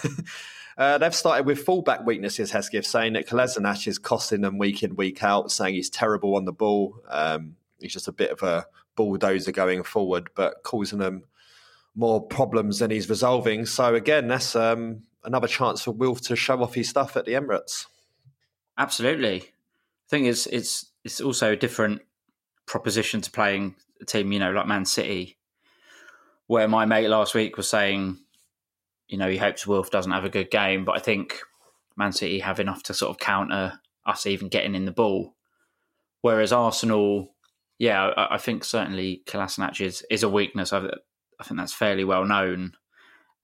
Uh, 0.78 0.98
they've 0.98 1.14
started 1.14 1.46
with 1.46 1.64
fullback 1.64 2.04
weaknesses, 2.06 2.50
Hesketh, 2.50 2.86
saying 2.86 3.12
that 3.12 3.28
Kolasinac 3.28 3.86
is 3.86 3.98
costing 3.98 4.40
them 4.40 4.58
week 4.58 4.82
in, 4.82 4.96
week 4.96 5.22
out, 5.22 5.52
saying 5.52 5.74
he's 5.74 5.90
terrible 5.90 6.36
on 6.36 6.44
the 6.44 6.52
ball. 6.52 6.98
Um, 7.08 7.56
he's 7.78 7.92
just 7.92 8.08
a 8.08 8.12
bit 8.12 8.30
of 8.30 8.42
a 8.42 8.66
bulldozer 8.96 9.52
going 9.52 9.82
forward, 9.82 10.30
but 10.34 10.62
causing 10.62 10.98
them 10.98 11.24
more 11.94 12.26
problems 12.26 12.78
than 12.78 12.90
he's 12.90 13.08
resolving. 13.08 13.66
So, 13.66 13.94
again, 13.94 14.28
that's 14.28 14.56
um, 14.56 15.02
another 15.24 15.48
chance 15.48 15.82
for 15.82 15.92
Wilf 15.92 16.20
to 16.22 16.36
show 16.36 16.62
off 16.62 16.74
his 16.74 16.88
stuff 16.88 17.16
at 17.16 17.24
the 17.24 17.32
Emirates. 17.32 17.86
Absolutely. 18.78 19.42
I 19.42 20.08
think 20.08 20.26
it's, 20.26 20.46
it's, 20.46 20.90
it's 21.04 21.20
also 21.20 21.52
a 21.52 21.56
different 21.56 22.02
proposition 22.66 23.20
to 23.20 23.30
playing 23.30 23.76
a 24.00 24.04
team, 24.04 24.32
you 24.32 24.38
know, 24.38 24.52
like 24.52 24.66
Man 24.66 24.84
City, 24.84 25.38
where 26.46 26.68
my 26.68 26.84
mate 26.84 27.08
last 27.08 27.34
week 27.34 27.56
was 27.56 27.68
saying 27.68 28.18
you 29.12 29.18
know, 29.18 29.28
he 29.28 29.36
hopes 29.36 29.66
Wilf 29.66 29.90
doesn't 29.90 30.10
have 30.10 30.24
a 30.24 30.30
good 30.30 30.50
game, 30.50 30.86
but 30.86 30.96
I 30.96 30.98
think 30.98 31.42
Man 31.96 32.12
City 32.12 32.38
have 32.38 32.58
enough 32.58 32.82
to 32.84 32.94
sort 32.94 33.10
of 33.10 33.18
counter 33.18 33.78
us 34.06 34.26
even 34.26 34.48
getting 34.48 34.74
in 34.74 34.86
the 34.86 34.90
ball. 34.90 35.34
Whereas 36.22 36.50
Arsenal, 36.50 37.34
yeah, 37.78 38.06
I, 38.06 38.36
I 38.36 38.38
think 38.38 38.64
certainly 38.64 39.22
Kolasinac 39.26 39.82
is, 39.82 40.02
is 40.10 40.22
a 40.22 40.30
weakness. 40.30 40.72
I, 40.72 40.86
I 41.38 41.44
think 41.44 41.60
that's 41.60 41.74
fairly 41.74 42.04
well 42.04 42.24
known. 42.24 42.72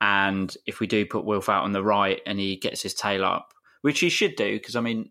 And 0.01 0.55
if 0.66 0.80
we 0.80 0.86
do 0.86 1.05
put 1.07 1.24
Wilf 1.24 1.49
out 1.49 1.64
on 1.64 1.72
the 1.72 1.82
right 1.82 2.20
and 2.24 2.38
he 2.38 2.57
gets 2.57 2.82
his 2.82 2.94
tail 2.94 3.24
up, 3.24 3.53
which 3.82 4.01
he 4.01 4.09
should 4.09 4.36
do, 4.36 4.55
because 4.55 4.76
I 4.76 4.80
mean, 4.80 5.11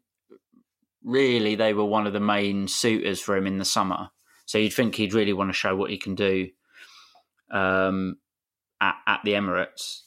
really, 1.03 1.55
they 1.55 1.73
were 1.73 1.85
one 1.85 2.07
of 2.07 2.13
the 2.13 2.19
main 2.19 2.67
suitors 2.67 3.19
for 3.19 3.35
him 3.35 3.47
in 3.47 3.57
the 3.57 3.65
summer. 3.65 4.09
So 4.45 4.57
you'd 4.57 4.73
think 4.73 4.95
he'd 4.95 5.13
really 5.13 5.33
want 5.33 5.49
to 5.49 5.53
show 5.53 5.75
what 5.75 5.91
he 5.91 5.97
can 5.97 6.15
do 6.15 6.49
um, 7.51 8.17
at, 8.79 8.95
at 9.05 9.19
the 9.23 9.31
Emirates. 9.31 10.01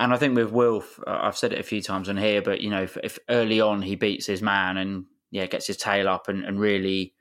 And 0.00 0.12
I 0.12 0.16
think 0.16 0.36
with 0.36 0.52
Wilf, 0.52 1.00
I've 1.06 1.36
said 1.36 1.52
it 1.52 1.58
a 1.58 1.64
few 1.64 1.82
times 1.82 2.08
on 2.08 2.16
here, 2.16 2.40
but 2.40 2.60
you 2.60 2.70
know, 2.70 2.82
if, 2.82 2.96
if, 3.02 3.18
early 3.28 3.60
on 3.60 3.82
he 3.82 3.96
beats 3.96 4.26
his 4.26 4.42
man 4.42 4.76
and 4.76 5.06
yeah, 5.30 5.46
gets 5.46 5.66
his 5.66 5.76
tail 5.76 6.08
up 6.08 6.28
and, 6.28 6.44
and 6.44 6.60
really 6.60 7.14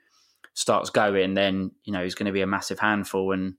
starts 0.54 0.90
going, 0.92 1.34
then 1.34 1.72
you 1.84 1.94
know 1.94 2.04
he's 2.04 2.16
going 2.16 2.28
to 2.28 2.32
be 2.32 2.42
a 2.42 2.48
massive 2.48 2.80
handful. 2.80 3.32
And 3.32 3.56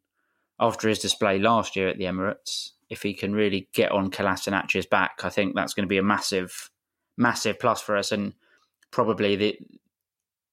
after 0.61 0.88
his 0.88 1.01
display 1.01 1.38
last 1.40 1.74
year 1.74 1.88
at 1.88 1.99
the 1.99 2.05
Emirates, 2.05 2.70
if 2.91 3.03
he 3.03 3.14
can 3.14 3.34
really 3.34 3.68
get 3.72 3.93
on 3.93 4.11
Kolasinac's 4.11 4.86
back, 4.86 5.20
I 5.22 5.28
think 5.28 5.55
that's 5.55 5.74
going 5.74 5.84
to 5.84 5.89
be 5.89 5.99
a 5.99 6.03
massive, 6.03 6.70
massive 7.16 7.59
plus 7.59 7.80
for 7.80 7.97
us, 7.97 8.12
and 8.12 8.34
probably 8.91 9.36
the 9.36 9.59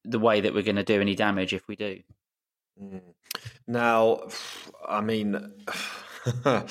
the 0.03 0.19
way 0.19 0.41
that 0.41 0.53
we're 0.53 0.61
going 0.61 0.75
to 0.75 0.83
do 0.83 1.01
any 1.01 1.15
damage 1.15 1.53
if 1.53 1.67
we 1.67 1.75
do. 1.75 1.99
Mm. 2.81 3.01
Now, 3.67 4.27
I 4.88 5.01
mean. 5.01 5.53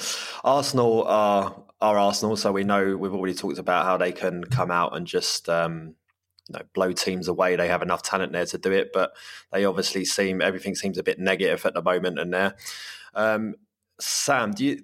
Arsenal 0.45 1.05
are 1.05 1.65
are 1.81 1.99
Arsenal, 1.99 2.37
so 2.37 2.51
we 2.51 2.65
know 2.65 2.97
we've 2.97 3.15
already 3.15 3.35
talked 3.35 3.59
about 3.59 3.85
how 3.85 3.97
they 3.97 4.12
can 4.12 4.45
come 4.45 4.71
out 4.71 4.97
and 4.97 5.07
just 5.07 5.49
um, 5.49 5.95
you 6.49 6.55
know 6.55 6.62
blow 6.73 6.93
teams 6.93 7.29
away. 7.29 7.57
They 7.57 7.69
have 7.69 7.83
enough 7.83 8.03
talent 8.03 8.33
there 8.33 8.47
to 8.47 8.59
do 8.59 8.73
it, 8.73 8.91
but 8.93 9.12
they 9.53 9.65
obviously 9.65 10.05
seem 10.05 10.41
everything 10.41 10.75
seems 10.75 10.99
a 10.99 11.03
bit 11.03 11.19
negative 11.19 11.65
at 11.67 11.75
the 11.75 11.83
moment. 11.83 12.19
And 12.19 12.33
there, 12.33 12.55
um, 13.15 13.55
Sam, 14.01 14.53
do 14.53 14.65
you 14.65 14.81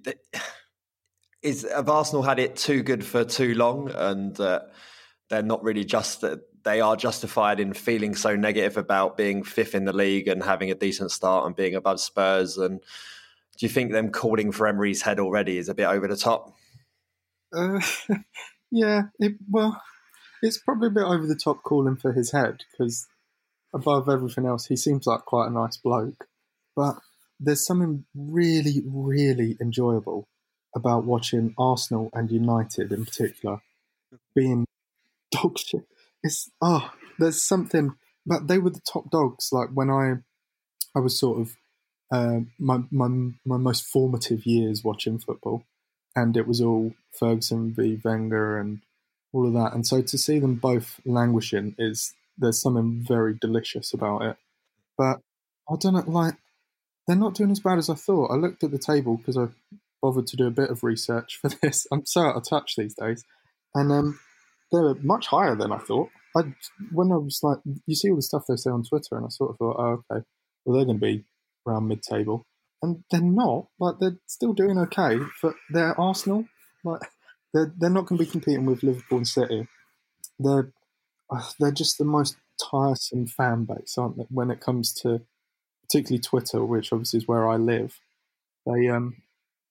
is 1.42 1.66
have 1.70 1.88
Arsenal 1.88 2.22
had 2.22 2.38
it 2.38 2.56
too 2.56 2.82
good 2.82 3.04
for 3.04 3.24
too 3.24 3.54
long, 3.54 3.90
and 3.90 4.38
uh, 4.40 4.60
they're 5.28 5.42
not 5.42 5.62
really 5.62 5.84
just 5.84 6.24
they 6.62 6.80
are 6.80 6.96
justified 6.96 7.58
in 7.58 7.72
feeling 7.72 8.14
so 8.14 8.36
negative 8.36 8.76
about 8.76 9.16
being 9.16 9.42
fifth 9.42 9.74
in 9.74 9.84
the 9.84 9.92
league 9.92 10.28
and 10.28 10.42
having 10.42 10.70
a 10.70 10.74
decent 10.74 11.10
start 11.10 11.46
and 11.46 11.56
being 11.56 11.74
above 11.74 12.00
Spurs 12.00 12.58
and 12.58 12.80
do 13.60 13.66
you 13.66 13.70
think 13.70 13.92
them 13.92 14.10
calling 14.10 14.52
for 14.52 14.66
Emery's 14.66 15.02
head 15.02 15.20
already 15.20 15.58
is 15.58 15.68
a 15.68 15.74
bit 15.74 15.84
over 15.84 16.08
the 16.08 16.16
top? 16.16 16.54
Uh, 17.54 17.80
yeah, 18.70 19.02
it, 19.18 19.34
well, 19.50 19.82
it's 20.42 20.56
probably 20.56 20.86
a 20.88 20.92
bit 20.92 21.04
over 21.04 21.26
the 21.26 21.36
top 21.36 21.62
calling 21.62 21.96
for 21.96 22.12
his 22.12 22.32
head 22.32 22.64
because 22.70 23.06
above 23.74 24.08
everything 24.08 24.46
else, 24.46 24.64
he 24.64 24.76
seems 24.76 25.06
like 25.06 25.26
quite 25.26 25.48
a 25.48 25.52
nice 25.52 25.76
bloke. 25.76 26.26
But 26.74 26.96
there's 27.38 27.66
something 27.66 28.06
really, 28.14 28.82
really 28.86 29.58
enjoyable 29.60 30.26
about 30.74 31.04
watching 31.04 31.54
Arsenal 31.58 32.10
and 32.12 32.30
United 32.30 32.92
in 32.92 33.04
particular 33.04 33.60
being 34.34 34.66
dog 35.32 35.58
shit. 35.58 35.86
It's 36.22 36.50
oh, 36.60 36.92
there's 37.18 37.42
something. 37.42 37.94
But 38.26 38.48
they 38.48 38.58
were 38.58 38.70
the 38.70 38.80
top 38.80 39.10
dogs. 39.10 39.48
Like 39.52 39.70
when 39.72 39.90
I, 39.90 40.16
I 40.94 41.00
was 41.00 41.18
sort 41.18 41.40
of 41.40 41.56
uh, 42.10 42.40
my 42.58 42.80
my 42.90 43.08
my 43.44 43.56
most 43.56 43.86
formative 43.86 44.46
years 44.46 44.84
watching 44.84 45.18
football, 45.18 45.64
and 46.14 46.36
it 46.36 46.46
was 46.46 46.60
all 46.60 46.92
Ferguson 47.18 47.72
v 47.72 48.00
Wenger 48.04 48.58
and 48.58 48.80
all 49.32 49.46
of 49.46 49.54
that. 49.54 49.72
And 49.72 49.86
so 49.86 50.02
to 50.02 50.18
see 50.18 50.38
them 50.38 50.56
both 50.56 51.00
languishing 51.04 51.74
is 51.78 52.14
there's 52.36 52.60
something 52.60 53.04
very 53.06 53.34
delicious 53.34 53.92
about 53.92 54.22
it. 54.22 54.36
But 54.98 55.20
I 55.70 55.76
don't 55.78 55.94
know, 55.94 56.04
like 56.06 56.34
they're 57.06 57.16
not 57.16 57.34
doing 57.34 57.50
as 57.50 57.60
bad 57.60 57.78
as 57.78 57.88
I 57.88 57.94
thought. 57.94 58.30
I 58.30 58.34
looked 58.34 58.64
at 58.64 58.70
the 58.70 58.78
table 58.78 59.16
because 59.16 59.36
I 59.36 59.48
bothered 60.00 60.26
to 60.28 60.36
do 60.36 60.46
a 60.46 60.52
bit 60.52 60.70
of 60.70 60.82
research 60.82 61.38
for 61.40 61.48
this. 61.62 61.86
I'm 61.92 62.04
so 62.06 62.22
out 62.22 62.36
of 62.36 62.48
touch 62.48 62.74
these 62.76 62.94
days, 62.94 63.24
and 63.74 63.92
um, 63.92 64.20
they're 64.72 64.94
much 65.02 65.26
higher 65.28 65.54
than 65.54 65.72
I 65.72 65.78
thought. 65.78 66.08
I 66.36 66.54
when 66.92 67.10
I 67.12 67.16
was 67.16 67.40
like, 67.42 67.58
you 67.86 67.94
see 67.94 68.10
all 68.10 68.16
the 68.16 68.22
stuff 68.22 68.44
they 68.48 68.56
say 68.56 68.70
on 68.70 68.84
Twitter, 68.84 69.16
and 69.16 69.26
I 69.26 69.28
sort 69.30 69.50
of 69.50 69.56
thought, 69.58 69.76
oh, 69.78 70.02
okay, 70.10 70.24
well 70.64 70.76
they're 70.76 70.86
going 70.86 71.00
to 71.00 71.06
be 71.06 71.24
around 71.66 71.88
mid-table, 71.88 72.46
and 72.82 73.04
they're 73.10 73.20
not. 73.20 73.66
Like 73.78 73.96
they're 74.00 74.18
still 74.26 74.52
doing 74.52 74.78
okay, 74.78 75.18
but 75.42 75.54
they're 75.70 75.98
Arsenal. 76.00 76.46
Like 76.84 77.02
they're 77.52 77.72
they're 77.76 77.90
not 77.90 78.06
going 78.06 78.18
to 78.18 78.24
be 78.24 78.30
competing 78.30 78.66
with 78.66 78.82
Liverpool 78.82 79.18
and 79.18 79.28
City. 79.28 79.66
They're 80.38 80.72
uh, 81.30 81.42
they're 81.58 81.72
just 81.72 81.98
the 81.98 82.04
most 82.04 82.36
tiresome 82.70 83.26
fan 83.26 83.64
base, 83.64 83.96
aren't 83.96 84.16
they? 84.16 84.26
When 84.30 84.50
it 84.50 84.60
comes 84.60 84.92
to 85.02 85.22
particularly 85.82 86.20
Twitter, 86.20 86.64
which 86.64 86.92
obviously 86.92 87.18
is 87.18 87.28
where 87.28 87.48
I 87.48 87.56
live, 87.56 87.98
they 88.66 88.88
um 88.88 89.16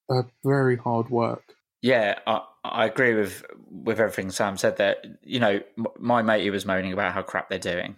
are 0.09 0.27
very 0.43 0.77
hard 0.77 1.09
work. 1.09 1.55
Yeah, 1.81 2.19
I, 2.27 2.41
I 2.63 2.85
agree 2.85 3.13
with 3.13 3.45
with 3.69 3.99
everything 3.99 4.31
Sam 4.31 4.57
said. 4.57 4.77
There, 4.77 4.95
you 5.23 5.39
know, 5.39 5.61
my 5.97 6.21
mate 6.21 6.43
he 6.43 6.49
was 6.49 6.65
moaning 6.65 6.93
about 6.93 7.13
how 7.13 7.21
crap 7.21 7.49
they're 7.49 7.59
doing. 7.59 7.95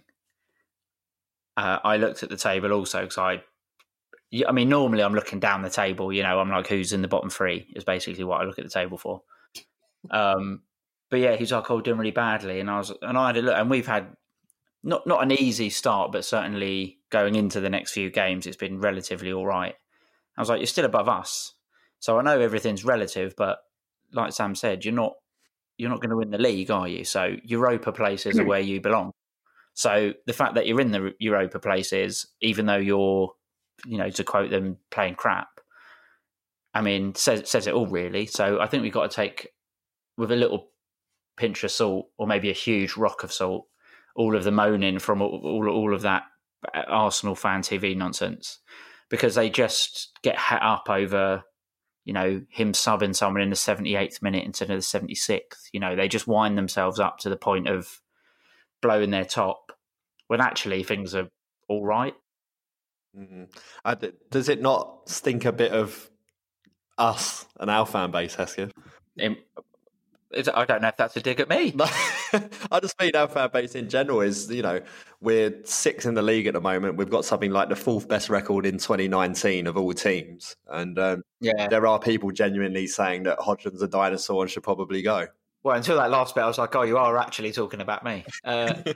Uh, 1.56 1.78
I 1.84 1.96
looked 1.96 2.22
at 2.22 2.30
the 2.30 2.36
table 2.36 2.72
also 2.72 3.02
because 3.02 3.18
I 3.18 3.42
I 4.48 4.52
mean, 4.52 4.68
normally 4.68 5.02
I'm 5.02 5.14
looking 5.14 5.40
down 5.40 5.62
the 5.62 5.70
table. 5.70 6.12
You 6.12 6.22
know, 6.22 6.40
I'm 6.40 6.48
like, 6.48 6.66
who's 6.66 6.92
in 6.92 7.02
the 7.02 7.08
bottom 7.08 7.28
three 7.28 7.66
is 7.74 7.84
basically 7.84 8.24
what 8.24 8.40
I 8.40 8.44
look 8.44 8.58
at 8.58 8.64
the 8.64 8.70
table 8.70 8.98
for. 8.98 9.22
Um, 10.10 10.62
but 11.10 11.20
yeah, 11.20 11.36
he's 11.36 11.52
like, 11.52 11.70
oh, 11.70 11.80
doing 11.80 11.96
really 11.96 12.10
badly, 12.10 12.58
and 12.58 12.68
I 12.68 12.78
was, 12.78 12.92
and 13.02 13.16
I 13.16 13.28
had 13.28 13.36
a 13.36 13.42
look, 13.42 13.54
and 13.54 13.70
we've 13.70 13.86
had 13.86 14.16
not 14.82 15.06
not 15.06 15.22
an 15.22 15.30
easy 15.30 15.70
start, 15.70 16.10
but 16.10 16.24
certainly 16.24 16.98
going 17.08 17.36
into 17.36 17.60
the 17.60 17.70
next 17.70 17.92
few 17.92 18.10
games, 18.10 18.44
it's 18.44 18.56
been 18.56 18.80
relatively 18.80 19.32
all 19.32 19.46
right. 19.46 19.76
I 20.36 20.40
was 20.40 20.48
like, 20.48 20.58
you're 20.58 20.66
still 20.66 20.86
above 20.86 21.08
us, 21.08 21.54
so 22.02 22.18
I 22.18 22.22
know 22.22 22.40
everything's 22.40 22.84
relative, 22.84 23.34
but 23.36 23.58
like 24.12 24.32
Sam 24.32 24.54
said, 24.54 24.84
you're 24.84 24.92
not 24.92 25.14
you're 25.78 25.90
not 25.90 26.00
going 26.00 26.10
to 26.10 26.16
win 26.16 26.30
the 26.30 26.38
league, 26.38 26.70
are 26.70 26.86
you? 26.86 27.04
So 27.04 27.36
Europa 27.44 27.92
places 27.92 28.38
are 28.38 28.42
hmm. 28.42 28.48
where 28.48 28.60
you 28.60 28.80
belong. 28.80 29.12
So 29.74 30.12
the 30.26 30.34
fact 30.34 30.56
that 30.56 30.66
you're 30.66 30.80
in 30.80 30.90
the 30.90 31.14
Europa 31.18 31.58
places, 31.58 32.26
even 32.42 32.66
though 32.66 32.76
you're 32.76 33.32
you 33.86 33.98
know, 33.98 34.10
to 34.10 34.24
quote 34.24 34.50
them, 34.50 34.78
playing 34.90 35.14
crap. 35.14 35.48
I 36.74 36.80
mean, 36.80 37.14
says 37.14 37.48
says 37.48 37.66
it 37.66 37.74
all 37.74 37.86
really. 37.86 38.26
So 38.26 38.60
I 38.60 38.66
think 38.66 38.82
we've 38.82 38.92
got 38.92 39.10
to 39.10 39.14
take 39.14 39.48
with 40.16 40.32
a 40.32 40.36
little 40.36 40.70
pinch 41.36 41.64
of 41.64 41.70
salt, 41.70 42.08
or 42.18 42.26
maybe 42.26 42.50
a 42.50 42.54
huge 42.54 42.96
rock 42.96 43.22
of 43.24 43.32
salt, 43.32 43.66
all 44.16 44.36
of 44.36 44.44
the 44.44 44.52
moaning 44.52 44.98
from 44.98 45.20
all 45.22 45.40
all, 45.44 45.68
all 45.68 45.94
of 45.94 46.02
that 46.02 46.22
uh, 46.74 46.82
Arsenal 46.88 47.34
fan 47.34 47.62
TV 47.62 47.96
nonsense, 47.96 48.58
because 49.10 49.34
they 49.34 49.50
just 49.50 50.12
get 50.22 50.36
hat 50.36 50.62
up 50.62 50.88
over, 50.88 51.44
you 52.04 52.12
know, 52.12 52.42
him 52.48 52.72
subbing 52.72 53.14
someone 53.14 53.42
in 53.42 53.50
the 53.50 53.56
seventy 53.56 53.96
eighth 53.96 54.22
minute 54.22 54.44
instead 54.44 54.70
of 54.70 54.78
the 54.78 54.82
seventy 54.82 55.14
sixth. 55.14 55.68
You 55.72 55.80
know, 55.80 55.96
they 55.96 56.08
just 56.08 56.26
wind 56.26 56.58
themselves 56.58 56.98
up 56.98 57.18
to 57.18 57.28
the 57.28 57.36
point 57.36 57.68
of 57.68 58.00
blowing 58.80 59.10
their 59.10 59.24
top 59.24 59.72
when 60.26 60.40
actually 60.40 60.82
things 60.82 61.14
are 61.14 61.28
all 61.68 61.84
right. 61.84 62.14
Mm-hmm. 63.16 63.44
I, 63.84 63.96
does 64.30 64.48
it 64.48 64.60
not 64.62 65.08
stink 65.08 65.44
a 65.44 65.52
bit 65.52 65.72
of 65.72 66.10
us 66.98 67.46
and 67.60 67.70
our 67.70 67.86
fan 67.86 68.10
base, 68.10 68.34
Hesketh? 68.34 68.72
I 70.34 70.64
don't 70.64 70.82
know 70.82 70.88
if 70.88 70.96
that's 70.96 71.16
a 71.16 71.20
dig 71.20 71.40
at 71.40 71.48
me. 71.48 71.74
I 72.70 72.80
just 72.80 73.00
mean 73.00 73.14
our 73.14 73.28
fan 73.28 73.50
base 73.52 73.74
in 73.74 73.88
general 73.88 74.20
is, 74.20 74.50
you 74.50 74.62
know, 74.62 74.80
we're 75.20 75.54
sixth 75.64 76.06
in 76.06 76.14
the 76.14 76.22
league 76.22 76.46
at 76.46 76.54
the 76.54 76.60
moment. 76.60 76.96
We've 76.96 77.10
got 77.10 77.24
something 77.24 77.50
like 77.50 77.68
the 77.68 77.76
fourth 77.76 78.08
best 78.08 78.28
record 78.28 78.66
in 78.66 78.78
2019 78.78 79.66
of 79.66 79.76
all 79.76 79.92
teams. 79.92 80.56
And 80.68 80.98
um, 80.98 81.22
yeah, 81.40 81.68
there 81.68 81.86
are 81.86 81.98
people 81.98 82.30
genuinely 82.30 82.86
saying 82.86 83.24
that 83.24 83.38
Hodgson's 83.38 83.82
a 83.82 83.88
dinosaur 83.88 84.42
and 84.42 84.50
should 84.50 84.62
probably 84.62 85.02
go. 85.02 85.26
Well, 85.62 85.76
until 85.76 85.96
that 85.96 86.10
last 86.10 86.34
bit, 86.34 86.42
I 86.42 86.48
was 86.48 86.58
like, 86.58 86.74
oh, 86.74 86.82
you 86.82 86.98
are 86.98 87.16
actually 87.18 87.52
talking 87.52 87.80
about 87.80 88.04
me. 88.04 88.24
Uh, 88.44 88.74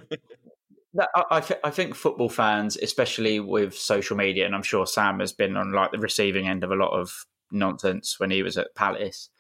I, 1.14 1.24
I, 1.30 1.40
th- 1.40 1.60
I, 1.62 1.70
think 1.70 1.94
football 1.94 2.28
fans, 2.28 2.76
especially 2.76 3.38
with 3.38 3.76
social 3.76 4.16
media, 4.16 4.46
and 4.46 4.54
I'm 4.54 4.62
sure 4.62 4.86
Sam 4.86 5.20
has 5.20 5.32
been 5.32 5.56
on 5.56 5.72
like 5.72 5.92
the 5.92 5.98
receiving 5.98 6.48
end 6.48 6.64
of 6.64 6.70
a 6.70 6.74
lot 6.74 6.98
of 6.98 7.26
nonsense 7.52 8.18
when 8.18 8.30
he 8.30 8.42
was 8.42 8.56
at 8.56 8.74
Palace 8.74 9.30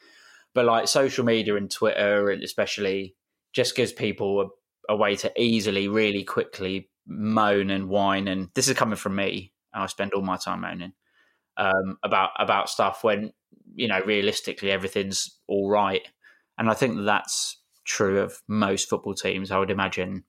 but 0.56 0.64
like 0.64 0.88
social 0.88 1.22
media 1.22 1.54
and 1.54 1.70
Twitter, 1.70 2.30
especially, 2.30 3.14
just 3.52 3.76
gives 3.76 3.92
people 3.92 4.40
a, 4.40 4.94
a 4.94 4.96
way 4.96 5.14
to 5.16 5.30
easily, 5.38 5.86
really 5.86 6.24
quickly 6.24 6.88
moan 7.06 7.68
and 7.68 7.90
whine. 7.90 8.26
And 8.26 8.48
this 8.54 8.66
is 8.66 8.74
coming 8.74 8.96
from 8.96 9.14
me. 9.16 9.52
I 9.74 9.84
spend 9.84 10.14
all 10.14 10.22
my 10.22 10.38
time 10.38 10.62
moaning 10.62 10.94
um, 11.58 11.98
about 12.02 12.30
about 12.38 12.70
stuff 12.70 13.04
when 13.04 13.34
you 13.74 13.86
know 13.86 14.00
realistically 14.06 14.70
everything's 14.70 15.38
all 15.46 15.68
right. 15.68 16.08
And 16.56 16.70
I 16.70 16.74
think 16.74 17.04
that's 17.04 17.60
true 17.84 18.20
of 18.20 18.40
most 18.48 18.88
football 18.88 19.12
teams. 19.12 19.50
I 19.50 19.58
would 19.58 19.70
imagine 19.70 20.24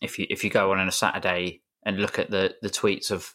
if 0.00 0.16
you 0.16 0.28
if 0.30 0.44
you 0.44 0.50
go 0.50 0.70
on 0.70 0.78
on 0.78 0.86
a 0.86 0.92
Saturday 0.92 1.62
and 1.84 1.98
look 1.98 2.20
at 2.20 2.30
the 2.30 2.54
the 2.62 2.70
tweets 2.70 3.10
of 3.10 3.34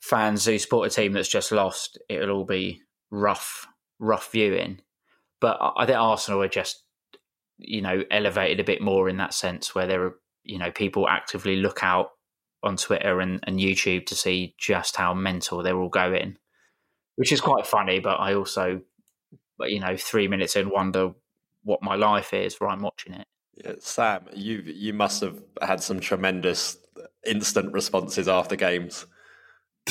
fans 0.00 0.46
who 0.46 0.58
support 0.58 0.90
a 0.90 0.94
team 0.94 1.12
that's 1.12 1.28
just 1.28 1.52
lost, 1.52 1.98
it'll 2.08 2.38
all 2.38 2.46
be 2.46 2.80
rough 3.10 3.66
rough 3.98 4.32
viewing. 4.32 4.80
But 5.46 5.74
I 5.76 5.86
think 5.86 5.96
Arsenal 5.96 6.42
are 6.42 6.48
just, 6.48 6.82
you 7.56 7.80
know, 7.80 8.02
elevated 8.10 8.58
a 8.58 8.64
bit 8.64 8.80
more 8.82 9.08
in 9.08 9.18
that 9.18 9.32
sense 9.32 9.76
where 9.76 9.86
there 9.86 10.02
are, 10.02 10.16
you 10.42 10.58
know, 10.58 10.72
people 10.72 11.08
actively 11.08 11.54
look 11.54 11.84
out 11.84 12.10
on 12.64 12.76
Twitter 12.76 13.20
and, 13.20 13.38
and 13.44 13.60
YouTube 13.60 14.06
to 14.06 14.16
see 14.16 14.56
just 14.58 14.96
how 14.96 15.14
mental 15.14 15.62
they're 15.62 15.78
all 15.78 15.88
going, 15.88 16.36
which 17.14 17.30
is 17.30 17.40
quite 17.40 17.64
funny. 17.64 18.00
But 18.00 18.18
I 18.18 18.34
also, 18.34 18.80
you 19.60 19.78
know, 19.78 19.96
three 19.96 20.26
minutes 20.26 20.56
in 20.56 20.68
wonder 20.68 21.12
what 21.62 21.80
my 21.80 21.94
life 21.94 22.34
is 22.34 22.56
while 22.56 22.70
I'm 22.70 22.82
watching 22.82 23.12
it. 23.12 23.28
Yeah, 23.54 23.74
Sam, 23.78 24.26
you 24.34 24.64
you 24.66 24.94
must 24.94 25.20
have 25.20 25.40
had 25.62 25.80
some 25.80 26.00
tremendous 26.00 26.76
instant 27.24 27.72
responses 27.72 28.26
after 28.26 28.56
games. 28.56 29.06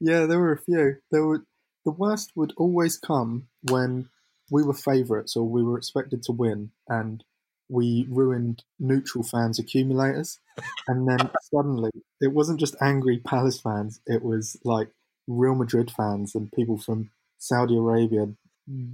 yeah, 0.00 0.24
there 0.24 0.38
were 0.38 0.52
a 0.52 0.62
few. 0.62 0.96
There 1.10 1.26
were 1.26 1.44
the 1.84 1.92
worst 1.92 2.32
would 2.34 2.54
always 2.56 2.96
come 2.96 3.48
when 3.70 4.08
we 4.50 4.62
were 4.62 4.74
favourites 4.74 5.36
or 5.36 5.48
we 5.48 5.62
were 5.62 5.78
expected 5.78 6.22
to 6.24 6.32
win, 6.32 6.70
and 6.88 7.24
we 7.68 8.06
ruined 8.08 8.64
neutral 8.78 9.24
fans' 9.24 9.58
accumulators. 9.58 10.38
And 10.86 11.08
then 11.08 11.30
suddenly, 11.54 11.90
it 12.20 12.32
wasn't 12.32 12.60
just 12.60 12.76
angry 12.80 13.18
Palace 13.18 13.60
fans; 13.60 14.00
it 14.06 14.22
was 14.22 14.56
like 14.64 14.88
Real 15.26 15.54
Madrid 15.54 15.90
fans 15.90 16.34
and 16.34 16.52
people 16.52 16.78
from 16.78 17.10
Saudi 17.38 17.76
Arabia, 17.76 18.28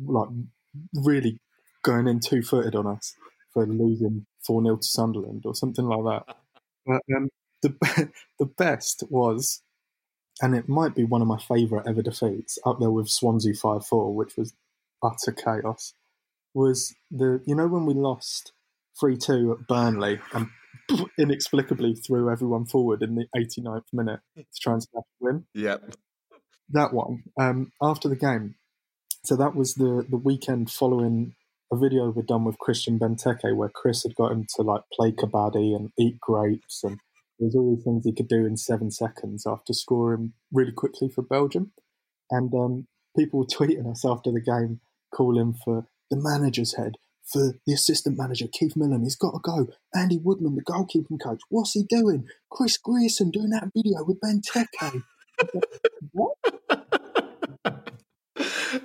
like 0.06 0.28
really 0.94 1.38
going 1.82 2.08
in 2.08 2.20
two 2.20 2.42
footed 2.42 2.74
on 2.74 2.86
us 2.86 3.14
for 3.52 3.66
losing 3.66 4.26
four 4.44 4.62
0 4.62 4.76
to 4.76 4.82
Sunderland 4.82 5.42
or 5.46 5.54
something 5.54 5.86
like 5.86 6.04
that. 6.26 6.36
But 6.86 7.02
um, 7.16 7.30
the 7.62 8.10
the 8.38 8.46
best 8.46 9.04
was, 9.08 9.62
and 10.42 10.54
it 10.54 10.68
might 10.68 10.94
be 10.94 11.04
one 11.04 11.22
of 11.22 11.28
my 11.28 11.38
favourite 11.38 11.86
ever 11.86 12.02
defeats, 12.02 12.58
up 12.66 12.80
there 12.80 12.90
with 12.90 13.08
Swansea 13.08 13.54
five 13.54 13.86
four, 13.86 14.14
which 14.14 14.36
was 14.36 14.52
utter 15.04 15.32
chaos 15.32 15.94
was 16.54 16.94
the 17.10 17.42
you 17.46 17.54
know 17.54 17.66
when 17.66 17.84
we 17.84 17.94
lost 17.94 18.52
three 18.98 19.16
two 19.16 19.52
at 19.52 19.66
Burnley 19.66 20.20
and 20.32 20.48
inexplicably 21.18 21.94
threw 21.94 22.30
everyone 22.30 22.66
forward 22.66 23.02
in 23.02 23.14
the 23.14 23.26
89th 23.36 23.84
minute 23.92 24.20
to 24.36 24.44
try 24.60 24.74
and 24.74 24.86
win. 25.20 25.44
Yep. 25.54 25.94
That 26.70 26.92
one. 26.92 27.24
Um, 27.40 27.72
after 27.82 28.08
the 28.08 28.16
game. 28.16 28.56
So 29.24 29.36
that 29.36 29.54
was 29.54 29.74
the 29.74 30.06
the 30.08 30.18
weekend 30.18 30.70
following 30.70 31.34
a 31.72 31.76
video 31.76 32.10
we'd 32.10 32.26
done 32.26 32.44
with 32.44 32.58
Christian 32.58 32.98
Benteke 32.98 33.56
where 33.56 33.70
Chris 33.70 34.02
had 34.02 34.14
got 34.14 34.32
him 34.32 34.46
to 34.56 34.62
like 34.62 34.82
play 34.92 35.12
kabaddi 35.12 35.74
and 35.74 35.90
eat 35.98 36.20
grapes 36.20 36.84
and 36.84 36.98
there's 37.38 37.54
all 37.54 37.74
these 37.74 37.84
things 37.84 38.04
he 38.04 38.12
could 38.12 38.28
do 38.28 38.46
in 38.46 38.56
seven 38.56 38.90
seconds 38.90 39.44
after 39.46 39.72
scoring 39.72 40.34
really 40.52 40.72
quickly 40.72 41.08
for 41.08 41.22
Belgium. 41.22 41.72
And 42.30 42.52
um, 42.54 42.86
people 43.16 43.40
were 43.40 43.46
tweeting 43.66 43.90
us 43.90 44.04
after 44.04 44.30
the 44.30 44.40
game 44.40 44.80
call 45.14 45.38
him 45.38 45.54
for 45.54 45.86
the 46.10 46.16
manager's 46.16 46.74
head, 46.74 46.96
for 47.24 47.54
the 47.66 47.72
assistant 47.72 48.18
manager, 48.18 48.46
Keith 48.52 48.76
Millen. 48.76 49.04
He's 49.04 49.16
got 49.16 49.32
to 49.32 49.40
go. 49.42 49.68
Andy 49.94 50.18
Woodman, 50.18 50.56
the 50.56 50.62
goalkeeping 50.62 51.22
coach. 51.22 51.40
What's 51.48 51.72
he 51.72 51.84
doing? 51.84 52.26
Chris 52.50 52.76
Grierson 52.76 53.30
doing 53.30 53.50
that 53.50 53.70
video 53.74 54.04
with 54.04 54.20
Benteke. 54.20 55.02
what? 56.12 56.36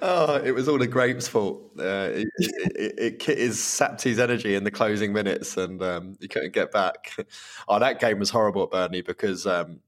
oh, 0.02 0.36
it 0.44 0.54
was 0.54 0.68
all 0.70 0.78
the 0.78 0.88
grapes' 0.88 1.28
fault. 1.28 1.72
Uh, 1.78 2.10
it, 2.14 2.28
it, 2.38 2.94
it, 2.98 3.30
it 3.30 3.54
sapped 3.54 4.02
his 4.02 4.20
energy 4.20 4.56
in 4.56 4.64
the 4.64 4.72
closing 4.72 5.14
minutes, 5.14 5.58
and 5.58 5.82
um, 5.84 6.16
he 6.20 6.28
couldn't 6.28 6.54
get 6.54 6.72
back. 6.72 7.12
Oh, 7.68 7.78
that 7.78 8.00
game 8.00 8.18
was 8.18 8.32
horrible 8.32 8.64
at 8.64 8.72
Burnley 8.72 9.02
because 9.02 9.46
um, 9.46 9.82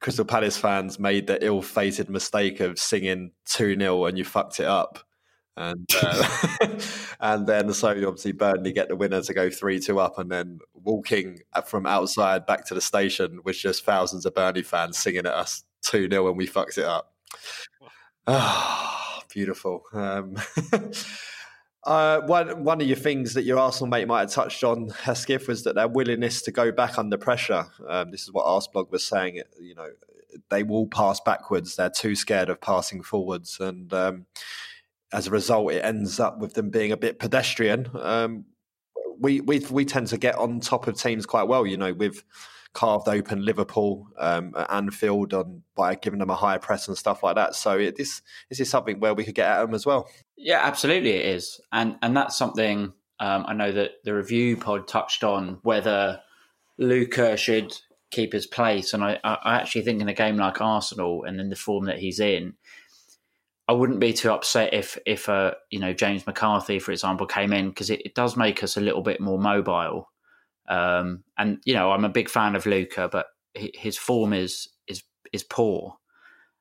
Crystal 0.00 0.24
Palace 0.26 0.58
fans 0.58 0.98
made 0.98 1.26
the 1.26 1.42
ill-fated 1.42 2.10
mistake 2.10 2.60
of 2.60 2.78
singing 2.78 3.30
two 3.46 3.74
0 3.78 4.04
and 4.04 4.18
you 4.18 4.24
fucked 4.24 4.60
it 4.60 4.66
up 4.66 5.06
and 5.56 5.88
uh, 6.02 6.68
and 7.20 7.46
then 7.46 7.72
so 7.72 7.88
obviously 7.88 8.32
Burnley 8.32 8.72
get 8.72 8.88
the 8.88 8.96
winner 8.96 9.22
to 9.22 9.34
go 9.34 9.50
three 9.50 9.80
two 9.80 9.98
up, 9.98 10.18
and 10.18 10.30
then 10.30 10.60
walking 10.74 11.40
from 11.66 11.86
outside 11.86 12.46
back 12.46 12.64
to 12.66 12.74
the 12.74 12.80
station 12.80 13.40
was 13.44 13.58
just 13.58 13.84
thousands 13.84 14.26
of 14.26 14.34
Burnley 14.34 14.62
fans 14.62 14.98
singing 14.98 15.26
at 15.26 15.26
us 15.26 15.64
two 15.82 16.08
0 16.10 16.28
and 16.28 16.36
we 16.36 16.46
fucked 16.46 16.78
it 16.78 16.84
up. 16.84 17.12
Ah, 18.26 19.18
oh, 19.18 19.22
beautiful. 19.32 19.84
Um, 19.92 20.36
uh, 21.84 22.20
one 22.22 22.64
one 22.64 22.80
of 22.80 22.86
your 22.86 22.96
things 22.96 23.34
that 23.34 23.44
your 23.44 23.58
Arsenal 23.58 23.88
mate 23.88 24.08
might 24.08 24.20
have 24.20 24.32
touched 24.32 24.64
on, 24.64 24.88
Hesketh, 24.88 25.48
was 25.48 25.64
that 25.64 25.74
their 25.74 25.88
willingness 25.88 26.42
to 26.42 26.50
go 26.50 26.72
back 26.72 26.98
under 26.98 27.16
pressure. 27.16 27.66
Um, 27.88 28.10
this 28.10 28.22
is 28.22 28.32
what 28.32 28.46
Arseblog 28.46 28.90
was 28.90 29.06
saying. 29.06 29.42
You 29.60 29.74
know, 29.74 29.88
they 30.50 30.64
will 30.64 30.86
pass 30.86 31.20
backwards. 31.20 31.76
They're 31.76 31.90
too 31.90 32.16
scared 32.16 32.50
of 32.50 32.60
passing 32.60 33.02
forwards, 33.02 33.60
and 33.60 33.92
um, 33.94 34.26
as 35.12 35.26
a 35.26 35.30
result, 35.30 35.72
it 35.72 35.84
ends 35.84 36.20
up 36.20 36.38
with 36.38 36.54
them 36.54 36.70
being 36.70 36.92
a 36.92 36.96
bit 36.96 37.18
pedestrian. 37.18 37.88
Um, 37.94 38.44
we 39.18 39.40
we 39.40 39.60
we 39.70 39.84
tend 39.84 40.08
to 40.08 40.18
get 40.18 40.36
on 40.36 40.60
top 40.60 40.86
of 40.86 40.98
teams 40.98 41.26
quite 41.26 41.48
well. 41.48 41.66
You 41.66 41.76
know, 41.76 41.92
we've 41.92 42.22
carved 42.76 43.08
open 43.08 43.42
Liverpool 43.42 44.06
um, 44.18 44.52
at 44.54 44.70
Anfield 44.70 45.32
on 45.32 45.62
by 45.74 45.94
giving 45.94 46.18
them 46.18 46.28
a 46.28 46.34
higher 46.34 46.58
press 46.58 46.88
and 46.88 46.96
stuff 46.96 47.22
like 47.22 47.34
that. 47.36 47.54
So 47.54 47.78
it, 47.78 47.96
this 47.96 48.20
this 48.50 48.60
is 48.60 48.68
something 48.68 49.00
where 49.00 49.14
we 49.14 49.24
could 49.24 49.34
get 49.34 49.48
at 49.48 49.62
them 49.62 49.74
as 49.74 49.86
well. 49.86 50.08
Yeah, 50.36 50.60
absolutely, 50.62 51.12
it 51.12 51.26
is, 51.26 51.60
and 51.72 51.96
and 52.02 52.16
that's 52.16 52.36
something 52.36 52.92
um, 53.18 53.44
I 53.46 53.54
know 53.54 53.72
that 53.72 53.92
the 54.04 54.14
review 54.14 54.56
pod 54.56 54.86
touched 54.86 55.24
on 55.24 55.58
whether 55.62 56.20
Luca 56.78 57.36
should 57.36 57.74
keep 58.10 58.32
his 58.32 58.46
place, 58.46 58.92
and 58.92 59.02
I, 59.02 59.18
I 59.24 59.56
actually 59.56 59.82
think 59.82 60.02
in 60.02 60.08
a 60.08 60.14
game 60.14 60.36
like 60.36 60.60
Arsenal 60.60 61.24
and 61.24 61.40
in 61.40 61.48
the 61.48 61.56
form 61.56 61.86
that 61.86 61.98
he's 61.98 62.20
in, 62.20 62.54
I 63.68 63.72
wouldn't 63.72 64.00
be 64.00 64.12
too 64.12 64.30
upset 64.30 64.72
if 64.72 64.98
if 65.06 65.28
uh, 65.28 65.54
you 65.70 65.80
know 65.80 65.92
James 65.92 66.26
McCarthy, 66.26 66.78
for 66.78 66.92
example, 66.92 67.26
came 67.26 67.52
in 67.52 67.68
because 67.68 67.90
it, 67.90 68.02
it, 68.04 68.14
does 68.14 68.36
make 68.36 68.62
us 68.62 68.76
a 68.76 68.80
little 68.80 69.02
bit 69.02 69.20
more 69.20 69.38
mobile. 69.38 70.10
Um, 70.68 71.24
and 71.36 71.58
you 71.64 71.74
know, 71.74 71.90
I'm 71.90 72.04
a 72.04 72.10
big 72.10 72.28
fan 72.28 72.54
of 72.54 72.66
Luca, 72.66 73.08
but 73.10 73.26
his 73.54 73.98
form 73.98 74.32
is 74.32 74.68
is 74.86 75.02
is 75.32 75.42
poor. 75.42 75.96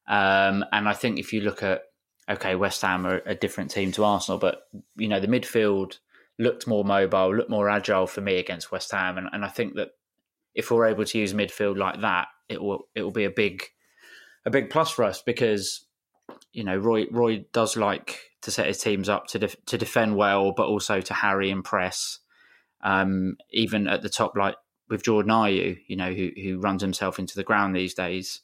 Um, 0.08 0.66
and 0.72 0.88
I 0.88 0.94
think 0.94 1.20
if 1.20 1.32
you 1.32 1.42
look 1.42 1.62
at 1.62 1.84
okay, 2.30 2.56
West 2.56 2.82
Ham 2.82 3.06
are 3.06 3.22
a 3.26 3.36
different 3.36 3.70
team 3.70 3.92
to 3.94 4.04
Arsenal, 4.04 4.40
but 4.40 4.64
you 4.96 5.08
know 5.08 5.20
the 5.20 5.28
midfield 5.28 6.00
looked 6.40 6.68
more 6.68 6.84
mobile, 6.84 7.36
looked 7.36 7.50
more 7.50 7.70
agile 7.70 8.08
for 8.08 8.22
me 8.22 8.38
against 8.38 8.72
West 8.72 8.92
Ham, 8.92 9.18
and, 9.18 9.28
and 9.32 9.46
I 9.46 9.50
think 9.50 9.76
that 9.76 9.90
if 10.56 10.72
we're 10.72 10.88
able 10.88 11.06
to 11.06 11.18
use 11.20 11.34
midfield 11.34 11.78
like 11.78 12.02
that, 12.02 12.28
it 12.50 12.62
will 12.62 12.88
it 12.96 13.04
will 13.04 13.12
be 13.12 13.26
a 13.26 13.30
big 13.30 13.64
a 14.46 14.50
big 14.50 14.70
plus 14.70 14.90
for 14.90 15.04
us 15.04 15.22
because 15.22 15.86
you 16.56 16.64
know, 16.64 16.78
Roy 16.78 17.06
Roy 17.12 17.46
does 17.52 17.76
like 17.76 18.22
to 18.42 18.50
set 18.50 18.68
his 18.68 18.80
teams 18.80 19.10
up 19.10 19.28
to 19.28 19.40
def- 19.40 19.66
to 19.66 19.78
defend 19.78 20.16
well, 20.16 20.54
but 20.54 20.68
also 20.68 21.02
to 21.02 21.14
harry 21.14 21.52
and 21.52 21.64
press. 21.64 22.20
Um, 22.82 23.36
even 23.52 23.88
at 23.88 24.02
the 24.02 24.10
top, 24.10 24.38
like 24.38 24.56
with 24.90 25.04
Jordan 25.04 25.32
Ayew, 25.32 25.78
you 25.88 25.98
know, 25.98 26.14
who 26.14 26.32
who 26.42 26.60
runs 26.60 26.82
himself 26.82 27.20
into 27.20 27.36
the 27.36 27.44
ground 27.44 27.76
these 27.76 27.94
days. 27.94 28.42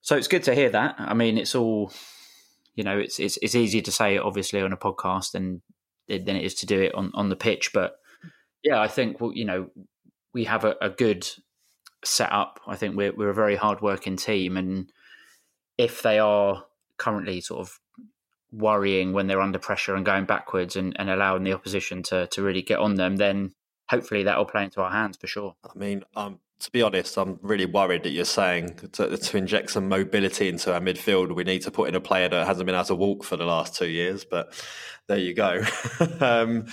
So 0.00 0.16
it's 0.16 0.26
good 0.26 0.42
to 0.44 0.54
hear 0.54 0.70
that. 0.70 0.96
I 0.98 1.14
mean, 1.14 1.38
it's 1.38 1.54
all, 1.54 1.92
you 2.74 2.82
know, 2.82 2.98
it's 2.98 3.20
it's 3.20 3.38
it's 3.40 3.54
easier 3.54 3.82
to 3.82 3.92
say 3.92 4.16
it 4.16 4.22
obviously 4.22 4.60
on 4.60 4.72
a 4.72 4.76
podcast 4.76 5.30
than 5.30 5.62
than 6.08 6.36
it 6.36 6.44
is 6.44 6.54
to 6.56 6.66
do 6.66 6.80
it 6.80 6.94
on 6.94 7.12
on 7.14 7.28
the 7.28 7.36
pitch. 7.36 7.70
But 7.72 7.94
yeah, 8.64 8.80
I 8.80 8.88
think 8.88 9.20
well, 9.20 9.32
you 9.32 9.44
know, 9.44 9.70
we 10.34 10.44
have 10.44 10.64
a, 10.64 10.74
a 10.82 10.90
good 10.90 11.28
setup. 12.04 12.58
I 12.66 12.74
think 12.74 12.96
we're 12.96 13.14
we're 13.14 13.30
a 13.30 13.34
very 13.34 13.54
hard 13.54 13.80
working 13.80 14.16
team, 14.16 14.56
and 14.56 14.90
if 15.78 16.02
they 16.02 16.18
are 16.18 16.64
currently 17.02 17.40
sort 17.40 17.60
of 17.60 17.80
worrying 18.52 19.12
when 19.12 19.26
they're 19.26 19.40
under 19.40 19.58
pressure 19.58 19.94
and 19.94 20.04
going 20.04 20.26
backwards 20.26 20.76
and, 20.76 20.94
and 20.98 21.08
allowing 21.10 21.42
the 21.42 21.52
opposition 21.52 22.02
to 22.04 22.26
to 22.28 22.42
really 22.42 22.62
get 22.62 22.78
on 22.78 22.94
them, 22.94 23.16
then 23.16 23.52
hopefully 23.88 24.22
that 24.24 24.38
will 24.38 24.44
play 24.44 24.64
into 24.64 24.80
our 24.80 24.90
hands 24.90 25.16
for 25.16 25.26
sure. 25.26 25.54
I 25.64 25.76
mean, 25.76 26.04
um, 26.16 26.38
to 26.60 26.70
be 26.70 26.80
honest, 26.80 27.18
I'm 27.18 27.38
really 27.42 27.66
worried 27.66 28.04
that 28.04 28.10
you're 28.10 28.24
saying 28.24 28.76
to, 28.92 29.16
to, 29.16 29.36
inject 29.36 29.72
some 29.72 29.88
mobility 29.88 30.48
into 30.48 30.72
our 30.72 30.80
midfield, 30.80 31.34
we 31.34 31.42
need 31.42 31.62
to 31.62 31.72
put 31.72 31.88
in 31.88 31.96
a 31.96 32.00
player 32.00 32.28
that 32.28 32.46
hasn't 32.46 32.66
been 32.66 32.74
able 32.74 32.84
to 32.84 32.94
walk 32.94 33.24
for 33.24 33.36
the 33.36 33.44
last 33.44 33.74
two 33.74 33.88
years. 33.88 34.24
But 34.24 34.54
there 35.08 35.18
you 35.18 35.34
go. 35.34 35.56
um, 36.20 36.66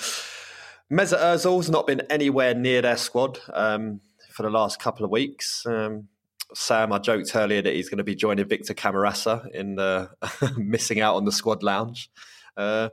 Mesut 0.92 1.20
Ozil's 1.20 1.70
not 1.70 1.88
been 1.88 2.02
anywhere 2.10 2.54
near 2.54 2.84
their 2.84 2.98
squad 2.98 3.40
um, 3.52 4.02
for 4.32 4.44
the 4.44 4.50
last 4.52 4.80
couple 4.80 5.06
of 5.06 5.12
weeks. 5.12 5.66
Um, 5.66 6.08
Sam, 6.54 6.92
I 6.92 7.00
joked 7.00 7.36
earlier 7.36 7.62
that 7.62 7.74
he's 7.74 7.90
going 7.90 8.00
to 8.00 8.04
be 8.04 8.16
joining 8.16 8.48
Victor 8.48 8.74
Camarasa 8.74 9.50
in 9.52 9.76
the 9.76 10.10
missing 10.58 11.02
out 11.02 11.16
on 11.16 11.26
the 11.26 11.32
squad 11.32 11.64
lounge. 11.64 12.10
Uh, 12.58 12.90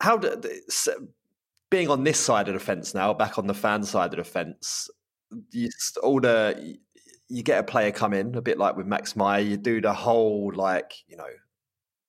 how 0.00 0.16
do, 0.16 0.40
being 1.70 1.88
on 1.88 2.04
this 2.04 2.18
side 2.18 2.48
of 2.48 2.54
the 2.54 2.60
fence 2.60 2.94
now, 2.94 3.12
back 3.12 3.38
on 3.38 3.46
the 3.46 3.54
fan 3.54 3.82
side 3.84 4.12
of 4.12 4.18
the 4.18 4.24
fence, 4.24 4.88
you, 5.50 5.68
all 6.02 6.20
the 6.20 6.78
you 7.28 7.42
get 7.42 7.58
a 7.58 7.62
player 7.62 7.90
come 7.90 8.12
in 8.12 8.34
a 8.34 8.42
bit 8.42 8.58
like 8.58 8.76
with 8.76 8.86
Max 8.86 9.16
Meyer. 9.16 9.40
You 9.40 9.56
do 9.56 9.80
the 9.80 9.92
whole 9.92 10.52
like 10.54 10.94
you 11.06 11.16
know 11.16 11.26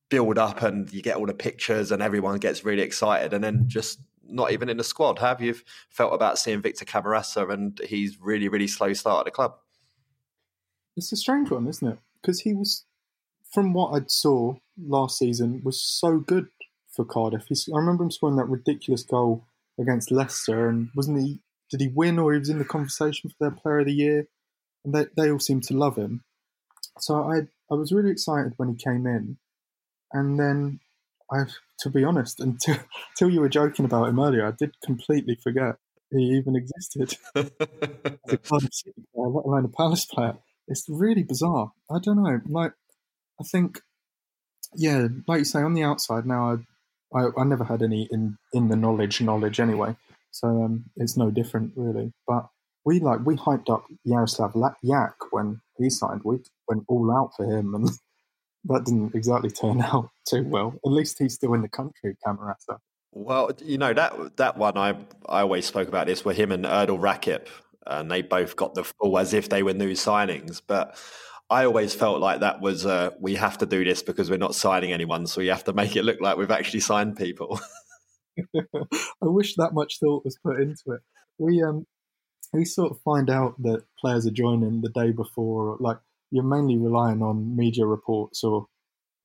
build 0.09 0.37
up, 0.37 0.61
and 0.61 0.91
you 0.91 1.01
get 1.01 1.17
all 1.17 1.25
the 1.25 1.33
pictures, 1.33 1.91
and 1.91 2.01
everyone 2.01 2.37
gets 2.37 2.63
really 2.63 2.81
excited, 2.81 3.33
and 3.33 3.43
then 3.43 3.65
just 3.67 3.99
not 4.27 4.51
even 4.51 4.69
in 4.69 4.77
the 4.77 4.83
squad. 4.83 5.19
Have 5.19 5.41
you 5.41 5.55
felt 5.89 6.13
about 6.13 6.39
seeing 6.39 6.61
Victor 6.61 6.85
Camarasa 6.85 7.51
and 7.51 7.79
he's 7.85 8.19
really 8.19 8.47
really 8.47 8.67
slow 8.67 8.93
start 8.93 9.19
at 9.19 9.25
the 9.25 9.31
club? 9.31 9.55
It's 10.95 11.11
a 11.11 11.17
strange 11.17 11.51
one, 11.51 11.67
isn't 11.67 11.87
it? 11.87 11.99
Because 12.21 12.41
he 12.41 12.53
was, 12.53 12.85
from 13.51 13.73
what 13.73 13.91
I 13.93 14.05
saw 14.07 14.55
last 14.77 15.17
season, 15.17 15.61
was 15.63 15.81
so 15.81 16.19
good 16.19 16.47
for 16.89 17.05
Cardiff. 17.05 17.45
He's, 17.47 17.69
I 17.73 17.77
remember 17.77 18.03
him 18.03 18.11
scoring 18.11 18.37
that 18.37 18.45
ridiculous 18.49 19.03
goal 19.03 19.45
against 19.79 20.11
Leicester, 20.11 20.69
and 20.69 20.89
wasn't 20.95 21.19
he? 21.19 21.39
Did 21.69 21.81
he 21.81 21.87
win, 21.87 22.19
or 22.19 22.33
he 22.33 22.39
was 22.39 22.49
in 22.49 22.59
the 22.59 22.65
conversation 22.65 23.29
for 23.29 23.35
their 23.39 23.51
Player 23.51 23.79
of 23.79 23.85
the 23.87 23.93
Year? 23.93 24.27
And 24.83 24.93
they 24.93 25.05
they 25.17 25.31
all 25.31 25.39
seemed 25.39 25.63
to 25.63 25.73
love 25.77 25.95
him. 25.97 26.23
So 26.99 27.23
I 27.23 27.47
I 27.71 27.75
was 27.75 27.91
really 27.91 28.11
excited 28.11 28.53
when 28.57 28.69
he 28.69 28.75
came 28.75 29.05
in, 29.07 29.37
and 30.13 30.39
then 30.39 30.79
I, 31.31 31.45
to 31.79 31.89
be 31.89 32.03
honest, 32.03 32.39
until 32.39 32.77
until 33.11 33.29
you 33.29 33.41
were 33.41 33.49
joking 33.49 33.85
about 33.85 34.09
him 34.09 34.19
earlier, 34.19 34.45
I 34.45 34.51
did 34.51 34.79
completely 34.81 35.35
forget 35.35 35.75
he 36.11 36.37
even 36.37 36.55
existed 36.55 37.17
as 37.35 37.51
a 38.29 38.37
Cardiff 38.37 38.73
City 38.73 39.03
player, 39.13 39.27
let 39.27 39.45
alone 39.45 39.65
a 39.65 39.69
Palace 39.69 40.05
player. 40.05 40.37
It's 40.67 40.85
really 40.89 41.23
bizarre. 41.23 41.71
I 41.91 41.99
don't 41.99 42.23
know. 42.23 42.41
Like, 42.47 42.73
I 43.39 43.43
think, 43.43 43.81
yeah, 44.75 45.07
like 45.27 45.39
you 45.39 45.45
say, 45.45 45.61
on 45.61 45.73
the 45.73 45.83
outside 45.83 46.25
now, 46.25 46.53
I, 47.13 47.19
I, 47.19 47.27
I 47.37 47.43
never 47.43 47.63
had 47.63 47.81
any 47.81 48.07
in 48.11 48.37
in 48.53 48.69
the 48.69 48.75
knowledge 48.75 49.21
knowledge 49.21 49.59
anyway, 49.59 49.95
so 50.31 50.47
um, 50.47 50.85
it's 50.97 51.17
no 51.17 51.31
different 51.31 51.73
really. 51.75 52.11
But 52.27 52.47
we 52.85 52.99
like 52.99 53.25
we 53.25 53.35
hyped 53.35 53.69
up 53.69 53.85
Jaroslaw 54.07 54.53
Jach 54.83 55.13
when 55.31 55.61
he 55.77 55.89
signed. 55.89 56.21
We 56.23 56.39
went 56.67 56.83
all 56.87 57.11
out 57.11 57.31
for 57.37 57.45
him, 57.45 57.75
and 57.75 57.89
that 58.65 58.85
didn't 58.85 59.15
exactly 59.15 59.51
turn 59.51 59.81
out 59.93 60.09
too 60.27 60.43
well. 60.43 60.73
At 60.85 60.91
least 60.91 61.19
he's 61.19 61.35
still 61.35 61.53
in 61.53 61.61
the 61.61 61.69
country, 61.69 62.17
Camarasa. 62.25 62.79
Well, 63.11 63.51
you 63.63 63.77
know 63.77 63.93
that 63.93 64.37
that 64.37 64.57
one 64.57 64.77
I 64.77 64.91
I 65.27 65.41
always 65.41 65.65
spoke 65.65 65.87
about 65.87 66.07
this 66.07 66.25
were 66.25 66.33
him 66.33 66.51
and 66.51 66.65
Erdal 66.65 66.99
Rakip, 66.99 67.47
and 67.87 68.09
they 68.09 68.21
both 68.21 68.55
got 68.55 68.73
the 68.73 68.83
full 68.83 69.17
as 69.17 69.33
if 69.33 69.49
they 69.49 69.63
were 69.63 69.73
new 69.73 69.91
signings. 69.91 70.61
But 70.65 70.97
I 71.49 71.65
always 71.65 71.93
felt 71.93 72.19
like 72.19 72.39
that 72.39 72.61
was 72.61 72.85
uh, 72.85 73.11
we 73.19 73.35
have 73.35 73.57
to 73.59 73.65
do 73.65 73.83
this 73.83 74.01
because 74.03 74.29
we're 74.29 74.37
not 74.37 74.55
signing 74.55 74.93
anyone, 74.93 75.27
so 75.27 75.41
we 75.41 75.47
have 75.47 75.63
to 75.65 75.73
make 75.73 75.95
it 75.95 76.03
look 76.03 76.19
like 76.21 76.37
we've 76.37 76.51
actually 76.51 76.79
signed 76.81 77.17
people. 77.17 77.59
I 78.55 78.61
wish 79.21 79.55
that 79.55 79.73
much 79.73 79.99
thought 79.99 80.25
was 80.25 80.37
put 80.43 80.59
into 80.59 80.91
it. 80.91 81.01
We 81.37 81.63
um 81.63 81.85
we 82.53 82.65
sort 82.65 82.91
of 82.91 82.99
find 83.01 83.29
out 83.29 83.61
that 83.63 83.83
players 83.99 84.25
are 84.25 84.31
joining 84.31 84.81
the 84.81 84.89
day 84.89 85.11
before, 85.11 85.77
like 85.79 85.97
you're 86.31 86.43
mainly 86.43 86.77
relying 86.77 87.21
on 87.21 87.55
media 87.55 87.85
reports 87.85 88.43
or 88.43 88.67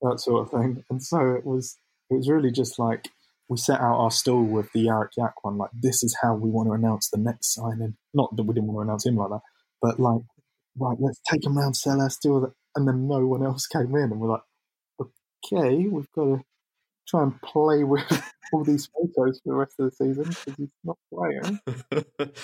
that 0.01 0.19
sort 0.19 0.45
of 0.45 0.51
thing. 0.51 0.83
And 0.89 1.03
so 1.03 1.31
it 1.31 1.45
was 1.45 1.77
it 2.09 2.15
was 2.15 2.29
really 2.29 2.51
just 2.51 2.79
like 2.79 3.09
we 3.51 3.57
set 3.57 3.81
out 3.81 3.99
our 3.99 4.09
stall 4.09 4.43
with 4.43 4.71
the 4.71 4.85
Jarek 4.85 5.09
Jach 5.19 5.33
one, 5.41 5.57
like 5.57 5.71
this 5.73 6.03
is 6.03 6.15
how 6.21 6.33
we 6.33 6.49
want 6.49 6.69
to 6.69 6.73
announce 6.73 7.09
the 7.09 7.17
next 7.17 7.53
signing. 7.53 7.97
Not 8.13 8.33
that 8.37 8.43
we 8.43 8.53
didn't 8.53 8.71
want 8.71 8.77
to 8.77 8.89
announce 8.89 9.05
him 9.05 9.17
like 9.17 9.29
that, 9.29 9.41
but 9.81 9.99
like 9.99 10.21
right, 10.79 10.95
let's 11.01 11.19
take 11.29 11.45
him 11.45 11.57
round 11.57 11.75
Selhurst, 11.75 12.21
do 12.21 12.33
all 12.33 12.39
that. 12.39 12.53
And 12.77 12.87
then 12.87 13.09
no 13.09 13.27
one 13.27 13.43
else 13.43 13.67
came 13.73 13.93
in, 13.93 14.03
and 14.03 14.21
we're 14.21 14.29
like, 14.29 14.43
okay, 15.01 15.85
we've 15.85 16.09
got 16.13 16.23
to 16.23 16.41
try 17.09 17.23
and 17.23 17.41
play 17.41 17.83
with 17.83 18.09
all 18.53 18.63
these 18.63 18.87
photos 18.87 19.41
for 19.43 19.49
the 19.49 19.53
rest 19.53 19.75
of 19.79 19.89
the 19.89 19.95
season 19.97 20.23
because 20.23 20.55
he's 20.55 20.71
not 20.85 20.97
playing. 21.13 21.59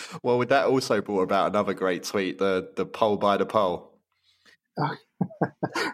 well, 0.24 0.38
with 0.38 0.50
that 0.50 0.66
also 0.66 1.00
brought 1.00 1.22
about 1.22 1.52
another 1.52 1.74
great 1.74 2.04
tweet, 2.04 2.38
the 2.38 2.70
the 2.76 2.86
poll 2.86 3.16
by 3.16 3.38
the 3.38 3.46
poll. 3.46 3.98
Oh, 4.78 4.96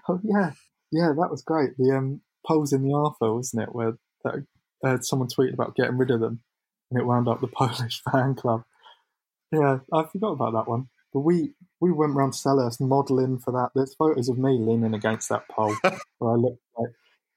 oh 0.09 0.20
yeah, 0.24 0.53
yeah, 0.91 1.09
that 1.09 1.30
was 1.30 1.43
great. 1.43 1.78
The 1.78 1.95
um, 1.95 2.22
polls 2.47 2.74
in 2.74 2.82
the 2.82 2.95
Arthur, 2.95 3.32
wasn't 3.32 3.61
it? 3.61 3.76
Where 3.76 3.93
that 4.24 4.45
uh, 4.84 5.00
someone 5.02 5.30
tweeted 5.30 5.54
about 5.54 5.76
getting 5.76 5.98
rid 5.98 6.12
of 6.12 6.20
them, 6.20 6.42
and 6.92 7.00
it 7.00 7.06
wound 7.06 7.28
up 7.28 7.42
the 7.42 7.48
Polish 7.56 8.02
fan 8.12 8.36
club. 8.36 8.64
Yeah, 9.52 9.80
I 9.92 10.04
forgot 10.12 10.32
about 10.32 10.54
that 10.54 10.68
one. 10.68 10.90
But 11.14 11.22
we 11.22 11.54
we 11.80 11.92
went 11.92 12.16
round 12.16 12.34
to 12.34 12.40
Selhurst 12.40 12.82
modelling 12.82 13.38
for 13.38 13.52
that. 13.52 13.70
There's 13.76 13.94
photos 13.94 14.30
of 14.30 14.38
me 14.38 14.58
leaning 14.58 14.94
against 14.94 15.30
that 15.30 15.48
pole 15.50 15.76
where 16.18 16.34
I 16.34 16.36
look 16.36 16.58
like 16.78 16.90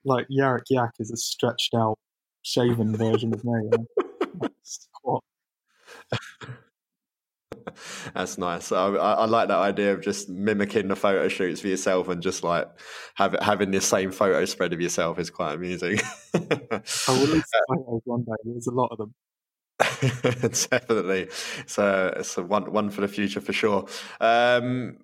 like 0.05 0.27
Jarek 0.29 0.63
Jach 0.71 0.93
is 0.99 1.11
a 1.11 1.17
stretched 1.17 1.75
out, 1.75 1.99
shaven 2.43 2.97
version 2.97 3.35
of 3.35 3.45
me. 3.45 3.71
Squat. 4.63 5.23
That's 8.15 8.39
nice. 8.39 8.73
I, 8.73 8.87
I, 8.87 9.25
like 9.27 9.49
that 9.49 9.59
idea 9.59 9.93
of 9.95 10.03
just 10.03 10.29
mimicking 10.29 10.89
the 10.89 10.97
photo 10.97 11.29
shoots 11.29 11.61
for 11.61 11.69
yourself 11.69 12.09
and 12.09 12.23
just 12.23 12.43
like 12.43 12.69
have, 13.15 13.37
having 13.41 13.71
the 13.71 13.81
same 13.81 14.11
photo 14.11 14.45
spread 14.45 14.73
of 14.73 14.81
yourself 14.81 15.19
is 15.19 15.31
quite 15.31 15.55
amusing. 15.55 15.99
I 16.35 16.41
will 17.09 17.27
release 17.27 17.45
photos 17.69 18.03
one 18.05 18.25
day. 18.25 18.33
There's 18.45 18.67
a 18.67 18.73
lot 18.73 18.89
of 18.93 18.99
them. 18.99 19.15
Definitely, 19.79 21.29
a, 21.77 22.15
it's 22.17 22.39
a 22.39 22.43
one 22.43 22.73
one 22.73 22.89
for 22.89 23.03
the 23.03 23.09
future 23.09 23.43
for 23.43 23.53
sure. 23.53 23.87
Um, 24.23 24.97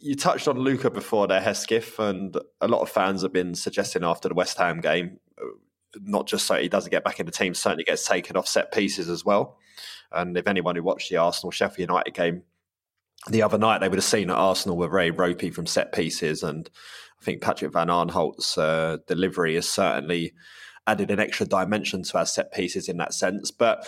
you 0.00 0.16
touched 0.16 0.48
on 0.48 0.58
Luca 0.58 0.90
before 0.90 1.28
there, 1.28 1.40
Hesketh, 1.40 2.00
and 2.00 2.36
a 2.60 2.66
lot 2.66 2.80
of 2.80 2.88
fans 2.88 3.22
have 3.22 3.32
been 3.32 3.54
suggesting 3.54 4.02
after 4.02 4.28
the 4.28 4.34
West 4.34 4.58
Ham 4.58 4.80
game, 4.80 5.20
not 6.02 6.26
just 6.26 6.46
so 6.46 6.54
he 6.56 6.68
doesn't 6.68 6.90
get 6.90 7.04
back 7.04 7.20
in 7.20 7.26
the 7.26 7.32
team, 7.32 7.54
certainly 7.54 7.84
gets 7.84 8.06
taken 8.06 8.36
off 8.36 8.48
set 8.48 8.72
pieces 8.72 9.08
as 9.08 9.24
well. 9.24 9.58
And 10.12 10.36
if 10.36 10.46
anyone 10.46 10.76
who 10.76 10.82
watched 10.82 11.10
the 11.10 11.16
Arsenal 11.16 11.50
Sheffield 11.50 11.88
United 11.88 12.14
game 12.14 12.42
the 13.28 13.42
other 13.42 13.58
night, 13.58 13.80
they 13.80 13.88
would 13.88 13.98
have 13.98 14.04
seen 14.04 14.28
that 14.28 14.36
Arsenal 14.36 14.76
were 14.76 14.88
very 14.88 15.10
ropey 15.10 15.50
from 15.50 15.66
set 15.66 15.92
pieces. 15.92 16.42
And 16.42 16.68
I 17.20 17.24
think 17.24 17.42
Patrick 17.42 17.72
Van 17.72 17.88
Aanholt's 17.88 18.56
uh, 18.56 18.98
delivery 19.06 19.54
has 19.56 19.68
certainly 19.68 20.32
added 20.86 21.10
an 21.10 21.20
extra 21.20 21.46
dimension 21.46 22.02
to 22.02 22.18
our 22.18 22.26
set 22.26 22.52
pieces 22.52 22.88
in 22.88 22.96
that 22.98 23.12
sense. 23.12 23.50
But 23.50 23.86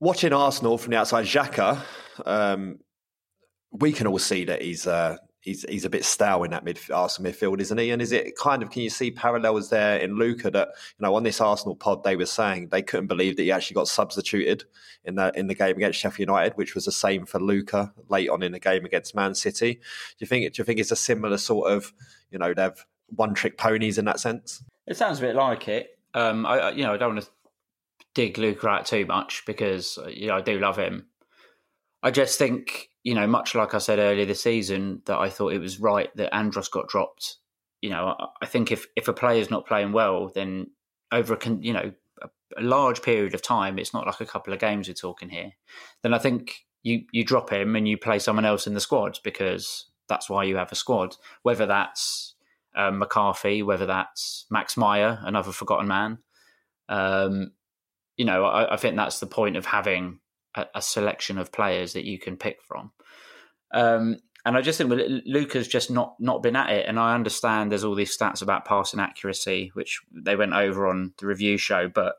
watching 0.00 0.32
Arsenal 0.32 0.78
from 0.78 0.90
the 0.90 0.98
outside, 0.98 1.26
Xhaka, 1.26 1.80
um, 2.26 2.78
we 3.70 3.92
can 3.92 4.06
all 4.06 4.18
see 4.18 4.44
that 4.44 4.62
he's 4.62 4.86
uh, 4.86 5.16
he's 5.42 5.66
he's 5.68 5.84
a 5.84 5.90
bit 5.90 6.04
stale 6.04 6.44
in 6.44 6.52
that 6.52 6.64
mid 6.64 6.78
Arsenal 6.90 7.30
midfield, 7.30 7.60
isn't 7.60 7.78
he? 7.78 7.90
And 7.90 8.00
is 8.00 8.12
it 8.12 8.36
kind 8.38 8.62
of 8.62 8.70
can 8.70 8.82
you 8.82 8.88
see 8.88 9.10
parallels 9.10 9.68
there 9.68 9.98
in 9.98 10.14
Luca 10.14 10.50
that 10.50 10.68
you 10.68 11.04
know 11.04 11.14
on 11.14 11.24
this 11.24 11.40
Arsenal 11.40 11.76
pod 11.76 12.02
they 12.02 12.16
were 12.16 12.26
saying 12.26 12.68
they 12.68 12.80
couldn't 12.80 13.08
believe 13.08 13.36
that 13.36 13.42
he 13.42 13.52
actually 13.52 13.74
got 13.74 13.88
substituted 13.88 14.64
in 15.04 15.16
the 15.16 15.32
in 15.34 15.48
the 15.48 15.54
game 15.54 15.76
against 15.76 15.98
Sheffield 15.98 16.28
United, 16.28 16.56
which 16.56 16.74
was 16.74 16.86
the 16.86 16.92
same 16.92 17.26
for 17.26 17.40
Luca 17.40 17.92
late 18.08 18.30
on 18.30 18.42
in 18.42 18.52
the 18.52 18.60
game 18.60 18.84
against 18.84 19.14
Man 19.14 19.34
City. 19.34 19.74
Do 19.74 19.80
you 20.20 20.26
think 20.26 20.54
do 20.54 20.60
you 20.60 20.64
think 20.64 20.80
it's 20.80 20.92
a 20.92 20.96
similar 20.96 21.36
sort 21.36 21.70
of 21.70 21.92
you 22.30 22.38
know 22.38 22.54
they've 22.54 22.86
one 23.08 23.34
trick 23.34 23.58
ponies 23.58 23.98
in 23.98 24.06
that 24.06 24.20
sense? 24.20 24.62
It 24.86 24.96
sounds 24.96 25.18
a 25.18 25.22
bit 25.22 25.36
like 25.36 25.68
it. 25.68 25.98
Um, 26.14 26.46
I 26.46 26.70
you 26.70 26.84
know 26.84 26.94
I 26.94 26.96
don't 26.96 27.14
want 27.14 27.24
to 27.24 27.30
dig 28.14 28.38
Luca 28.38 28.68
out 28.68 28.86
too 28.86 29.06
much 29.06 29.42
because 29.44 29.98
you 30.08 30.28
know 30.28 30.36
I 30.36 30.40
do 30.40 30.58
love 30.58 30.78
him. 30.78 31.06
I 32.04 32.10
just 32.10 32.38
think 32.38 32.90
you 33.04 33.14
know, 33.14 33.26
much 33.26 33.54
like 33.54 33.74
I 33.74 33.78
said 33.78 33.98
earlier 33.98 34.26
this 34.26 34.42
season, 34.42 35.02
that 35.06 35.18
I 35.18 35.28
thought 35.28 35.52
it 35.52 35.58
was 35.58 35.80
right 35.80 36.14
that 36.16 36.34
Andros 36.34 36.68
got 36.68 36.88
dropped 36.88 37.36
you 37.82 37.90
know, 37.90 38.14
I, 38.18 38.26
I 38.42 38.46
think 38.46 38.72
if 38.72 38.86
if 38.96 39.08
a 39.08 39.12
player's 39.12 39.50
not 39.50 39.66
playing 39.66 39.92
well, 39.92 40.30
then 40.34 40.68
over 41.10 41.34
a 41.34 41.50
you 41.60 41.74
know 41.74 41.92
a, 42.22 42.28
a 42.56 42.62
large 42.62 43.02
period 43.02 43.34
of 43.34 43.42
time, 43.42 43.78
it's 43.78 43.92
not 43.92 44.06
like 44.06 44.20
a 44.20 44.26
couple 44.26 44.54
of 44.54 44.60
games 44.60 44.88
we're 44.88 44.94
talking 44.94 45.28
here. 45.28 45.52
Then 46.02 46.14
I 46.14 46.18
think 46.18 46.64
you 46.82 47.02
you 47.12 47.24
drop 47.24 47.50
him 47.50 47.76
and 47.76 47.86
you 47.86 47.98
play 47.98 48.18
someone 48.20 48.46
else 48.46 48.66
in 48.66 48.74
the 48.74 48.80
squad 48.80 49.18
because 49.22 49.90
that's 50.08 50.30
why 50.30 50.44
you 50.44 50.56
have 50.56 50.72
a 50.72 50.76
squad. 50.76 51.16
Whether 51.42 51.66
that's 51.66 52.34
um, 52.74 52.98
McCarthy, 52.98 53.62
whether 53.62 53.86
that's 53.86 54.46
Max 54.50 54.76
Meyer, 54.76 55.18
another 55.24 55.52
forgotten 55.52 55.88
man. 55.88 56.18
Um, 56.88 57.52
you 58.16 58.24
know, 58.24 58.44
I, 58.44 58.74
I, 58.74 58.76
think 58.76 58.96
that's 58.96 59.20
the 59.20 59.26
point 59.26 59.56
of 59.56 59.64
having 59.64 60.18
a, 60.54 60.66
a, 60.76 60.82
selection 60.82 61.38
of 61.38 61.52
players 61.52 61.92
that 61.92 62.04
you 62.04 62.18
can 62.18 62.36
pick 62.36 62.62
from. 62.62 62.92
Um, 63.72 64.18
and 64.44 64.56
I 64.56 64.60
just 64.60 64.78
think 64.78 64.92
Luca's 65.24 65.68
just 65.68 65.90
not 65.90 66.16
not 66.18 66.42
been 66.42 66.56
at 66.56 66.70
it. 66.70 66.86
And 66.88 66.98
I 66.98 67.14
understand 67.14 67.70
there's 67.70 67.84
all 67.84 67.94
these 67.94 68.16
stats 68.16 68.42
about 68.42 68.64
passing 68.64 69.00
accuracy, 69.00 69.70
which 69.74 70.00
they 70.12 70.34
went 70.34 70.52
over 70.52 70.88
on 70.88 71.12
the 71.18 71.26
review 71.26 71.56
show, 71.56 71.88
but 71.88 72.16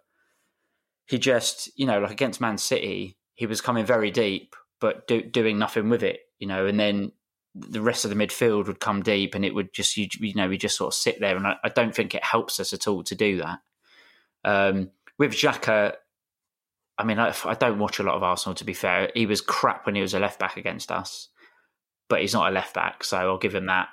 he 1.06 1.18
just, 1.18 1.70
you 1.78 1.86
know, 1.86 2.00
like 2.00 2.12
against 2.12 2.40
Man 2.40 2.58
City, 2.58 3.18
he 3.36 3.46
was 3.46 3.62
coming 3.62 3.86
very 3.86 4.10
deep, 4.10 4.56
but 4.80 5.08
do, 5.08 5.22
doing 5.22 5.60
nothing 5.60 5.90
with 5.90 6.02
it, 6.02 6.22
you 6.40 6.48
know, 6.48 6.66
and 6.66 6.80
then 6.80 7.12
the 7.56 7.82
rest 7.82 8.06
of 8.06 8.10
the 8.10 8.16
midfield 8.16 8.68
would 8.68 8.80
come 8.80 9.04
deep 9.04 9.36
and 9.36 9.46
it 9.46 9.54
would 9.54 9.74
just, 9.74 9.96
you, 9.98 10.08
you 10.20 10.34
know, 10.34 10.48
we 10.48 10.58
just 10.58 10.78
sort 10.78 10.94
of 10.94 10.98
sit 10.98 11.20
there. 11.20 11.36
And 11.36 11.46
I, 11.46 11.56
I, 11.64 11.70
don't 11.70 11.94
think 11.94 12.16
it 12.16 12.24
helps 12.24 12.60
us 12.60 12.74
at 12.74 12.88
all 12.88 13.04
to 13.04 13.16
do 13.16 13.38
that. 13.38 13.60
Um, 14.44 14.90
with 15.20 15.34
Xhaka, 15.34 15.94
I 16.98 17.04
mean, 17.04 17.20
I, 17.20 17.34
I, 17.46 17.56
don't 17.56 17.80
watch 17.80 18.00
a 18.00 18.04
lot 18.04 18.16
of 18.16 18.24
Arsenal, 18.24 18.56
to 18.56 18.66
be 18.66 18.74
fair. 18.74 19.10
He 19.16 19.26
was 19.26 19.42
crap 19.42 19.86
when 19.86 19.96
he 19.96 20.02
was 20.02 20.14
a 20.14 20.20
left 20.20 20.40
back 20.40 20.58
against 20.58 20.92
us, 20.92 21.30
but 22.08 22.22
he's 22.22 22.34
not 22.34 22.52
a 22.52 22.54
left 22.54 22.76
back, 22.76 23.04
so 23.04 23.18
I'll 23.18 23.38
give 23.40 23.56
him 23.56 23.66
that. 23.66 23.90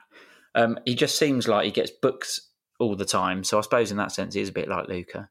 Um, 0.54 0.78
he 0.84 0.94
just 0.94 1.18
seems 1.18 1.48
like 1.48 1.64
he 1.64 1.70
gets 1.70 1.90
booked 1.90 2.40
all 2.78 2.96
the 2.96 3.04
time. 3.04 3.44
So 3.44 3.58
I 3.58 3.60
suppose 3.60 3.90
in 3.90 3.96
that 3.98 4.12
sense, 4.12 4.34
he 4.34 4.40
is 4.40 4.48
a 4.48 4.52
bit 4.52 4.68
like 4.68 4.88
Luca. 4.88 5.28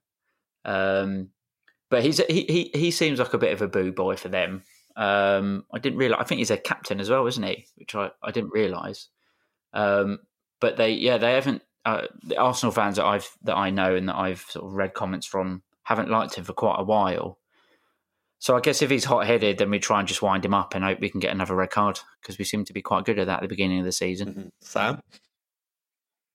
Um, 0.65 1.30
but 1.89 2.03
he's 2.03 2.20
he, 2.28 2.45
he 2.47 2.80
he 2.80 2.91
seems 2.91 3.20
like 3.20 3.34
a 3.34 3.39
bit 3.39 3.51
of 3.51 3.61
a 3.61 3.67
boo 3.67 3.91
boy 3.91 4.15
for 4.15 4.30
them. 4.30 4.63
Um, 4.95 5.65
I 5.74 5.80
didn't 5.80 5.97
realize. 5.97 6.22
I 6.22 6.24
think 6.24 6.39
he's 6.39 6.51
a 6.51 6.57
captain 6.57 6.99
as 6.99 7.09
well, 7.09 7.26
isn't 7.26 7.43
he? 7.43 7.65
Which 7.76 7.95
I, 7.95 8.11
I 8.22 8.32
didn't 8.32 8.53
realize. 8.53 9.07
Um, 9.74 10.20
but 10.59 10.78
they, 10.78 10.91
yeah, 10.91 11.17
they 11.17 11.34
haven't. 11.34 11.63
Uh, 11.86 12.03
the 12.24 12.38
Arsenal 12.38 12.72
fans 12.72 12.97
that 12.97 13.05
I've 13.05 13.30
that 13.43 13.55
I 13.55 13.72
know 13.72 13.95
and 13.95 14.07
that 14.09 14.17
I've 14.17 14.41
sort 14.41 14.65
of 14.65 14.74
read 14.74 14.93
comments 14.93 15.26
from 15.26 15.63
haven't 15.84 16.09
liked 16.09 16.36
him 16.36 16.43
for 16.43 16.53
quite 16.53 16.76
a 16.78 16.84
while. 16.84 17.39
So 18.40 18.56
I 18.56 18.62
guess 18.62 18.82
if 18.82 18.90
he's 18.90 19.04
hot 19.04 19.28
headed, 19.28 19.58
then 19.58 19.70
we 19.70 19.80
try 19.80 20.00
and 20.00 20.08
just 20.08 20.22
wind 20.22 20.46
him 20.46 20.54
up 20.54 20.74
and 20.74 20.84
hope 20.84 21.02
we 21.02 21.10
can 21.10 21.20
get 21.20 21.32
another 21.32 21.56
red 21.56 21.72
card 21.72 22.00
because 22.22 22.38
we 22.38 22.46
seem 22.46 22.64
to 22.66 22.74
be 22.74 22.82
quite 22.82 23.04
good 23.04 23.20
at 23.20 23.28
that 23.28 23.38
at 23.38 23.42
the 23.42 23.50
beginning 23.50 23.80
of 23.80 23.86
the 23.86 23.92
season. 23.92 24.30
Mm-hmm. 24.30 24.48
Sam, 24.62 25.02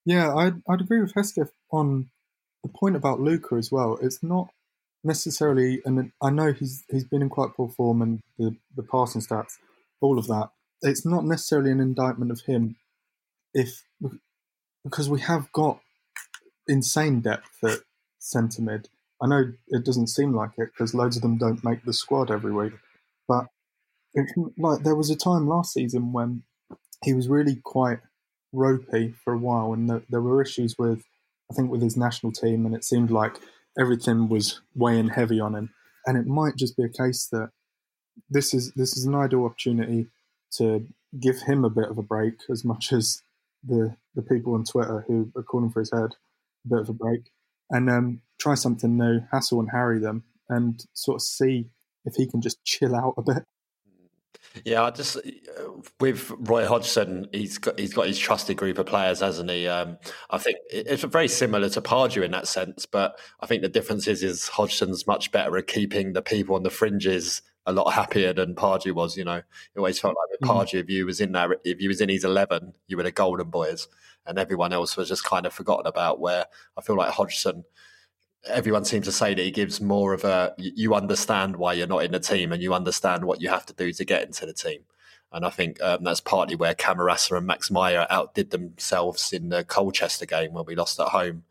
yeah, 0.04 0.34
I'd 0.34 0.62
I'd 0.68 0.82
agree 0.82 1.00
with 1.00 1.14
Hesketh 1.14 1.52
on 1.72 2.10
the 2.62 2.68
point 2.68 2.96
about 2.96 3.20
Luca 3.20 3.54
as 3.54 3.72
well. 3.72 3.98
It's 4.02 4.22
not 4.22 4.48
necessarily, 5.02 5.80
and 5.84 6.12
I 6.22 6.30
know 6.30 6.52
he's 6.52 6.84
he's 6.90 7.04
been 7.04 7.22
in 7.22 7.30
quite 7.30 7.54
poor 7.56 7.68
form 7.68 8.02
and 8.02 8.20
the 8.38 8.56
the 8.76 8.82
passing 8.82 9.22
stats, 9.22 9.54
all 10.00 10.18
of 10.18 10.26
that. 10.26 10.50
It's 10.82 11.06
not 11.06 11.24
necessarily 11.24 11.70
an 11.70 11.80
indictment 11.80 12.30
of 12.30 12.42
him, 12.42 12.76
if 13.54 13.82
because 14.82 15.08
we 15.08 15.20
have 15.20 15.50
got 15.52 15.80
insane 16.68 17.20
depth 17.20 17.64
at 17.64 17.78
centre 18.18 18.60
mid. 18.60 18.88
I 19.24 19.26
know 19.26 19.52
it 19.68 19.84
doesn't 19.84 20.08
seem 20.08 20.34
like 20.34 20.50
it 20.58 20.68
because 20.72 20.94
loads 20.94 21.16
of 21.16 21.22
them 21.22 21.38
don't 21.38 21.64
make 21.64 21.84
the 21.84 21.94
squad 21.94 22.30
every 22.30 22.52
week, 22.52 22.74
but 23.26 23.46
it's 24.12 24.32
like 24.58 24.82
there 24.82 24.94
was 24.94 25.08
a 25.08 25.16
time 25.16 25.48
last 25.48 25.72
season 25.72 26.12
when 26.12 26.42
he 27.02 27.14
was 27.14 27.28
really 27.28 27.56
quite 27.56 28.00
ropey 28.52 29.14
for 29.24 29.32
a 29.32 29.38
while, 29.38 29.72
and 29.72 29.88
there, 29.88 30.02
there 30.10 30.20
were 30.20 30.42
issues 30.42 30.76
with 30.78 31.04
I 31.50 31.54
think 31.54 31.70
with 31.70 31.82
his 31.82 31.96
national 31.96 32.32
team, 32.32 32.66
and 32.66 32.74
it 32.74 32.84
seemed 32.84 33.10
like 33.10 33.36
everything 33.78 34.28
was 34.28 34.60
weighing 34.74 35.08
heavy 35.08 35.40
on 35.40 35.54
him. 35.54 35.70
And 36.06 36.18
it 36.18 36.26
might 36.26 36.56
just 36.56 36.76
be 36.76 36.84
a 36.84 36.88
case 36.88 37.26
that 37.32 37.50
this 38.28 38.52
is 38.52 38.72
this 38.72 38.96
is 38.96 39.06
an 39.06 39.14
ideal 39.14 39.46
opportunity 39.46 40.08
to 40.58 40.86
give 41.18 41.42
him 41.42 41.64
a 41.64 41.70
bit 41.70 41.88
of 41.88 41.96
a 41.96 42.02
break, 42.02 42.34
as 42.50 42.62
much 42.62 42.92
as 42.92 43.22
the 43.66 43.96
the 44.14 44.22
people 44.22 44.54
on 44.54 44.64
Twitter 44.64 45.04
who 45.08 45.32
are 45.34 45.42
calling 45.42 45.70
for 45.70 45.80
his 45.80 45.92
head 45.92 46.10
a 46.64 46.68
bit 46.68 46.80
of 46.80 46.90
a 46.90 46.92
break, 46.92 47.30
and 47.70 47.90
um, 47.90 48.20
try 48.38 48.54
something 48.54 48.96
new, 48.96 49.20
hassle 49.32 49.60
and 49.60 49.70
harry 49.70 49.98
them, 49.98 50.24
and 50.48 50.84
sort 50.92 51.16
of 51.16 51.22
see 51.22 51.70
if 52.04 52.14
he 52.14 52.26
can 52.26 52.40
just 52.40 52.62
chill 52.64 52.94
out 52.94 53.14
a 53.16 53.22
bit. 53.22 53.44
Yeah, 54.64 54.84
I 54.84 54.90
just 54.90 55.18
with 55.98 56.30
Roy 56.38 56.64
Hodgson, 56.64 57.28
he's 57.32 57.58
got 57.58 57.78
he's 57.78 57.92
got 57.92 58.06
his 58.06 58.18
trusted 58.18 58.56
group 58.56 58.78
of 58.78 58.86
players, 58.86 59.20
hasn't 59.20 59.50
he? 59.50 59.66
Um, 59.66 59.98
I 60.30 60.38
think 60.38 60.58
it's 60.70 61.02
very 61.02 61.26
similar 61.26 61.68
to 61.70 61.80
Pardew 61.80 62.24
in 62.24 62.30
that 62.30 62.46
sense, 62.46 62.86
but 62.86 63.18
I 63.40 63.46
think 63.46 63.62
the 63.62 63.68
difference 63.68 64.06
is 64.06 64.22
is 64.22 64.48
Hodgson's 64.48 65.06
much 65.06 65.32
better 65.32 65.56
at 65.56 65.66
keeping 65.66 66.12
the 66.12 66.22
people 66.22 66.54
on 66.54 66.62
the 66.62 66.70
fringes 66.70 67.42
a 67.66 67.72
lot 67.72 67.92
happier 67.92 68.32
than 68.32 68.54
Pardew 68.54 68.92
was. 68.92 69.16
You 69.16 69.24
know, 69.24 69.38
it 69.38 69.78
always 69.78 69.98
felt 69.98 70.14
like 70.14 70.40
with 70.40 70.48
mm. 70.48 70.54
Pardew, 70.54 70.80
if 70.80 70.90
you 70.90 71.06
was 71.06 71.20
in 71.20 71.32
there, 71.32 71.56
if 71.64 71.80
you 71.80 71.88
was 71.88 72.00
in 72.00 72.08
his 72.08 72.24
eleven, 72.24 72.74
you 72.86 72.96
were 72.96 73.02
the 73.02 73.10
golden 73.10 73.50
boys, 73.50 73.88
and 74.26 74.38
everyone 74.38 74.72
else 74.72 74.96
was 74.96 75.08
just 75.08 75.24
kind 75.24 75.46
of 75.46 75.52
forgotten 75.52 75.86
about. 75.86 76.20
Where 76.20 76.46
I 76.76 76.80
feel 76.80 76.96
like 76.96 77.12
Hodgson 77.12 77.64
everyone 78.46 78.84
seems 78.84 79.06
to 79.06 79.12
say 79.12 79.34
that 79.34 79.42
he 79.42 79.50
gives 79.50 79.80
more 79.80 80.12
of 80.12 80.24
a 80.24 80.54
you 80.58 80.94
understand 80.94 81.56
why 81.56 81.72
you're 81.72 81.86
not 81.86 82.04
in 82.04 82.12
the 82.12 82.20
team 82.20 82.52
and 82.52 82.62
you 82.62 82.74
understand 82.74 83.24
what 83.24 83.40
you 83.40 83.48
have 83.48 83.66
to 83.66 83.72
do 83.72 83.92
to 83.92 84.04
get 84.04 84.22
into 84.22 84.46
the 84.46 84.52
team. 84.52 84.80
And 85.32 85.44
I 85.44 85.50
think 85.50 85.82
um, 85.82 86.04
that's 86.04 86.20
partly 86.20 86.54
where 86.54 86.74
Camarasa 86.74 87.36
and 87.36 87.46
Max 87.46 87.68
Meyer 87.68 88.06
outdid 88.08 88.50
themselves 88.50 89.32
in 89.32 89.48
the 89.48 89.64
Colchester 89.64 90.26
game 90.26 90.52
when 90.52 90.64
we 90.64 90.76
lost 90.76 91.00
at 91.00 91.08
home, 91.08 91.42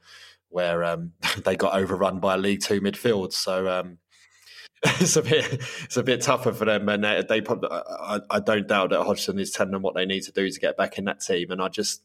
where 0.50 0.86
um, 0.86 1.12
they 1.44 1.58
got 1.58 1.76
overrun 1.76 2.20
by 2.20 2.36
a 2.36 2.38
League 2.38 2.62
Two 2.62 2.80
midfield. 2.80 3.34
So 3.34 3.68
um, 3.68 3.98
it's 4.84 5.18
a 5.18 5.22
bit 5.22 5.62
it's 5.84 5.98
a 5.98 6.04
bit 6.04 6.22
tougher 6.22 6.54
for 6.54 6.64
them, 6.64 6.88
and 6.88 7.04
they, 7.04 7.24
they 7.28 7.42
probably, 7.42 7.70
I, 7.72 8.22
I, 8.30 8.40
don't 8.40 8.68
doubt 8.68 8.92
that 8.92 9.04
Hodgson 9.04 9.38
is 9.38 9.52
telling 9.52 9.74
them 9.74 9.82
what 9.82 9.96
they 9.96 10.06
need 10.06 10.24
to 10.24 10.32
do 10.32 10.50
to 10.50 10.60
get 10.60 10.78
back 10.78 10.98
in 10.98 11.04
that 11.06 11.20
team. 11.20 11.52
And 11.52 11.62
I 11.62 11.68
just 11.68 12.04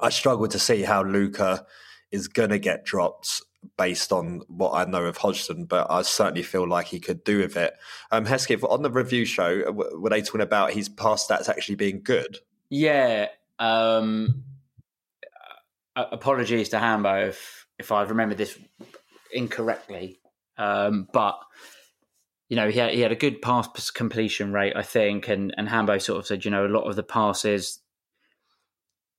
I 0.00 0.10
struggle 0.10 0.48
to 0.48 0.58
see 0.58 0.82
how 0.82 1.02
Luca 1.02 1.66
is 2.10 2.28
going 2.28 2.50
to 2.50 2.58
get 2.58 2.84
dropped 2.84 3.42
based 3.76 4.12
on 4.12 4.42
what 4.48 4.72
I 4.72 4.90
know 4.90 5.04
of 5.04 5.16
Hodgson, 5.16 5.64
but 5.64 5.86
I 5.90 6.02
certainly 6.02 6.42
feel 6.42 6.68
like 6.68 6.86
he 6.86 7.00
could 7.00 7.24
do 7.24 7.38
with 7.38 7.56
it. 7.56 7.74
Um, 8.10 8.26
on 8.26 8.82
the 8.82 8.90
review 8.90 9.24
show, 9.24 9.70
were 9.72 10.10
they 10.10 10.22
talking 10.22 10.40
about 10.40 10.72
his 10.72 10.88
past 10.88 11.28
stats 11.28 11.48
actually 11.48 11.76
being 11.76 12.02
good? 12.02 12.38
Yeah. 12.70 13.28
Um, 13.58 14.44
apologies 15.94 16.70
to 16.70 16.78
Hambo 16.78 17.28
if, 17.28 17.66
if 17.78 17.92
I've 17.92 18.10
remembered 18.10 18.38
this 18.38 18.58
incorrectly, 19.32 20.18
um, 20.58 21.08
but 21.12 21.38
you 22.48 22.56
know 22.56 22.68
he 22.68 22.78
had, 22.78 22.92
he 22.92 23.00
had 23.00 23.12
a 23.12 23.16
good 23.16 23.40
pass 23.40 23.90
completion 23.90 24.52
rate, 24.52 24.74
I 24.76 24.82
think, 24.82 25.28
and 25.28 25.54
and 25.56 25.68
Hambo 25.68 25.98
sort 25.98 26.18
of 26.18 26.26
said, 26.26 26.44
you 26.44 26.50
know, 26.50 26.66
a 26.66 26.68
lot 26.68 26.82
of 26.82 26.96
the 26.96 27.02
passes 27.02 27.81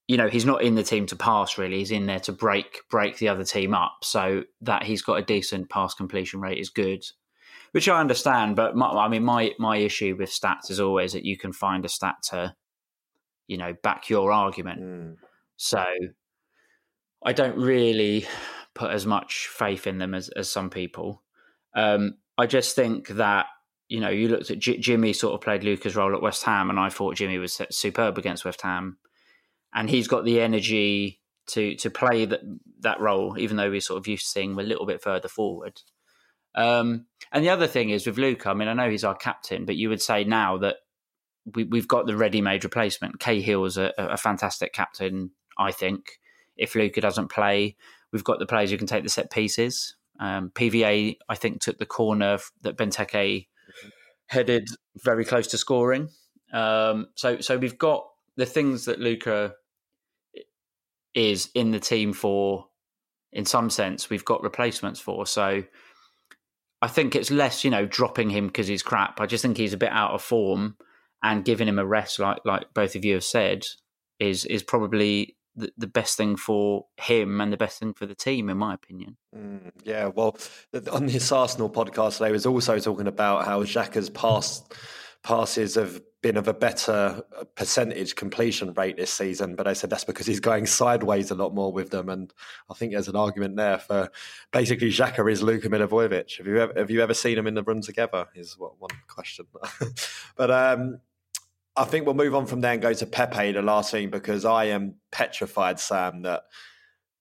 you 0.08 0.18
know 0.18 0.28
he's 0.28 0.46
not 0.46 0.64
in 0.64 0.76
the 0.76 0.84
team 0.84 1.06
to 1.08 1.16
pass 1.16 1.58
really. 1.58 1.80
He's 1.80 1.92
in 1.92 2.06
there 2.06 2.20
to 2.22 2.32
break 2.32 2.82
break 2.90 3.18
the 3.18 3.30
other 3.30 3.44
team 3.44 3.74
up. 3.74 3.98
So 4.04 4.44
that 4.62 4.84
he's 4.84 5.02
got 5.02 5.16
a 5.16 5.24
decent 5.24 5.70
pass 5.70 5.94
completion 5.94 6.42
rate 6.42 6.60
is 6.60 6.70
good 6.70 7.04
which 7.74 7.90
i 7.90 8.00
understand. 8.00 8.56
But 8.56 8.76
my, 8.76 8.88
i 8.88 9.08
mean 9.10 9.24
my 9.24 9.52
my 9.60 9.78
issue 9.78 10.16
with 10.18 10.30
stats 10.30 10.72
is 10.72 10.80
always 10.80 11.14
that 11.14 11.26
you 11.26 11.38
can 11.38 11.52
find 11.52 11.84
a 11.84 11.90
stat 11.90 12.16
to 12.30 12.56
you 13.48 13.58
know 13.58 13.74
back 13.84 14.10
your 14.10 14.32
argument. 14.32 14.82
Mm. 14.82 15.16
so 15.58 15.84
i 17.26 17.34
don't 17.34 17.58
really 17.58 18.26
put 18.74 18.92
as 18.92 19.06
much 19.06 19.50
faith 19.52 19.86
in 19.86 20.00
them 20.00 20.16
as, 20.16 20.30
as 20.30 20.50
some 20.50 20.70
people. 20.70 21.22
Um, 21.76 22.16
i 22.38 22.46
just 22.46 22.76
think 22.76 23.10
that 23.10 23.48
you 23.90 24.00
know 24.00 24.10
you 24.10 24.28
looked 24.30 24.52
at 24.52 24.60
J- 24.60 24.78
jimmy 24.78 25.12
sort 25.14 25.34
of 25.34 25.42
played 25.42 25.64
luca's 25.64 25.96
role 25.96 26.16
at 26.16 26.22
west 26.22 26.44
ham 26.44 26.70
and 26.70 26.80
i 26.80 26.90
thought 26.90 27.16
jimmy 27.16 27.38
was 27.38 27.60
superb 27.72 28.18
against 28.18 28.46
west 28.46 28.62
ham 28.62 28.98
and 29.74 29.90
he's 29.90 30.08
got 30.08 30.26
the 30.26 30.42
energy 30.42 31.20
to 31.48 31.76
to 31.76 31.90
play 31.90 32.26
that 32.26 32.42
that 32.80 33.00
role, 33.00 33.38
even 33.38 33.58
though 33.58 33.70
we're 33.70 33.82
sort 33.82 34.00
of 34.00 34.08
used 34.08 34.26
to 34.26 34.30
seeing 34.30 34.52
him 34.52 34.60
a 34.60 34.64
little 34.64 34.86
bit 34.86 35.02
further 35.02 35.28
forward. 35.28 35.82
Um, 36.56 37.08
and 37.32 37.44
the 37.44 37.50
other 37.50 37.68
thing 37.68 37.90
is 37.90 38.06
with 38.06 38.18
Luca, 38.18 38.50
I 38.50 38.54
mean, 38.54 38.68
I 38.68 38.74
know 38.74 38.90
he's 38.90 39.04
our 39.04 39.16
captain, 39.16 39.66
but 39.66 39.76
you 39.76 39.90
would 39.90 40.02
say 40.02 40.24
now 40.24 40.58
that 40.60 40.78
we, 41.56 41.68
have 41.74 41.88
got 41.88 42.06
the 42.06 42.16
ready-made 42.16 42.64
replacement. 42.64 43.20
Cahill 43.20 43.66
is 43.66 43.78
a, 43.78 43.92
a, 43.98 44.18
fantastic 44.18 44.72
captain, 44.72 45.32
I 45.58 45.72
think. 45.72 46.20
If 46.56 46.76
Luca 46.76 47.02
doesn't 47.02 47.32
play, 47.32 47.76
we've 48.12 48.24
got 48.24 48.40
the 48.40 48.46
players 48.46 48.70
who 48.70 48.78
can 48.78 48.88
take 48.88 49.04
the 49.04 49.10
set 49.10 49.32
pieces. 49.32 49.96
Um, 50.20 50.52
PVA, 50.52 51.18
I 51.28 51.36
think, 51.36 51.60
took 51.60 51.80
the 51.80 51.86
corner 51.86 52.38
that 52.62 52.78
Benteke 52.78 53.48
headed 54.28 54.70
very 55.04 55.26
close 55.26 55.48
to 55.48 55.58
scoring. 55.58 56.10
Um, 56.54 57.08
so, 57.16 57.40
so 57.40 57.58
we've 57.58 57.80
got 57.80 58.06
the 58.38 58.46
things 58.46 58.86
that 58.86 59.00
Luca 59.00 59.56
is 61.14 61.50
in 61.54 61.72
the 61.72 61.80
team 61.80 62.14
for 62.14 62.68
in 63.32 63.46
some 63.46 63.70
sense 63.70 64.10
we've 64.10 64.26
got 64.26 64.44
replacements 64.44 65.00
for 65.00 65.26
so 65.26 65.64
i 66.82 66.88
think 66.88 67.16
it's 67.16 67.32
less 67.32 67.64
you 67.64 67.72
know 67.72 67.86
dropping 67.86 68.30
him 68.30 68.48
because 68.48 68.68
he's 68.68 68.84
crap 68.84 69.20
i 69.20 69.26
just 69.26 69.42
think 69.42 69.58
he's 69.58 69.74
a 69.74 69.78
bit 69.78 69.92
out 69.92 70.12
of 70.12 70.22
form 70.22 70.76
and 71.22 71.46
giving 71.46 71.68
him 71.68 71.80
a 71.80 71.86
rest 71.86 72.20
like 72.20 72.40
like 72.46 72.66
both 72.74 72.96
of 72.96 73.06
you 73.06 73.14
have 73.16 73.24
said 73.24 73.66
is 74.20 74.46
is 74.46 74.64
probably 74.64 75.36
the, 75.56 75.72
the 75.78 75.88
best 75.88 76.18
thing 76.18 76.36
for 76.36 76.86
him 76.98 77.40
and 77.42 77.52
the 77.52 77.58
best 77.58 77.80
thing 77.80 77.94
for 77.94 78.06
the 78.06 78.16
team, 78.16 78.50
in 78.50 78.58
my 78.58 78.74
opinion. 78.74 79.18
Mm, 79.36 79.72
yeah, 79.84 80.08
well, 80.08 80.38
on 80.92 81.06
this 81.06 81.32
Arsenal 81.32 81.70
podcast, 81.70 82.20
they 82.20 82.32
was 82.32 82.46
also 82.46 82.80
talking 82.80 83.08
about 83.08 83.46
how 83.46 83.64
Xhaka's 83.64 84.10
pass 84.10 84.64
passes 85.24 85.76
have 85.76 86.02
been 86.22 86.38
of 86.38 86.48
a 86.48 86.54
better 86.54 87.24
uh, 87.38 87.44
percentage 87.56 88.16
completion 88.16 88.74
rate 88.74 88.98
this 88.98 89.12
season, 89.12 89.56
but 89.56 89.68
I 89.68 89.74
said 89.74 89.90
that's 89.90 90.04
because 90.04 90.26
he's 90.26 90.40
going 90.40 90.66
sideways 90.66 91.32
a 91.32 91.36
lot 91.36 91.54
more 91.54 91.72
with 91.72 91.90
them, 91.90 92.10
and 92.10 92.34
I 92.70 92.74
think 92.74 92.94
there's 92.94 93.08
an 93.08 93.16
argument 93.16 93.56
there 93.56 93.78
for 93.78 94.10
basically 94.52 94.90
Xhaka 94.90 95.30
is 95.32 95.44
Luka 95.44 95.70
Milivojevic. 95.70 96.38
Have 96.38 96.48
you 96.48 96.60
ever, 96.60 96.74
have 96.76 96.92
you 96.92 97.02
ever 97.02 97.14
seen 97.14 97.36
them 97.36 97.48
in 97.48 97.56
the 97.56 97.64
room 97.64 97.82
together? 97.82 98.28
Is 98.36 98.58
what 98.58 98.80
one 98.80 98.92
question, 99.08 99.46
but 100.36 100.52
um, 100.52 101.00
I 101.76 101.86
think 101.86 102.06
we'll 102.06 102.16
move 102.16 102.36
on 102.36 102.46
from 102.46 102.62
there 102.62 102.74
and 102.74 102.82
go 102.82 102.94
to 102.94 103.06
Pepe, 103.06 103.52
the 103.52 103.62
last 103.62 103.92
thing, 103.92 104.10
because 104.10 104.46
I 104.46 104.66
am 104.66 104.96
petrified, 105.12 105.80
Sam, 105.80 106.22
that 106.22 106.44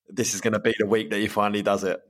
this 0.09 0.35
is 0.35 0.41
going 0.41 0.53
to 0.53 0.61
be 0.61 0.75
the 0.79 0.87
week 0.87 1.11
that 1.11 1.21
he 1.21 1.27
finally 1.27 1.63
does 1.63 1.85
it. 1.85 2.01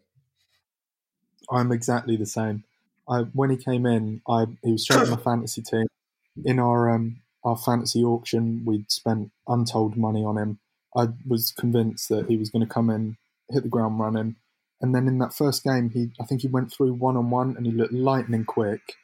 I'm 1.51 1.71
exactly 1.71 2.17
the 2.17 2.27
same. 2.27 2.65
I 3.09 3.21
when 3.33 3.51
he 3.51 3.57
came 3.57 3.87
in, 3.87 4.23
I 4.29 4.47
he 4.63 4.73
was 4.73 4.83
straight 4.83 5.03
in 5.03 5.11
my 5.11 5.17
fantasy 5.25 5.63
team. 5.63 5.87
In 6.45 6.59
our 6.59 6.91
um, 6.91 7.21
our 7.45 7.57
fantasy 7.57 8.03
auction, 8.03 8.63
we'd 8.65 8.91
spent 8.91 9.31
untold 9.49 9.97
money 9.97 10.25
on 10.25 10.39
him. 10.39 10.59
I 10.97 11.09
was 11.27 11.53
convinced 11.53 12.09
that 12.11 12.29
he 12.29 12.37
was 12.37 12.51
going 12.51 12.67
to 12.67 12.73
come 12.73 12.91
in, 12.91 13.17
hit 13.51 13.63
the 13.63 13.69
ground 13.69 13.99
running, 13.99 14.37
and 14.81 14.95
then 14.95 15.07
in 15.07 15.19
that 15.19 15.35
first 15.35 15.65
game, 15.65 15.91
he 15.91 16.11
I 16.21 16.25
think 16.25 16.43
he 16.43 16.49
went 16.49 16.73
through 16.73 16.95
one 16.95 17.17
on 17.17 17.31
one 17.31 17.57
and 17.57 17.67
he 17.67 17.73
looked 17.73 17.93
lightning 17.93 18.45
quick 18.45 18.97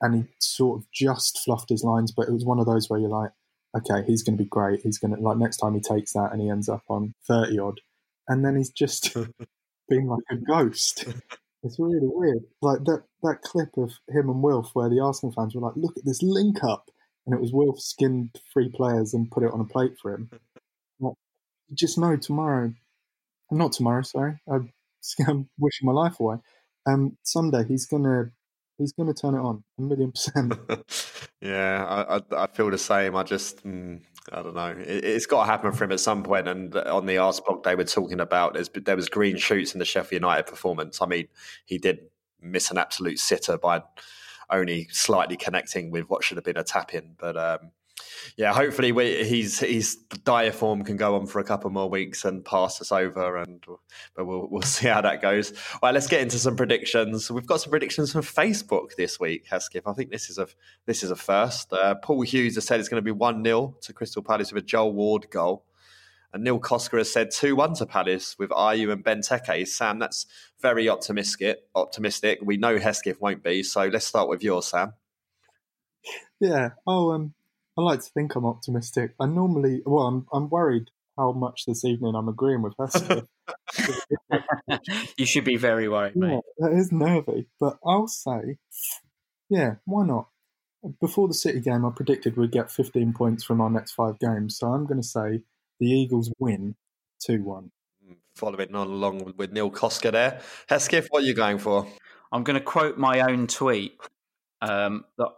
and 0.00 0.14
he 0.14 0.24
sort 0.38 0.80
of 0.80 0.86
just 0.92 1.40
fluffed 1.44 1.70
his 1.70 1.84
lines, 1.84 2.12
but 2.12 2.28
it 2.28 2.32
was 2.32 2.44
one 2.44 2.58
of 2.58 2.66
those 2.66 2.88
where 2.90 3.00
you're 3.00 3.08
like, 3.08 3.30
okay, 3.76 4.04
he's 4.06 4.22
going 4.22 4.36
to 4.36 4.42
be 4.42 4.48
great. 4.48 4.80
He's 4.82 4.98
going 4.98 5.14
to 5.14 5.20
like 5.20 5.38
next 5.38 5.58
time 5.58 5.74
he 5.74 5.80
takes 5.80 6.12
that 6.12 6.30
and 6.32 6.40
he 6.40 6.50
ends 6.50 6.68
up 6.68 6.82
on 6.88 7.14
thirty 7.26 7.58
odd, 7.58 7.80
and 8.28 8.44
then 8.44 8.56
he's 8.56 8.70
just 8.70 9.14
been 9.88 10.06
like 10.06 10.24
a 10.30 10.36
ghost. 10.36 11.04
It's 11.62 11.78
really 11.78 11.98
weird. 12.02 12.44
Like 12.62 12.84
that 12.84 13.04
that 13.22 13.42
clip 13.42 13.76
of 13.76 13.92
him 14.08 14.28
and 14.28 14.42
Wilf 14.42 14.70
where 14.74 14.88
the 14.88 15.00
Arsenal 15.00 15.32
fans 15.32 15.54
were 15.54 15.62
like, 15.62 15.76
"Look 15.76 15.96
at 15.96 16.04
this 16.04 16.22
link 16.22 16.62
up," 16.62 16.90
and 17.26 17.34
it 17.34 17.40
was 17.40 17.52
Wilf 17.52 17.80
skinned 17.80 18.38
three 18.52 18.68
players 18.68 19.14
and 19.14 19.30
put 19.30 19.42
it 19.42 19.52
on 19.52 19.60
a 19.60 19.64
plate 19.64 19.96
for 20.00 20.12
him. 20.12 20.30
Like, 20.98 21.12
just 21.74 21.98
know 21.98 22.16
tomorrow, 22.16 22.72
not 23.50 23.72
tomorrow. 23.72 24.00
Sorry, 24.00 24.40
I'm, 24.50 24.72
I'm 25.28 25.50
wishing 25.58 25.84
my 25.84 25.92
life 25.92 26.18
away. 26.18 26.36
Um, 26.86 27.18
someday 27.22 27.64
he's 27.64 27.84
gonna 27.84 28.30
he's 28.78 28.92
going 28.92 29.12
to 29.12 29.20
turn 29.20 29.34
it 29.34 29.40
on 29.40 29.64
a 29.78 29.82
million 29.82 30.12
percent. 30.12 30.54
yeah, 31.40 31.84
I, 31.84 32.16
I, 32.16 32.44
I, 32.44 32.46
feel 32.46 32.70
the 32.70 32.78
same. 32.78 33.16
I 33.16 33.22
just, 33.22 33.64
mm, 33.66 34.00
I 34.32 34.42
don't 34.42 34.54
know. 34.54 34.74
It, 34.78 35.04
has 35.04 35.26
got 35.26 35.44
to 35.44 35.50
happen 35.50 35.72
for 35.72 35.84
him 35.84 35.92
at 35.92 36.00
some 36.00 36.22
point. 36.22 36.48
And 36.48 36.74
on 36.76 37.06
the 37.06 37.16
Arseblog, 37.16 37.62
they 37.62 37.74
were 37.74 37.84
talking 37.84 38.20
about 38.20 38.58
there 38.74 38.96
was 38.96 39.08
green 39.08 39.36
shoots 39.36 39.74
in 39.74 39.78
the 39.78 39.84
Sheffield 39.84 40.22
United 40.22 40.46
performance. 40.46 41.00
I 41.00 41.06
mean, 41.06 41.28
he 41.64 41.78
did 41.78 42.00
miss 42.40 42.70
an 42.70 42.78
absolute 42.78 43.18
sitter 43.18 43.58
by 43.58 43.82
only 44.50 44.88
slightly 44.90 45.36
connecting 45.36 45.90
with 45.90 46.08
what 46.08 46.24
should 46.24 46.36
have 46.36 46.44
been 46.44 46.56
a 46.56 46.64
tap 46.64 46.94
in, 46.94 47.14
but. 47.18 47.36
Um, 47.36 47.70
yeah, 48.36 48.52
hopefully 48.52 48.92
we, 48.92 49.24
he's 49.24 49.60
he's 49.60 49.96
dire 49.96 50.52
form 50.52 50.82
can 50.84 50.96
go 50.96 51.16
on 51.16 51.26
for 51.26 51.40
a 51.40 51.44
couple 51.44 51.70
more 51.70 51.88
weeks 51.88 52.24
and 52.24 52.44
pass 52.44 52.80
us 52.80 52.92
over, 52.92 53.36
and 53.36 53.64
but 54.14 54.24
we'll 54.24 54.48
we'll 54.50 54.62
see 54.76 54.88
how 54.88 55.00
that 55.00 55.22
goes. 55.22 55.52
All 55.74 55.80
right, 55.84 55.94
let's 55.94 56.06
get 56.06 56.20
into 56.20 56.38
some 56.38 56.56
predictions. 56.56 57.30
We've 57.30 57.46
got 57.46 57.60
some 57.60 57.70
predictions 57.70 58.12
from 58.12 58.22
Facebook 58.22 58.94
this 58.96 59.20
week, 59.20 59.46
Hesketh. 59.48 59.86
I 59.86 59.92
think 59.92 60.10
this 60.10 60.30
is 60.30 60.38
a 60.38 60.48
this 60.86 61.02
is 61.02 61.10
a 61.10 61.16
first. 61.16 61.72
Uh, 61.72 61.94
Paul 61.96 62.22
Hughes 62.22 62.54
has 62.56 62.64
said 62.64 62.80
it's 62.80 62.88
going 62.88 63.02
to 63.02 63.04
be 63.04 63.10
one 63.10 63.44
0 63.44 63.76
to 63.82 63.92
Crystal 63.92 64.22
Palace 64.22 64.52
with 64.52 64.64
a 64.64 64.66
Joel 64.66 64.92
Ward 64.92 65.28
goal. 65.30 65.64
And 66.32 66.44
Neil 66.44 66.60
Kosker 66.60 66.98
has 66.98 67.10
said 67.10 67.30
2 67.30 67.56
1 67.56 67.74
to 67.76 67.86
Palace 67.86 68.36
with 68.38 68.50
Ayew 68.50 68.92
and 68.92 69.02
Benteke. 69.02 69.66
Sam, 69.66 69.98
that's 69.98 70.26
very 70.60 70.88
optimistic. 70.88 71.60
Optimistic. 71.74 72.40
We 72.42 72.58
know 72.58 72.78
Hesketh 72.78 73.20
won't 73.20 73.42
be. 73.42 73.62
So 73.62 73.86
let's 73.86 74.04
start 74.04 74.28
with 74.28 74.42
yours, 74.42 74.66
Sam. 74.66 74.92
Yeah. 76.40 76.70
Oh, 76.86 77.12
um, 77.12 77.34
I 77.78 77.82
like 77.82 78.00
to 78.00 78.10
think 78.10 78.34
I'm 78.34 78.46
optimistic. 78.46 79.14
I 79.20 79.26
normally, 79.26 79.82
well, 79.84 80.06
I'm, 80.06 80.26
I'm 80.32 80.48
worried 80.48 80.90
how 81.18 81.32
much 81.32 81.64
this 81.66 81.84
evening 81.84 82.14
I'm 82.14 82.28
agreeing 82.28 82.62
with 82.62 82.74
Hesketh. 82.78 83.26
you 85.18 85.26
should 85.26 85.44
be 85.44 85.56
very 85.56 85.88
worried, 85.88 86.14
yeah, 86.16 86.26
mate. 86.26 86.44
That 86.58 86.72
is 86.72 86.92
nervy, 86.92 87.48
but 87.60 87.78
I'll 87.84 88.08
say, 88.08 88.58
yeah, 89.48 89.76
why 89.84 90.06
not? 90.06 90.28
Before 91.00 91.28
the 91.28 91.34
City 91.34 91.60
game, 91.60 91.84
I 91.84 91.90
predicted 91.90 92.36
we'd 92.36 92.52
get 92.52 92.70
15 92.70 93.12
points 93.12 93.44
from 93.44 93.60
our 93.60 93.70
next 93.70 93.92
five 93.92 94.18
games, 94.18 94.58
so 94.58 94.68
I'm 94.68 94.86
going 94.86 95.00
to 95.00 95.06
say 95.06 95.42
the 95.80 95.86
Eagles 95.86 96.32
win 96.38 96.76
2 97.24 97.42
1. 97.42 97.70
Following 98.36 98.74
on 98.74 98.88
along 98.88 99.34
with 99.36 99.52
Neil 99.52 99.70
Kosker 99.70 100.12
there. 100.12 100.40
Hesketh, 100.68 101.08
what 101.08 101.22
are 101.22 101.26
you 101.26 101.34
going 101.34 101.58
for? 101.58 101.86
I'm 102.30 102.44
going 102.44 102.58
to 102.58 102.64
quote 102.64 102.98
my 102.98 103.20
own 103.20 103.46
tweet 103.46 103.98
um, 104.60 105.04
that 105.16 105.28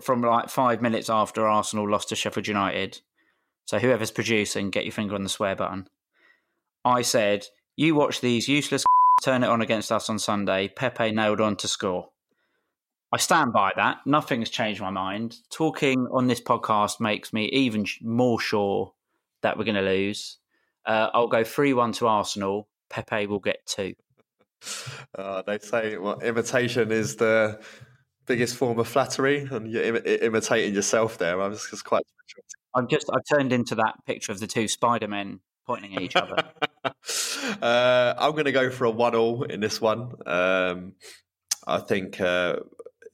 from 0.00 0.22
like 0.22 0.48
five 0.48 0.80
minutes 0.80 1.10
after 1.10 1.46
Arsenal 1.46 1.88
lost 1.90 2.08
to 2.10 2.16
Sheffield 2.16 2.46
United. 2.46 3.00
So 3.64 3.78
whoever's 3.78 4.10
producing, 4.10 4.70
get 4.70 4.84
your 4.84 4.92
finger 4.92 5.14
on 5.14 5.22
the 5.22 5.28
swear 5.28 5.56
button. 5.56 5.88
I 6.84 7.02
said, 7.02 7.46
"You 7.76 7.94
watch 7.94 8.20
these 8.20 8.48
useless 8.48 8.84
turn 9.22 9.44
it 9.44 9.48
on 9.48 9.60
against 9.62 9.92
us 9.92 10.08
on 10.08 10.18
Sunday. 10.18 10.68
Pepe 10.68 11.12
nailed 11.12 11.40
on 11.40 11.56
to 11.56 11.68
score." 11.68 12.08
I 13.14 13.18
stand 13.18 13.52
by 13.52 13.72
that. 13.76 13.98
Nothing 14.06 14.40
has 14.40 14.48
changed 14.48 14.80
my 14.80 14.90
mind. 14.90 15.36
Talking 15.50 16.06
on 16.10 16.28
this 16.28 16.40
podcast 16.40 16.98
makes 16.98 17.32
me 17.32 17.44
even 17.50 17.84
more 18.00 18.40
sure 18.40 18.94
that 19.42 19.58
we're 19.58 19.64
going 19.64 19.74
to 19.74 19.82
lose. 19.82 20.38
Uh, 20.86 21.10
I'll 21.12 21.28
go 21.28 21.44
three-one 21.44 21.92
to 21.92 22.06
Arsenal. 22.06 22.68
Pepe 22.88 23.26
will 23.26 23.40
get 23.40 23.66
two. 23.66 23.94
Uh, 25.18 25.42
they 25.42 25.58
say 25.58 25.98
well, 25.98 26.18
imitation 26.20 26.90
is 26.90 27.16
the 27.16 27.60
biggest 28.26 28.56
form 28.56 28.78
of 28.78 28.88
flattery, 28.88 29.46
and 29.50 29.70
you're 29.70 29.82
Im- 29.82 30.04
imitating 30.04 30.74
yourself 30.74 31.18
there. 31.18 31.40
I 31.40 31.48
was 31.48 31.66
just 31.70 31.84
quite. 31.84 32.02
I'm 32.74 32.88
just. 32.88 33.10
I've 33.12 33.24
turned 33.30 33.52
into 33.52 33.74
that 33.76 33.94
picture 34.06 34.32
of 34.32 34.40
the 34.40 34.46
two 34.46 34.68
Spider 34.68 35.08
Men 35.08 35.40
pointing 35.66 35.96
at 35.96 36.02
each 36.02 36.16
other. 36.16 36.36
uh, 37.62 38.14
I'm 38.18 38.32
going 38.32 38.46
to 38.46 38.52
go 38.52 38.70
for 38.70 38.84
a 38.84 38.90
one-all 38.90 39.44
in 39.44 39.60
this 39.60 39.80
one. 39.80 40.12
Um, 40.26 40.94
I 41.66 41.78
think, 41.78 42.20
uh, 42.20 42.56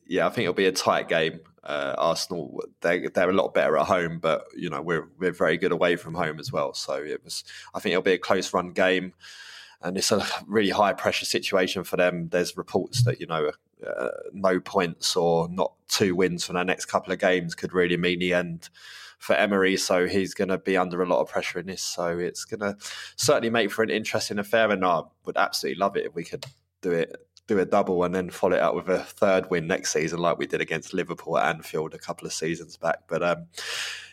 yeah, 0.07 0.27
I 0.27 0.31
think 0.31 0.45
it'll 0.45 0.55
be 0.55 0.67
a 0.67 0.73
tight 0.73 1.09
game. 1.09 1.41
Uh, 1.63 1.95
Arsenal, 1.99 2.63
they 2.81 3.09
they're 3.09 3.29
a 3.29 3.35
lot 3.35 3.53
better 3.53 3.77
at 3.77 3.87
home, 3.87 4.21
but 4.21 4.45
you 4.57 4.71
know 4.71 4.81
we're 4.81 5.09
we're 5.19 5.33
very 5.33 5.59
good 5.59 5.73
away 5.73 5.97
from 5.97 6.15
home 6.15 6.39
as 6.39 6.53
well. 6.53 6.73
So 6.73 6.95
it 6.95 7.23
was. 7.25 7.45
I 7.75 7.81
think 7.81 7.93
it'll 7.93 8.03
be 8.03 8.13
a 8.13 8.19
close 8.19 8.55
run 8.55 8.71
game 8.71 9.13
and 9.83 9.97
it's 9.97 10.11
a 10.11 10.25
really 10.47 10.71
high 10.71 10.93
pressure 10.93 11.25
situation 11.25 11.85
for 11.85 11.97
them. 11.97 12.29
There's 12.29 12.57
reports 12.57 13.05
that 13.05 13.21
you 13.21 13.27
know 13.27 13.53
uh, 13.87 14.09
no 14.33 14.61
points 14.61 15.17
or 15.17 15.49
not 15.49 15.73
two 15.89 16.15
wins 16.15 16.45
from 16.45 16.55
their 16.55 16.65
next 16.65 16.87
couple 16.87 17.13
of 17.13 17.19
games 17.19 17.55
could 17.55 17.73
really 17.73 17.97
mean 17.97 18.19
the 18.19 18.35
end 18.35 18.69
for 19.19 19.35
Emery. 19.35 19.77
So 19.77 20.07
he's 20.07 20.35
going 20.35 20.49
to 20.49 20.59
be 20.59 20.77
under 20.77 21.03
a 21.03 21.07
lot 21.07 21.21
of 21.21 21.29
pressure 21.29 21.59
in 21.59 21.67
this. 21.67 21.83
So 21.83 22.19
it's 22.19 22.45
going 22.45 22.61
to 22.61 22.77
certainly 23.17 23.51
make 23.51 23.71
for 23.71 23.83
an 23.83 23.91
interesting 23.91 24.39
affair. 24.39 24.71
And 24.71 24.85
I 24.85 25.03
would 25.25 25.37
absolutely 25.37 25.81
love 25.81 25.97
it 25.97 26.07
if 26.07 26.15
we 26.15 26.25
could 26.25 26.47
do 26.81 26.93
it. 26.93 27.17
Do 27.47 27.59
a 27.59 27.65
double 27.65 28.05
and 28.05 28.15
then 28.15 28.29
follow 28.29 28.57
it 28.57 28.63
up 28.63 28.75
with 28.75 28.91
a 28.91 28.99
third 28.99 29.51
win 29.51 29.67
next 29.67 29.95
season, 29.95 30.19
like 30.19 30.37
we 30.37 30.47
did 30.47 30.61
against 30.61 30.93
Liverpool 30.93 31.39
at 31.39 31.49
Anfield 31.49 31.95
a 31.95 31.99
couple 31.99 32.27
of 32.27 32.35
seasons 32.35 32.77
back. 32.77 33.05
But 33.09 33.23
um, 33.23 33.47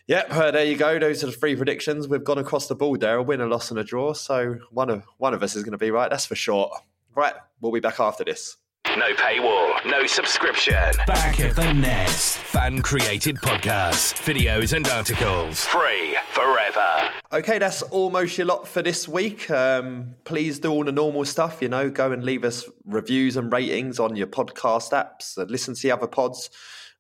Yep, 0.08 0.28
uh, 0.32 0.52
there 0.52 0.66
you 0.66 0.78
go. 0.78 1.00
Those 1.00 1.24
are 1.24 1.28
the 1.28 1.32
three 1.32 1.56
predictions. 1.56 2.08
We've 2.08 2.24
gone 2.24 2.38
across 2.38 2.68
the 2.68 2.76
board 2.76 3.02
there: 3.02 3.18
a 3.18 3.24
win, 3.24 3.42
a 3.42 3.48
loss, 3.48 3.72
and 3.72 3.80
a 3.80 3.84
draw. 3.84 4.14
So 4.14 4.60
one 4.70 4.90
of 4.90 5.04
one 5.18 5.34
of 5.34 5.42
us 5.42 5.56
is 5.56 5.64
going 5.64 5.72
to 5.72 5.80
be 5.80 5.90
right. 5.90 6.10
That's 6.10 6.28
for 6.28 6.36
sure. 6.36 6.78
Right, 7.16 7.34
we'll 7.60 7.72
be 7.72 7.80
back 7.80 8.00
after 8.00 8.24
this. 8.24 8.58
No 8.98 9.14
paywall, 9.16 9.86
no 9.86 10.06
subscription. 10.08 10.74
Back 11.06 11.42
at 11.42 11.54
the 11.54 11.74
nest. 11.74 12.38
Fan 12.38 12.82
created 12.82 13.36
podcasts, 13.36 14.14
videos, 14.14 14.72
and 14.72 14.88
articles. 14.88 15.66
Free 15.66 16.16
forever. 16.32 17.10
Okay, 17.34 17.60
that's 17.60 17.82
almost 17.82 18.38
your 18.38 18.48
lot 18.48 18.66
for 18.70 18.82
this 18.82 19.06
week. 19.06 19.52
Um, 19.52 20.16
please 20.24 20.60
do 20.60 20.72
all 20.72 20.86
the 20.86 20.94
normal 20.94 21.26
stuff, 21.26 21.62
you 21.62 21.68
know, 21.68 21.90
go 21.90 22.14
and 22.14 22.24
leave 22.24 22.46
us 22.46 22.70
reviews 22.86 23.36
and 23.36 23.52
ratings 23.52 24.00
on 24.00 24.16
your 24.16 24.28
podcast 24.28 24.94
apps, 24.94 25.36
listen 25.50 25.76
to 25.76 25.82
the 25.82 25.92
other 25.92 26.08
pods. 26.08 26.50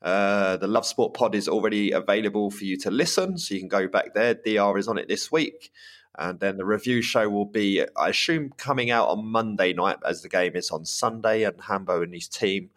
Uh, 0.01 0.57
the 0.57 0.67
Love 0.67 0.85
Sport 0.85 1.13
pod 1.13 1.33
is 1.33 1.47
already 1.47 1.91
available 1.91 2.51
for 2.51 2.65
you 2.65 2.77
to 2.79 2.91
listen, 2.91 3.37
so 3.37 3.53
you 3.53 3.61
can 3.61 3.69
go 3.69 3.87
back 3.87 4.13
there. 4.13 4.33
DR 4.33 4.77
is 4.77 4.89
on 4.89 4.97
it 4.97 5.07
this 5.07 5.31
week. 5.31 5.71
And 6.17 6.39
then 6.39 6.57
the 6.57 6.65
review 6.65 7.01
show 7.01 7.29
will 7.29 7.45
be, 7.45 7.83
I 7.97 8.09
assume, 8.09 8.53
coming 8.57 8.91
out 8.91 9.09
on 9.09 9.25
Monday 9.25 9.73
night 9.73 9.97
as 10.05 10.21
the 10.21 10.29
game 10.29 10.55
is 10.55 10.71
on 10.71 10.85
Sunday. 10.85 11.43
And 11.43 11.59
Hambo 11.61 12.01
and 12.01 12.13
his 12.13 12.27
team 12.27 12.69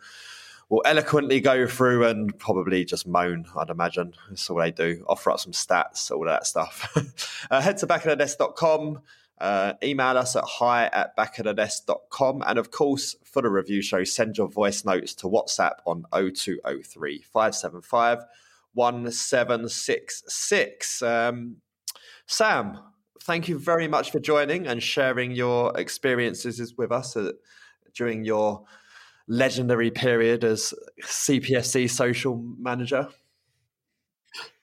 will 0.68 0.82
eloquently 0.84 1.41
go 1.41 1.66
through 1.66 2.07
and 2.07 2.39
probably 2.39 2.84
just 2.84 3.07
moan, 3.07 3.47
I'd 3.57 3.70
imagine. 3.70 4.14
That's 4.28 4.51
all 4.51 4.59
they 4.59 4.70
do. 4.70 5.05
Offer 5.09 5.30
up 5.30 5.41
some 5.41 5.53
stats, 5.53 6.11
all 6.11 6.24
that 6.24 6.47
stuff. 6.47 6.95
uh, 7.51 7.61
head 7.61 7.78
to 7.78 7.86
backofthenest.com. 7.86 9.01
Uh, 9.41 9.74
email 9.84 10.18
us 10.18 10.34
at 10.34 10.43
hi 10.45 10.86
at 10.86 11.16
backofthenest.com. 11.16 12.43
And 12.47 12.59
of 12.59 12.70
course, 12.70 13.16
for 13.24 13.43
the 13.43 13.49
review 13.49 13.82
show, 13.82 14.05
send 14.05 14.36
your 14.36 14.49
voice 14.49 14.84
notes 14.84 15.14
to 15.16 15.26
WhatsApp 15.26 15.76
on 15.86 16.05
0203 16.12 17.22
575 17.22 18.24
1766. 18.74 21.03
Um, 21.03 21.57
Sam, 22.26 22.78
thank 23.29 23.47
you 23.47 23.59
very 23.59 23.87
much 23.87 24.11
for 24.11 24.18
joining 24.18 24.66
and 24.66 24.83
sharing 24.83 25.33
your 25.33 25.79
experiences 25.79 26.74
with 26.79 26.91
us 26.91 27.14
uh, 27.14 27.31
during 27.95 28.24
your 28.24 28.64
legendary 29.29 29.91
period 29.91 30.45
as 30.45 30.72
CPFC 31.03 31.91
social 31.91 32.43
manager. 32.59 33.07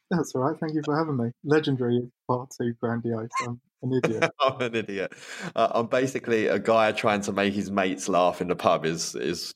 That's 0.09 0.34
all 0.34 0.41
right. 0.41 0.59
Thank 0.59 0.74
you 0.74 0.82
for 0.84 0.97
having 0.97 1.16
me. 1.16 1.30
Legendary 1.43 1.97
is 1.97 2.09
far 2.26 2.47
too 2.59 2.74
grandiose. 2.82 3.30
I'm 3.45 3.61
an 3.84 4.01
idiot. 4.03 4.32
I'm 4.39 4.59
an 4.59 4.76
idiot. 4.76 5.13
Uh, 5.55 5.68
I'm 5.76 5.86
basically 5.86 6.47
a 6.47 6.57
guy 6.57 6.91
trying 6.91 7.22
to 7.22 7.32
make 7.32 7.53
his 7.53 7.70
mates 7.70 8.09
laugh 8.09 8.41
in 8.41 8.47
the 8.47 8.55
pub. 8.55 8.84
Is 8.84 9.13
is 9.13 9.53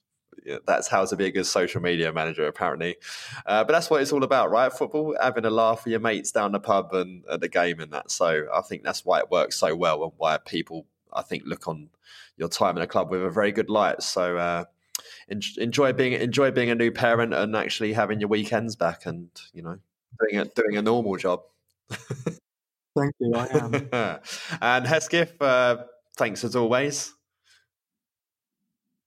that's 0.66 0.88
how 0.88 1.06
to 1.06 1.16
be 1.16 1.26
a 1.26 1.32
good 1.32 1.46
social 1.46 1.82
media 1.82 2.12
manager, 2.12 2.48
apparently. 2.48 2.98
Uh, 3.46 3.64
but 3.64 3.74
that's 3.74 3.90
what 3.90 4.02
it's 4.02 4.12
all 4.12 4.24
about, 4.24 4.52
right? 4.52 4.72
Football, 4.72 5.16
having 5.22 5.46
a 5.46 5.50
laugh 5.50 5.86
with 5.86 5.92
your 5.92 6.00
mates 6.00 6.32
down 6.32 6.52
the 6.52 6.60
pub 6.60 6.94
and 6.94 7.24
at 7.32 7.42
the 7.42 7.50
game 7.50 7.80
and 7.80 7.92
that. 7.94 8.12
So 8.12 8.48
I 8.54 8.62
think 8.62 8.84
that's 8.84 9.06
why 9.06 9.20
it 9.20 9.32
works 9.32 9.58
so 9.58 9.76
well 9.76 10.04
and 10.04 10.14
why 10.18 10.38
people, 10.38 10.86
I 11.14 11.22
think, 11.22 11.44
look 11.46 11.68
on 11.68 11.90
your 12.38 12.50
time 12.50 12.78
in 12.78 12.84
a 12.84 12.88
club 12.88 13.12
with 13.12 13.24
a 13.24 13.30
very 13.30 13.52
good 13.52 13.70
light. 13.70 14.02
So 14.02 14.38
uh, 14.38 14.66
enjoy 15.30 15.94
being 15.94 16.14
enjoy 16.14 16.52
being 16.52 16.70
a 16.70 16.76
new 16.76 16.92
parent 16.92 17.34
and 17.34 17.56
actually 17.56 17.94
having 17.94 18.20
your 18.20 18.30
weekends 18.30 18.76
back 18.76 19.06
and 19.06 19.30
you 19.54 19.62
know 19.62 19.78
doing 20.20 20.42
a, 20.42 20.46
doing 20.46 20.78
a 20.78 20.82
normal 20.82 21.16
job. 21.18 21.42
Thank 22.98 23.14
you, 23.20 23.34
I 23.36 23.48
am. 23.54 23.74
and 24.62 24.86
Hesketh, 24.86 25.42
uh, 25.42 25.84
thanks 26.18 26.44
as 26.44 26.56
always. 26.56 27.14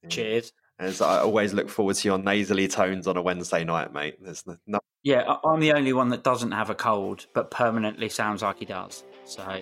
Cheers. 0.08 0.52
As 0.82 1.00
I 1.00 1.20
always 1.20 1.54
look 1.54 1.68
forward 1.68 1.94
to 1.94 2.08
your 2.08 2.18
nasally 2.18 2.66
tones 2.66 3.06
on 3.06 3.16
a 3.16 3.22
Wednesday 3.22 3.62
night, 3.62 3.92
mate. 3.92 4.16
There's 4.20 4.44
no. 4.66 4.80
Yeah, 5.04 5.36
I'm 5.44 5.60
the 5.60 5.72
only 5.74 5.92
one 5.92 6.08
that 6.08 6.24
doesn't 6.24 6.50
have 6.50 6.70
a 6.70 6.74
cold, 6.74 7.26
but 7.34 7.52
permanently 7.52 8.08
sounds 8.08 8.42
like 8.42 8.58
he 8.58 8.64
does. 8.64 9.04
So, 9.24 9.60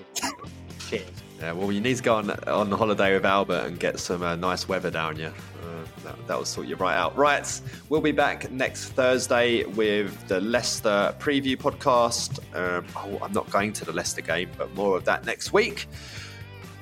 cheers. 0.89 1.05
Yeah, 1.39 1.53
well, 1.53 1.71
you 1.71 1.83
need 1.83 1.99
to 1.99 2.03
go 2.03 2.15
on 2.17 2.31
on 2.31 2.73
holiday 2.73 3.13
with 3.13 3.27
Albert 3.27 3.67
and 3.67 3.79
get 3.79 3.99
some 3.99 4.23
uh, 4.23 4.35
nice 4.37 4.67
weather 4.67 4.91
down 4.91 5.19
you. 5.19 5.27
Uh, 5.27 5.85
that, 6.05 6.27
that 6.27 6.39
will 6.39 6.47
sort 6.47 6.67
you 6.67 6.77
right 6.77 6.97
out. 6.97 7.15
Right, 7.19 7.61
we'll 7.91 8.01
be 8.01 8.13
back 8.13 8.51
next 8.51 8.93
Thursday 8.93 9.65
with 9.65 10.27
the 10.27 10.41
Leicester 10.41 11.15
preview 11.19 11.55
podcast. 11.55 12.39
Um, 12.57 12.87
oh, 12.97 13.19
I'm 13.23 13.33
not 13.33 13.51
going 13.51 13.75
to 13.75 13.85
the 13.85 13.93
Leicester 13.93 14.23
game, 14.23 14.49
but 14.57 14.75
more 14.75 14.97
of 14.97 15.05
that 15.05 15.27
next 15.27 15.53
week. 15.53 15.87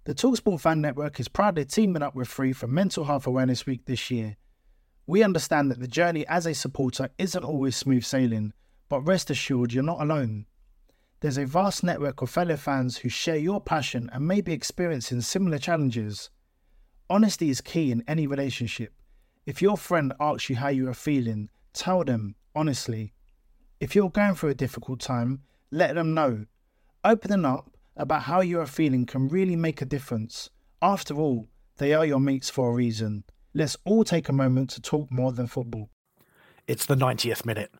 The 0.05 0.15
Talksport 0.15 0.59
Fan 0.59 0.81
Network 0.81 1.19
is 1.19 1.27
proudly 1.27 1.65
teaming 1.65 2.01
up 2.01 2.15
with 2.15 2.27
Free 2.27 2.51
for 2.51 2.65
Mental 2.65 3.03
Health 3.03 3.27
Awareness 3.27 3.67
Week 3.67 3.85
this 3.85 4.09
year. 4.09 4.37
We 5.05 5.21
understand 5.21 5.69
that 5.69 5.79
the 5.79 5.87
journey 5.87 6.25
as 6.25 6.47
a 6.47 6.55
supporter 6.55 7.11
isn't 7.19 7.43
always 7.43 7.75
smooth 7.75 8.03
sailing, 8.03 8.53
but 8.89 9.01
rest 9.01 9.29
assured 9.29 9.71
you're 9.71 9.83
not 9.83 10.01
alone. 10.01 10.47
There's 11.19 11.37
a 11.37 11.45
vast 11.45 11.83
network 11.83 12.23
of 12.23 12.31
fellow 12.31 12.57
fans 12.57 12.97
who 12.97 13.09
share 13.09 13.37
your 13.37 13.61
passion 13.61 14.09
and 14.11 14.27
may 14.27 14.41
be 14.41 14.51
experiencing 14.51 15.21
similar 15.21 15.59
challenges. 15.59 16.31
Honesty 17.07 17.51
is 17.51 17.61
key 17.61 17.91
in 17.91 18.03
any 18.07 18.25
relationship. 18.25 18.93
If 19.45 19.61
your 19.61 19.77
friend 19.77 20.11
asks 20.19 20.49
you 20.49 20.55
how 20.55 20.69
you 20.69 20.89
are 20.89 20.95
feeling, 20.95 21.51
tell 21.75 22.03
them 22.03 22.35
honestly. 22.55 23.13
If 23.79 23.95
you're 23.95 24.09
going 24.09 24.35
through 24.35 24.49
a 24.49 24.55
difficult 24.55 24.99
time, 24.99 25.41
let 25.69 25.95
them 25.95 26.13
know. 26.13 26.45
Opening 27.03 27.45
up 27.45 27.69
about 27.97 28.23
how 28.23 28.41
you 28.41 28.59
are 28.59 28.65
feeling 28.65 29.05
can 29.05 29.27
really 29.27 29.55
make 29.55 29.81
a 29.81 29.85
difference. 29.85 30.49
After 30.81 31.15
all, 31.15 31.47
they 31.77 31.93
are 31.93 32.05
your 32.05 32.19
mates 32.19 32.49
for 32.49 32.69
a 32.69 32.73
reason. 32.73 33.25
Let's 33.53 33.77
all 33.85 34.03
take 34.03 34.29
a 34.29 34.33
moment 34.33 34.69
to 34.71 34.81
talk 34.81 35.11
more 35.11 35.31
than 35.31 35.47
football. 35.47 35.89
It's 36.67 36.85
the 36.85 36.95
90th 36.95 37.45
minute. 37.45 37.71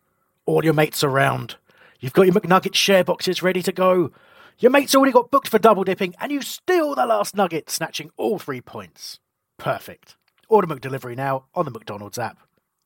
All 0.46 0.64
your 0.64 0.74
mates 0.74 1.04
around. 1.04 1.56
You've 2.00 2.14
got 2.14 2.28
your 2.28 2.36
McNugget 2.36 2.76
share 2.76 3.04
boxes 3.04 3.42
ready 3.42 3.62
to 3.64 3.72
go. 3.72 4.12
Your 4.60 4.72
mate's 4.72 4.96
already 4.96 5.12
got 5.12 5.32
booked 5.32 5.50
for 5.50 5.60
double 5.60 5.84
dipping, 5.84 6.14
and 6.20 6.32
you 6.32 6.42
steal 6.42 6.96
the 6.96 7.06
last 7.06 7.36
nugget, 7.36 7.70
snatching 7.70 8.12
all 8.16 8.40
three 8.40 8.62
points. 8.62 9.20
Perfect. 9.58 10.16
Order 10.48 10.68
McDelivery 10.68 11.16
now 11.16 11.46
on 11.56 11.66
the 11.66 11.72
McDonald's 11.72 12.20
app. 12.20 12.38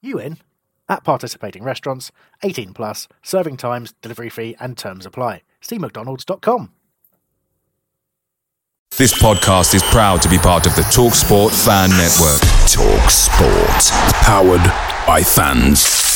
You 0.01 0.20
in? 0.20 0.38
At 0.90 1.04
participating 1.04 1.64
restaurants, 1.64 2.12
18 2.44 2.74
plus, 2.74 3.08
serving 3.22 3.58
times, 3.58 3.94
delivery 4.02 4.30
fee, 4.30 4.56
and 4.60 4.78
terms 4.78 5.06
apply. 5.06 5.44
See 5.62 5.78
McDonald's.com. 5.78 6.72
This 8.98 9.14
podcast 9.22 9.76
is 9.76 9.84
proud 9.84 10.22
to 10.24 10.30
be 10.30 10.40
part 10.40 10.66
of 10.66 10.76
the 10.76 10.82
TalkSport 10.82 11.52
Fan 11.64 11.90
Network. 11.92 12.42
TalkSport. 12.68 13.92
Powered 14.24 14.66
by 15.08 15.22
fans. 15.24 16.09